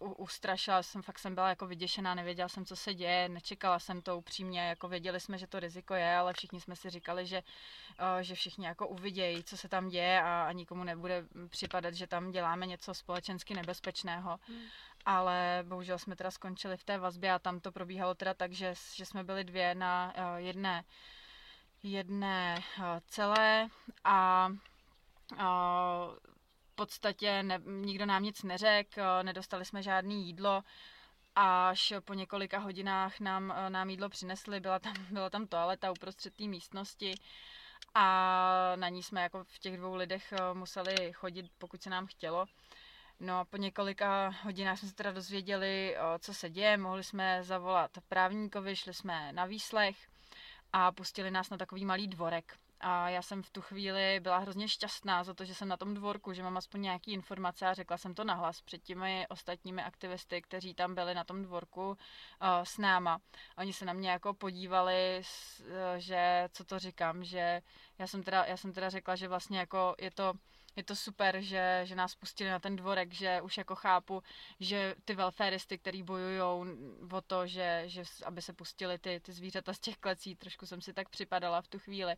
uh, 0.00 0.12
ustrašila 0.16 0.82
jsem, 0.82 1.02
fakt 1.02 1.18
jsem 1.18 1.34
byla 1.34 1.48
jako 1.48 1.66
vyděšená, 1.66 2.14
nevěděla 2.14 2.48
jsem, 2.48 2.64
co 2.64 2.76
se 2.76 2.94
děje, 2.94 3.28
nečekala 3.28 3.78
jsem 3.78 4.02
to 4.02 4.18
upřímně, 4.18 4.60
jako 4.60 4.88
věděli 4.88 5.20
jsme, 5.20 5.38
že 5.38 5.46
to 5.46 5.60
riziko 5.60 5.94
je, 5.94 6.16
ale 6.16 6.32
všichni 6.32 6.60
jsme 6.60 6.76
si 6.76 6.90
říkali, 6.90 7.26
že, 7.26 7.42
uh, 8.00 8.20
že 8.20 8.34
všichni 8.34 8.66
jako 8.66 8.88
uvidějí, 8.88 9.44
co 9.44 9.56
se 9.56 9.68
tam 9.68 9.88
děje 9.88 10.22
a, 10.22 10.44
a 10.48 10.52
nikomu 10.52 10.84
nebude 10.84 11.26
připadat, 11.48 11.94
že 11.94 12.06
tam 12.06 12.30
děláme 12.30 12.66
něco 12.66 12.94
společensky 12.94 13.54
nebezpečného. 13.54 14.38
Hmm. 14.48 14.62
Ale 15.06 15.64
bohužel 15.68 15.98
jsme 15.98 16.16
teda 16.16 16.30
skončili 16.30 16.76
v 16.76 16.84
té 16.84 16.98
vazbě 16.98 17.32
a 17.32 17.38
tam 17.38 17.60
to 17.60 17.72
probíhalo 17.72 18.14
teda 18.14 18.34
tak, 18.34 18.52
že, 18.52 18.74
že 18.94 19.06
jsme 19.06 19.24
byli 19.24 19.44
dvě 19.44 19.74
na 19.74 20.14
uh, 20.16 20.36
jedné 20.36 20.84
jedné 21.84 22.62
uh, 22.78 22.84
celé 23.06 23.68
a 24.04 24.48
uh, 25.32 25.38
podstatě 26.74 27.42
ne, 27.42 27.60
nikdo 27.64 28.06
nám 28.06 28.22
nic 28.22 28.42
neřekl, 28.42 29.02
nedostali 29.22 29.64
jsme 29.64 29.82
žádné 29.82 30.14
jídlo, 30.14 30.62
až 31.36 31.92
po 32.04 32.14
několika 32.14 32.58
hodinách 32.58 33.20
nám, 33.20 33.54
nám 33.68 33.90
jídlo 33.90 34.08
přinesli, 34.08 34.60
byla 34.60 34.78
tam, 34.78 34.94
byla 35.10 35.30
tam 35.30 35.46
toaleta 35.46 35.90
uprostřed 35.90 36.34
té 36.34 36.44
místnosti 36.44 37.14
a 37.94 38.72
na 38.76 38.88
ní 38.88 39.02
jsme 39.02 39.22
jako 39.22 39.44
v 39.44 39.58
těch 39.58 39.76
dvou 39.76 39.94
lidech 39.94 40.32
eh, 40.32 40.54
museli 40.54 41.12
chodit, 41.12 41.46
pokud 41.58 41.82
se 41.82 41.90
nám 41.90 42.06
chtělo. 42.06 42.46
No 43.20 43.38
a 43.38 43.44
po 43.44 43.56
několika 43.56 44.34
hodinách 44.42 44.78
jsme 44.78 44.88
se 44.88 44.94
teda 44.94 45.12
dozvěděli, 45.12 45.96
co 46.18 46.34
se 46.34 46.50
děje, 46.50 46.76
mohli 46.76 47.04
jsme 47.04 47.42
zavolat 47.42 47.90
právníkovi, 48.08 48.76
šli 48.76 48.94
jsme 48.94 49.32
na 49.32 49.44
výslech 49.44 49.96
a 50.76 50.92
pustili 50.92 51.30
nás 51.30 51.50
na 51.50 51.56
takový 51.56 51.84
malý 51.84 52.08
dvorek. 52.08 52.56
A 52.80 53.08
já 53.08 53.22
jsem 53.22 53.42
v 53.42 53.50
tu 53.50 53.60
chvíli 53.60 54.20
byla 54.20 54.38
hrozně 54.38 54.68
šťastná 54.68 55.24
za 55.24 55.34
to, 55.34 55.44
že 55.44 55.54
jsem 55.54 55.68
na 55.68 55.76
tom 55.76 55.94
dvorku, 55.94 56.32
že 56.32 56.42
mám 56.42 56.56
aspoň 56.56 56.82
nějaký 56.82 57.12
informace 57.12 57.66
a 57.66 57.74
řekla 57.74 57.98
jsem 57.98 58.14
to 58.14 58.24
nahlas 58.24 58.60
před 58.60 58.82
těmi 58.82 59.26
ostatními 59.28 59.82
aktivisty, 59.82 60.42
kteří 60.42 60.74
tam 60.74 60.94
byli 60.94 61.14
na 61.14 61.24
tom 61.24 61.42
dvorku 61.42 61.88
uh, 61.88 61.96
s 62.64 62.78
náma. 62.78 63.18
Oni 63.58 63.72
se 63.72 63.84
na 63.84 63.92
mě 63.92 64.10
jako 64.10 64.34
podívali, 64.34 65.22
uh, 65.60 65.66
že 65.96 66.48
co 66.52 66.64
to 66.64 66.78
říkám, 66.78 67.24
že 67.24 67.62
já 67.98 68.06
jsem 68.06 68.22
teda, 68.22 68.44
já 68.44 68.56
jsem 68.56 68.72
teda 68.72 68.90
řekla, 68.90 69.16
že 69.16 69.28
vlastně 69.28 69.58
jako 69.58 69.94
je 69.98 70.10
to 70.10 70.32
je 70.76 70.82
to 70.82 70.96
super, 70.96 71.40
že, 71.40 71.80
že 71.84 71.94
nás 71.94 72.14
pustili 72.14 72.50
na 72.50 72.58
ten 72.58 72.76
dvorek, 72.76 73.12
že 73.12 73.40
už 73.40 73.56
jako 73.58 73.74
chápu, 73.74 74.22
že 74.60 74.94
ty 75.04 75.14
welfaristy, 75.14 75.78
který 75.78 76.02
bojují 76.02 76.40
o 76.40 76.66
to, 77.26 77.46
že, 77.46 77.82
že 77.86 78.02
aby 78.24 78.42
se 78.42 78.52
pustili 78.52 78.98
ty, 78.98 79.20
ty 79.20 79.32
zvířata 79.32 79.72
z 79.72 79.78
těch 79.78 79.96
klecí, 79.96 80.36
trošku 80.36 80.66
jsem 80.66 80.80
si 80.80 80.92
tak 80.92 81.08
připadala 81.08 81.62
v 81.62 81.68
tu 81.68 81.78
chvíli. 81.78 82.16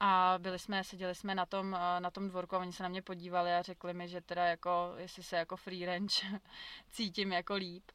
A 0.00 0.34
byli 0.38 0.58
jsme, 0.58 0.84
seděli 0.84 1.14
jsme 1.14 1.34
na 1.34 1.46
tom, 1.46 1.74
eh, 1.74 2.00
na 2.00 2.10
tom 2.10 2.28
dvorku 2.28 2.56
a 2.56 2.58
oni 2.58 2.72
se 2.72 2.82
na 2.82 2.88
mě 2.88 3.02
podívali 3.02 3.52
a 3.52 3.62
řekli 3.62 3.94
mi, 3.94 4.08
že 4.08 4.20
teda 4.20 4.44
jako, 4.44 4.94
jestli 4.96 5.22
se 5.22 5.36
jako 5.36 5.56
free 5.56 5.86
range 5.86 6.40
cítím 6.90 7.32
jako 7.32 7.54
líp. 7.54 7.90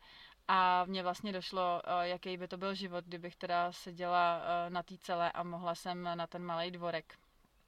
A 0.48 0.86
mně 0.86 1.04
vlastně 1.04 1.34
došlo, 1.34 1.82
eh, 1.86 2.08
jaký 2.08 2.38
by 2.38 2.48
to 2.48 2.58
byl 2.58 2.74
život, 2.74 3.06
kdybych 3.06 3.36
teda 3.36 3.72
seděla 3.72 4.42
eh, 4.42 4.70
na 4.70 4.84
té 4.84 4.98
celé 4.98 5.32
a 5.32 5.44
mohla 5.44 5.76
jsem 5.76 6.04
na 6.16 6.28
ten 6.28 6.44
malý 6.44 6.72
dvorek. 6.72 7.16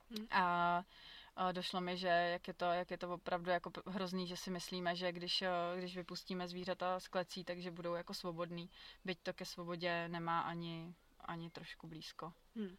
Hmm. 0.10 0.28
A 0.32 0.84
došlo 1.52 1.82
mi, 1.82 1.98
že 1.98 2.08
jak 2.08 2.48
je 2.48 2.54
to, 2.54 2.66
jak 2.66 2.92
je 2.92 2.98
to 2.98 3.14
opravdu 3.14 3.52
jako 3.52 3.72
hrozný, 3.86 4.28
že 4.28 4.38
si 4.38 4.52
myslíme, 4.52 4.96
že 4.96 5.12
když, 5.12 5.44
když 5.78 5.96
vypustíme 5.96 6.48
zvířata 6.48 7.00
z 7.00 7.08
klecí, 7.08 7.44
takže 7.44 7.72
budou 7.72 7.94
jako 7.94 8.14
svobodný, 8.14 8.70
byť 9.06 9.20
to 9.20 9.34
ke 9.34 9.46
svobodě 9.46 10.08
nemá 10.08 10.42
ani, 10.42 10.96
ani 11.20 11.50
trošku 11.50 11.88
blízko. 11.88 12.34
Hmm. 12.56 12.78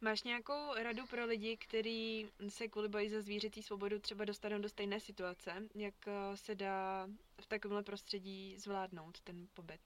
Máš 0.00 0.22
nějakou 0.22 0.74
radu 0.74 1.06
pro 1.06 1.26
lidi, 1.26 1.56
kteří 1.56 2.28
se 2.48 2.68
kvůli 2.68 2.88
boji 2.88 3.10
za 3.10 3.20
zvířecí 3.20 3.62
svobodu 3.62 3.98
třeba 3.98 4.24
dostanou 4.24 4.58
do 4.58 4.68
stejné 4.68 5.00
situace? 5.00 5.68
Jak 5.74 6.08
eh, 6.08 6.36
se 6.36 6.54
dá 6.54 7.08
v 7.40 7.46
takovémhle 7.46 7.82
prostředí 7.82 8.56
zvládnout 8.58 9.20
ten 9.20 9.48
pobyt? 9.54 9.80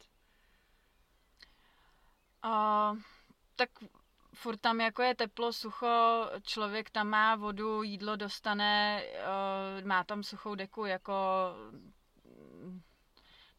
Uh, 2.44 2.98
tak 3.56 3.70
furt 4.34 4.60
tam 4.60 4.80
jako 4.80 5.02
je 5.02 5.14
teplo, 5.14 5.52
sucho, 5.52 6.26
člověk 6.42 6.90
tam 6.90 7.08
má 7.08 7.36
vodu, 7.36 7.82
jídlo 7.82 8.16
dostane, 8.16 9.02
uh, 9.80 9.86
má 9.86 10.04
tam 10.04 10.22
suchou 10.22 10.54
deku, 10.54 10.84
jako 10.84 11.12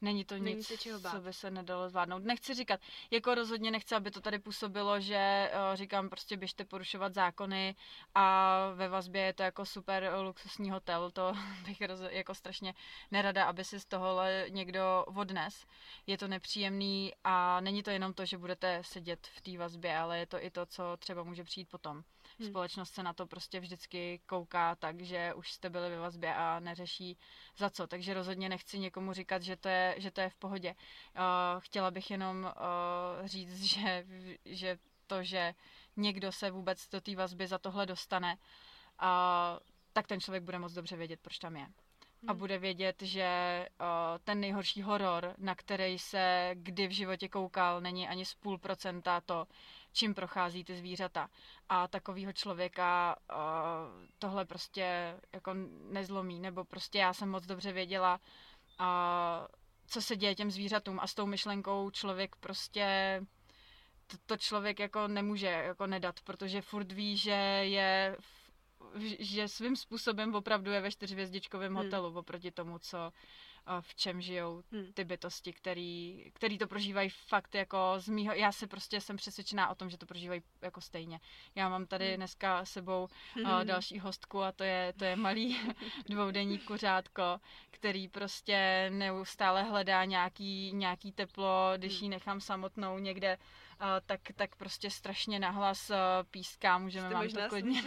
Není 0.06 0.26
to 0.26 0.38
Není 0.38 0.56
nic, 0.56 0.80
čeho 0.80 1.00
bát. 1.00 1.12
co 1.12 1.22
by 1.22 1.34
se 1.34 1.52
nedalo 1.52 1.90
zvládnout. 1.90 2.24
Nechci 2.24 2.54
říkat, 2.54 2.80
jako 3.12 3.36
rozhodně 3.36 3.72
nechci, 3.72 3.96
aby 3.96 4.12
to 4.12 4.22
tady 4.22 4.40
působilo, 4.40 5.00
že 5.00 5.52
uh, 5.54 5.76
říkám 5.76 6.10
prostě 6.10 6.38
běžte 6.38 6.66
porušovat 6.66 7.14
zákony 7.14 7.76
a 8.16 8.56
ve 8.76 8.90
vazbě 8.90 9.22
je 9.22 9.34
to 9.34 9.44
jako 9.44 9.66
super 9.66 10.12
luxusní 10.22 10.72
hotel, 10.72 11.12
to 11.12 11.34
bych 11.66 11.82
roz, 11.82 12.00
jako 12.10 12.36
strašně 12.36 12.74
nerada, 13.12 13.46
aby 13.46 13.64
si 13.64 13.80
z 13.80 13.86
tohohle 13.86 14.46
někdo 14.50 15.06
odnes. 15.16 15.66
Je 16.08 16.18
to 16.18 16.28
nepříjemný 16.28 17.14
a 17.24 17.60
není 17.62 17.84
to 17.84 17.90
jenom 17.90 18.14
to, 18.14 18.26
že 18.26 18.38
budete 18.38 18.80
sedět 18.82 19.28
v 19.28 19.42
té 19.42 19.58
vazbě, 19.58 19.98
ale 19.98 20.20
je 20.20 20.26
to 20.26 20.44
i 20.44 20.50
to, 20.50 20.66
co 20.66 20.98
třeba 20.98 21.24
může 21.24 21.44
přijít 21.44 21.70
potom. 21.70 22.04
Hmm. 22.40 22.50
Společnost 22.50 22.94
se 22.94 23.04
na 23.04 23.14
to 23.14 23.28
prostě 23.28 23.60
vždycky 23.60 24.22
kouká 24.26 24.76
tak, 24.76 25.02
že 25.02 25.34
už 25.34 25.52
jste 25.52 25.70
byli 25.70 25.90
ve 25.90 26.00
vazbě 26.00 26.36
a 26.36 26.60
neřeší 26.60 27.18
za 27.58 27.70
co. 27.70 27.88
Takže 27.88 28.14
rozhodně 28.14 28.50
nechci 28.50 28.80
někomu 28.80 29.14
říkat, 29.14 29.42
že 29.42 29.56
to 29.56 29.70
je, 29.70 29.96
že 29.98 30.12
to 30.12 30.22
je 30.22 30.30
v 30.30 30.36
pohodě. 30.36 30.76
Uh, 30.76 31.22
chtěla 31.60 31.92
bych 31.92 32.12
jenom 32.12 32.44
uh, 32.44 33.28
říct, 33.28 33.64
že, 33.64 34.06
že 34.46 34.78
to, 35.08 35.24
že 35.24 35.54
někdo 35.98 36.32
se 36.32 36.52
vůbec 36.52 36.90
do 36.90 37.02
té 37.02 37.16
vazby 37.16 37.48
za 37.48 37.58
tohle 37.58 37.86
dostane, 37.86 38.36
uh, 38.36 39.08
tak 39.94 40.08
ten 40.08 40.22
člověk 40.22 40.44
bude 40.44 40.60
moc 40.60 40.74
dobře 40.74 40.98
vědět, 40.98 41.20
proč 41.22 41.40
tam 41.40 41.56
je 41.56 41.68
a 42.28 42.32
hmm. 42.32 42.40
bude 42.40 42.58
vědět, 42.60 43.02
že 43.02 43.30
uh, 43.82 43.88
ten 44.24 44.40
nejhorší 44.40 44.82
horor, 44.82 45.36
na 45.38 45.56
který 45.56 46.00
se 46.00 46.52
kdy 46.54 46.88
v 46.88 46.92
životě 46.92 47.30
koukal, 47.30 47.82
není 47.82 48.08
ani 48.08 48.26
z 48.26 48.34
půl 48.34 48.58
procenta 48.58 49.22
to, 49.22 49.48
čím 49.96 50.14
prochází 50.14 50.64
ty 50.64 50.76
zvířata. 50.76 51.30
A 51.70 51.88
takového 51.88 52.34
člověka 52.34 53.16
uh, 53.32 53.38
tohle 54.20 54.46
prostě 54.46 55.18
jako 55.34 55.54
nezlomí, 55.92 56.40
nebo 56.40 56.64
prostě 56.64 56.98
já 56.98 57.14
jsem 57.14 57.30
moc 57.30 57.46
dobře 57.46 57.72
věděla, 57.72 58.20
uh, 58.80 58.86
co 59.88 60.02
se 60.02 60.16
děje 60.16 60.36
těm 60.36 60.52
zvířatům 60.52 61.00
a 61.00 61.08
s 61.08 61.14
tou 61.14 61.26
myšlenkou 61.26 61.92
člověk 61.92 62.36
prostě 62.36 63.22
to, 64.08 64.18
to 64.26 64.38
člověk 64.38 64.80
jako 64.80 65.08
nemůže 65.08 65.48
jako 65.48 65.88
nedat, 65.88 66.20
protože 66.24 66.62
furt 66.62 66.92
ví, 66.92 67.18
že 67.18 67.32
je 67.64 68.18
že 69.20 69.48
svým 69.48 69.76
způsobem 69.76 70.36
opravdu 70.36 70.72
je 70.72 70.82
ve 70.82 70.92
čtyřvězdičkovém 70.92 71.76
hmm. 71.76 71.84
hotelu 71.84 72.18
oproti 72.18 72.52
tomu, 72.52 72.80
co 72.80 73.12
v 73.82 73.96
čem 73.96 74.22
žijou 74.22 74.64
hmm. 74.72 74.94
ty 74.94 75.04
bytosti, 75.04 75.54
který, 75.54 76.26
který 76.34 76.58
to 76.58 76.68
prožívají 76.68 77.10
fakt 77.10 77.56
jako 77.56 77.94
z 77.98 78.10
mýho, 78.10 78.34
já 78.34 78.52
se 78.52 78.68
prostě 78.68 79.02
jsem 79.02 79.18
přesvědčená 79.18 79.70
o 79.70 79.76
tom, 79.76 79.90
že 79.90 79.98
to 79.98 80.06
prožívají 80.06 80.42
jako 80.62 80.82
stejně. 80.82 81.20
Já 81.56 81.70
mám 81.70 81.86
tady 81.86 82.08
hmm. 82.08 82.16
dneska 82.16 82.66
sebou 82.66 83.08
uh, 83.44 83.44
další 83.64 84.00
hostku 84.00 84.42
a 84.42 84.52
to 84.52 84.64
je, 84.64 84.94
to 84.98 85.06
je 85.06 85.16
malý 85.16 85.58
dvoudenní 86.10 86.60
kuřátko, 86.60 87.40
který 87.72 88.08
prostě 88.08 88.90
neustále 88.94 89.64
hledá 89.64 90.06
nějaký, 90.06 90.72
nějaký 90.74 91.12
teplo, 91.12 91.74
když 91.78 91.94
hmm. 91.94 92.04
ji 92.04 92.10
nechám 92.10 92.42
samotnou 92.42 93.00
někde 93.00 93.38
tak, 94.06 94.22
tak 94.36 94.56
prostě 94.56 94.92
strašně 94.92 95.40
nahlas 95.40 95.92
píská, 96.32 96.78
můžeme 96.78 97.10
vám 97.10 97.30
to 97.30 97.40
klidně 97.50 97.82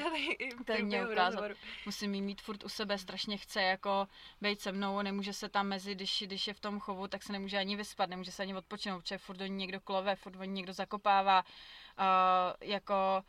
mě 0.82 1.07
ukázat. 1.12 1.51
Musím 1.86 2.14
jí 2.14 2.22
mít 2.22 2.41
furt 2.41 2.64
u 2.64 2.68
sebe, 2.68 2.99
strašně 2.99 3.36
chce 3.36 3.62
jako 3.62 4.09
být 4.41 4.61
se 4.61 4.72
mnou, 4.72 5.03
nemůže 5.03 5.32
se 5.32 5.49
tam 5.49 5.66
mezi, 5.66 5.95
když, 5.95 6.22
když 6.26 6.47
je 6.47 6.55
v 6.55 6.61
tom 6.61 6.80
chovu, 6.80 7.09
tak 7.09 7.22
se 7.22 7.32
nemůže 7.32 7.59
ani 7.59 7.76
vyspat, 7.76 8.11
nemůže 8.11 8.32
se 8.32 8.43
ani 8.43 8.55
odpočinout, 8.55 9.01
protože 9.01 9.18
furt 9.18 9.36
do 9.36 9.47
ní 9.47 9.57
někdo 9.57 9.80
klove, 9.80 10.16
furt 10.16 10.32
do 10.32 10.45
ní 10.45 10.53
někdo 10.53 10.72
zakopává, 10.72 11.45
uh, 11.45 12.05
jako 12.68 13.22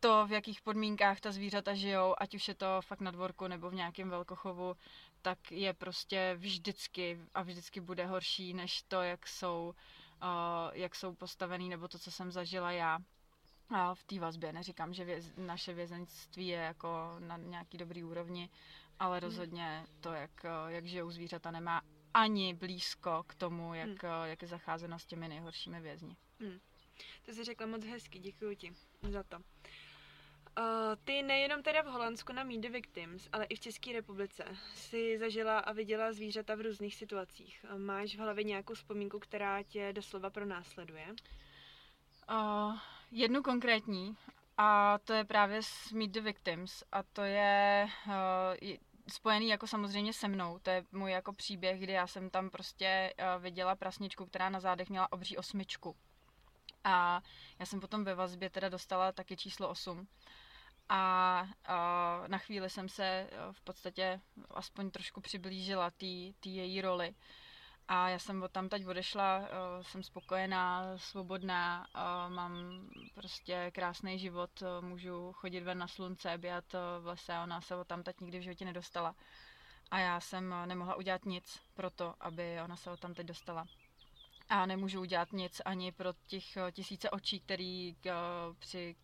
to, 0.00 0.26
v 0.26 0.32
jakých 0.32 0.60
podmínkách 0.60 1.20
ta 1.20 1.32
zvířata 1.32 1.74
žijou, 1.74 2.14
ať 2.18 2.34
už 2.34 2.48
je 2.48 2.54
to 2.54 2.66
fakt 2.80 3.00
na 3.00 3.10
dvorku 3.10 3.48
nebo 3.48 3.70
v 3.70 3.74
nějakém 3.74 4.10
velkochovu, 4.10 4.76
tak 5.22 5.52
je 5.52 5.72
prostě 5.72 6.34
vždycky 6.36 7.20
a 7.34 7.42
vždycky 7.42 7.80
bude 7.80 8.06
horší, 8.06 8.54
než 8.54 8.82
to, 8.82 9.02
jak 9.02 9.28
jsou 9.28 9.74
jak 10.72 10.94
jsou 10.94 11.14
postavený, 11.14 11.68
nebo 11.68 11.88
to, 11.88 11.98
co 11.98 12.10
jsem 12.10 12.32
zažila 12.32 12.72
já 12.72 12.98
v 13.94 14.04
té 14.04 14.18
vazbě. 14.18 14.52
Neříkám, 14.52 14.94
že 14.94 15.04
věz, 15.04 15.32
naše 15.36 15.74
vězenství 15.74 16.46
je 16.46 16.58
jako 16.58 17.16
na 17.18 17.36
nějaký 17.36 17.78
dobrý 17.78 18.04
úrovni, 18.04 18.50
ale 18.98 19.18
hmm. 19.18 19.24
rozhodně 19.24 19.86
to, 20.00 20.12
jak, 20.12 20.46
jak 20.68 20.86
žijou 20.86 21.10
zvířata, 21.10 21.50
nemá 21.50 21.82
ani 22.14 22.54
blízko 22.54 23.24
k 23.26 23.34
tomu, 23.34 23.74
jak, 23.74 24.02
hmm. 24.02 24.24
jak 24.24 24.42
je 24.42 24.48
zacházeno 24.48 24.98
s 24.98 25.06
těmi 25.06 25.28
nejhoršími 25.28 25.80
vězni. 25.80 26.16
Hmm. 26.40 26.58
To 27.22 27.32
jsi 27.32 27.44
řekla 27.44 27.66
moc 27.66 27.84
hezky, 27.84 28.18
děkuji 28.18 28.56
ti 28.56 28.72
za 29.10 29.22
to. 29.22 29.38
Uh, 30.58 30.64
ty 31.04 31.22
nejenom 31.22 31.62
teda 31.62 31.82
v 31.82 31.86
Holandsku 31.86 32.32
na 32.32 32.44
Meet 32.44 32.60
the 32.60 32.68
Victims, 32.68 33.28
ale 33.32 33.44
i 33.44 33.56
v 33.56 33.60
České 33.60 33.92
republice 33.92 34.44
si 34.74 35.18
zažila 35.18 35.58
a 35.58 35.72
viděla 35.72 36.12
zvířata 36.12 36.54
v 36.54 36.60
různých 36.60 36.94
situacích. 36.94 37.64
Uh, 37.72 37.78
máš 37.78 38.16
v 38.16 38.18
hlavě 38.18 38.44
nějakou 38.44 38.74
vzpomínku, 38.74 39.18
která 39.18 39.62
tě 39.62 39.92
doslova 39.92 40.30
pronásleduje? 40.30 41.06
Uh, 42.30 42.78
jednu 43.10 43.42
konkrétní 43.42 44.16
a 44.58 44.98
to 45.04 45.12
je 45.12 45.24
právě 45.24 45.62
s 45.62 45.92
Meet 45.92 46.10
the 46.10 46.20
Victims 46.20 46.84
a 46.92 47.02
to 47.02 47.22
je 47.22 47.88
uh, 48.06 48.12
spojený 49.08 49.48
jako 49.48 49.66
samozřejmě 49.66 50.12
se 50.12 50.28
mnou. 50.28 50.58
To 50.58 50.70
je 50.70 50.84
můj 50.92 51.10
jako 51.10 51.32
příběh, 51.32 51.80
kdy 51.80 51.92
já 51.92 52.06
jsem 52.06 52.30
tam 52.30 52.50
prostě 52.50 53.14
uh, 53.18 53.42
viděla 53.42 53.76
prasničku, 53.76 54.26
která 54.26 54.48
na 54.48 54.60
zádech 54.60 54.90
měla 54.90 55.12
obří 55.12 55.36
osmičku. 55.36 55.96
A 56.84 57.22
já 57.58 57.66
jsem 57.66 57.80
potom 57.80 58.04
ve 58.04 58.14
vazbě 58.14 58.50
teda 58.50 58.68
dostala 58.68 59.12
taky 59.12 59.36
číslo 59.36 59.68
8 59.68 60.08
a, 60.88 61.46
a 61.64 62.24
na 62.26 62.38
chvíli 62.38 62.70
jsem 62.70 62.88
se 62.88 63.30
v 63.52 63.60
podstatě 63.60 64.20
aspoň 64.50 64.90
trošku 64.90 65.20
přiblížila 65.20 65.90
té 65.90 66.48
její 66.48 66.80
roli. 66.80 67.14
A 67.88 68.08
já 68.08 68.18
jsem 68.18 68.42
od 68.42 68.52
tam 68.52 68.68
teď 68.68 68.86
odešla, 68.86 69.48
jsem 69.82 70.02
spokojená, 70.02 70.98
svobodná, 70.98 71.86
mám 72.28 72.80
prostě 73.14 73.70
krásný 73.74 74.18
život, 74.18 74.62
můžu 74.80 75.32
chodit 75.32 75.60
ven 75.60 75.78
na 75.78 75.88
slunce, 75.88 76.38
běhat 76.38 76.72
v 77.00 77.06
lese, 77.06 77.38
ona 77.42 77.60
se 77.60 77.76
od 77.76 77.86
tam 77.86 78.02
teď 78.02 78.20
nikdy 78.20 78.38
v 78.38 78.42
životě 78.42 78.64
nedostala. 78.64 79.14
A 79.90 79.98
já 79.98 80.20
jsem 80.20 80.54
nemohla 80.66 80.94
udělat 80.94 81.24
nic 81.24 81.60
pro 81.74 81.90
to, 81.90 82.14
aby 82.20 82.60
ona 82.64 82.76
se 82.76 82.90
od 82.90 83.00
tam 83.00 83.14
teď 83.14 83.26
dostala. 83.26 83.66
A 84.48 84.66
nemůžu 84.66 85.00
udělat 85.00 85.32
nic 85.32 85.62
ani 85.64 85.92
pro 85.92 86.12
těch 86.26 86.44
tisíce 86.72 87.10
očí, 87.10 87.40
který 87.40 87.96
při 88.58 88.96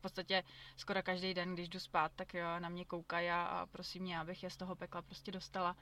v 0.00 0.02
podstatě 0.02 0.42
skoro 0.76 1.02
každý 1.02 1.34
den, 1.34 1.54
když 1.54 1.68
jdu 1.68 1.80
spát, 1.80 2.12
tak 2.16 2.34
jo, 2.34 2.46
na 2.58 2.68
mě 2.68 2.84
koukají 2.84 3.28
a, 3.28 3.42
a 3.42 3.66
prosím 3.66 4.02
mě, 4.02 4.18
abych 4.18 4.42
je 4.42 4.50
z 4.50 4.56
toho 4.56 4.74
pekla 4.76 5.02
prostě 5.02 5.32
dostala. 5.32 5.76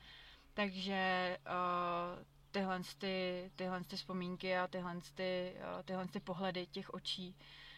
Takže 0.54 1.36
uh, 1.46 2.24
tyhle, 2.50 2.80
ty, 2.98 3.50
tyhle 3.56 3.84
ty 3.84 3.96
vzpomínky 3.96 4.56
a 4.56 4.66
tyhle, 4.66 4.96
ty, 5.14 5.54
uh, 5.56 5.82
tyhle 5.82 6.08
ty 6.08 6.20
pohledy 6.20 6.66
těch 6.66 6.94
očí 6.94 7.36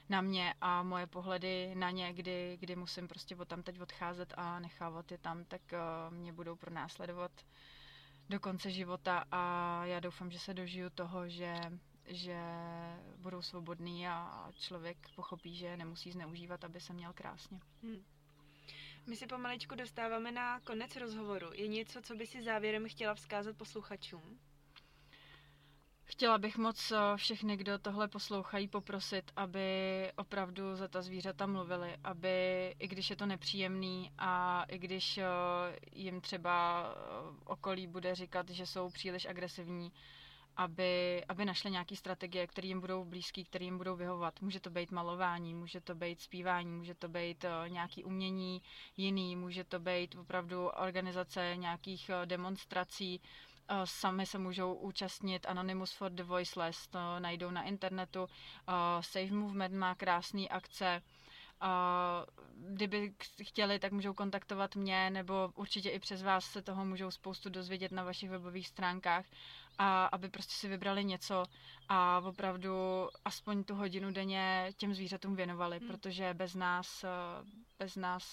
na 0.09 0.21
mě 0.21 0.55
a 0.61 0.83
moje 0.83 1.07
pohledy 1.07 1.75
na 1.75 1.91
ně, 1.91 2.13
kdy, 2.13 2.57
kdy 2.61 2.77
musím 2.77 3.09
prostě 3.09 3.37
od 3.37 3.49
tam 3.49 3.63
teď 3.63 3.81
odcházet 3.81 4.35
a 4.37 4.59
nechávat 4.59 5.13
je 5.13 5.19
tam, 5.19 5.45
tak 5.45 5.61
uh, 5.73 6.15
mě 6.15 6.33
budou 6.33 6.57
pronásledovat 6.57 7.33
do 8.29 8.41
konce 8.41 8.71
života 8.71 9.25
a 9.31 9.85
já 9.85 10.01
doufám, 10.01 10.31
že 10.31 10.39
se 10.39 10.55
dožiju 10.55 10.91
toho, 10.91 11.29
že, 11.29 11.55
že 12.11 12.41
budou 13.17 13.43
svobodný 13.43 14.09
a 14.09 14.49
člověk 14.59 14.97
pochopí, 15.15 15.55
že 15.57 15.77
nemusí 15.77 16.13
zneužívat, 16.13 16.65
aby 16.65 16.81
se 16.81 16.93
měl 16.93 17.13
krásně. 17.13 17.61
Hmm. 17.83 18.05
My 19.07 19.17
si 19.17 19.27
pomaličku 19.27 19.75
dostáváme 19.75 20.33
na 20.33 20.61
konec 20.61 20.97
rozhovoru. 20.97 21.51
Je 21.55 21.69
něco, 21.69 22.03
co 22.03 22.15
by 22.15 22.27
si 22.27 22.43
závěrem 22.43 22.89
chtěla 22.89 23.15
vzkázat 23.15 23.57
posluchačům? 23.57 24.39
Chtěla 26.11 26.39
bych 26.39 26.59
moc 26.59 26.91
eh, 26.93 26.97
všechny, 27.17 27.57
kdo 27.57 27.79
tohle 27.79 28.09
poslouchají, 28.09 28.69
poprosit, 28.69 29.33
aby 29.37 29.63
opravdu 30.17 30.77
za 30.77 30.89
ta 30.89 31.03
zvířata 31.03 31.47
mluvili, 31.47 31.97
aby 32.05 32.31
i 32.79 32.89
když 32.89 33.11
je 33.11 33.17
to 33.17 33.27
nepříjemný 33.27 34.11
a 34.19 34.65
i 34.69 34.79
když 34.79 35.19
eh, 35.19 35.25
jim 35.93 36.21
třeba 36.21 36.85
eh, 36.93 36.97
okolí 37.45 37.87
bude 37.87 38.15
říkat, 38.15 38.51
že 38.51 38.67
jsou 38.67 38.91
příliš 38.91 39.27
agresivní, 39.27 39.93
aby, 40.57 41.25
aby 41.29 41.45
našli 41.45 41.71
nějaké 41.71 41.97
strategie, 41.97 42.47
které 42.47 42.69
jim 42.69 42.81
budou 42.81 43.05
blízké, 43.05 43.45
které 43.45 43.65
jim 43.65 43.79
budou 43.79 43.97
vyhovovat. 43.97 44.41
Může 44.41 44.61
to 44.61 44.71
být 44.71 44.91
malování, 44.91 45.55
může 45.55 45.81
to 45.81 45.95
být 45.95 46.21
zpívání, 46.21 46.71
může 46.77 46.95
to 46.95 47.09
být 47.09 47.45
nějaký 47.69 48.05
umění 48.05 48.63
jiný, 48.97 49.37
může 49.37 49.65
to 49.65 49.79
být 49.79 50.15
opravdu 50.15 50.67
organizace 50.69 51.53
nějakých 51.57 52.11
demonstrací, 52.25 53.21
Sami 53.85 54.27
se 54.27 54.39
můžou 54.39 54.75
účastnit 54.75 55.47
Anonymous 55.47 55.93
for 55.93 56.11
the 56.13 56.23
Voiceless, 56.23 56.87
to 56.87 56.99
najdou 57.19 57.51
na 57.51 57.63
internetu. 57.63 58.27
Save 59.01 59.31
Movement 59.31 59.75
má 59.75 59.95
krásné 59.95 60.49
akce. 60.49 61.03
Kdyby 62.57 63.15
chtěli, 63.43 63.79
tak 63.79 63.93
můžou 63.93 64.15
kontaktovat 64.15 64.77
mě, 64.77 65.11
nebo 65.11 65.53
určitě 65.55 65.91
i 65.91 65.99
přes 65.99 66.23
vás 66.23 66.45
se 66.45 66.63
toho 66.63 66.85
můžou 66.85 67.11
spoustu 67.11 67.51
dozvědět 67.51 67.93
na 67.93 68.05
vašich 68.05 68.31
webových 68.31 68.69
stránkách 68.69 69.25
a 69.83 70.07
aby 70.07 70.29
prostě 70.29 70.55
si 70.55 70.69
vybrali 70.69 71.05
něco 71.05 71.45
a 71.89 72.19
opravdu 72.25 72.75
aspoň 73.25 73.65
tu 73.65 73.75
hodinu 73.75 74.13
denně 74.13 74.73
těm 74.77 74.95
zvířatům 74.95 75.37
věnovali, 75.37 75.79
hmm. 75.79 75.89
protože 75.89 76.35
bez 76.35 76.55
nás, 76.55 77.05
bez 77.79 77.97
nás 77.97 78.25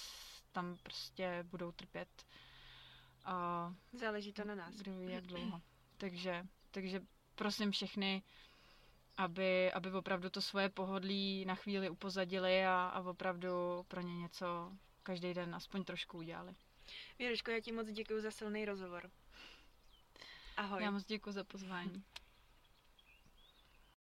tam 0.52 0.78
prostě 0.84 1.44
budou 1.50 1.72
trpět 1.72 2.10
a 3.26 3.74
Záleží 3.94 4.34
to 4.34 4.44
na 4.44 4.56
nás. 4.56 4.76
Kdo 4.76 4.92
ví, 4.92 5.12
jak 5.12 5.28
dlouho. 5.28 5.62
takže, 5.98 6.46
takže 6.72 7.02
prosím 7.36 7.72
všechny, 7.72 8.24
aby, 9.18 9.72
aby 9.72 9.92
opravdu 9.92 10.30
to 10.30 10.42
svoje 10.42 10.70
pohodlí 10.70 11.46
na 11.46 11.56
chvíli 11.56 11.90
upozadili 11.90 12.66
a, 12.66 12.88
a 12.94 13.02
opravdu 13.02 13.50
pro 13.88 14.02
ně 14.02 14.18
něco 14.20 14.72
každý 15.04 15.34
den 15.34 15.56
aspoň 15.56 15.84
trošku 15.84 16.18
udělali. 16.18 16.56
Věruško, 17.20 17.52
já 17.52 17.60
ti 17.60 17.72
moc 17.72 17.88
děkuji 17.88 18.22
za 18.22 18.32
silný 18.32 18.66
rozhovor. 18.66 19.10
Ahoj. 20.58 20.84
Já 20.84 20.92
moc 20.92 21.06
děkuji 21.06 21.32
za 21.32 21.44
pozvání. 21.44 22.04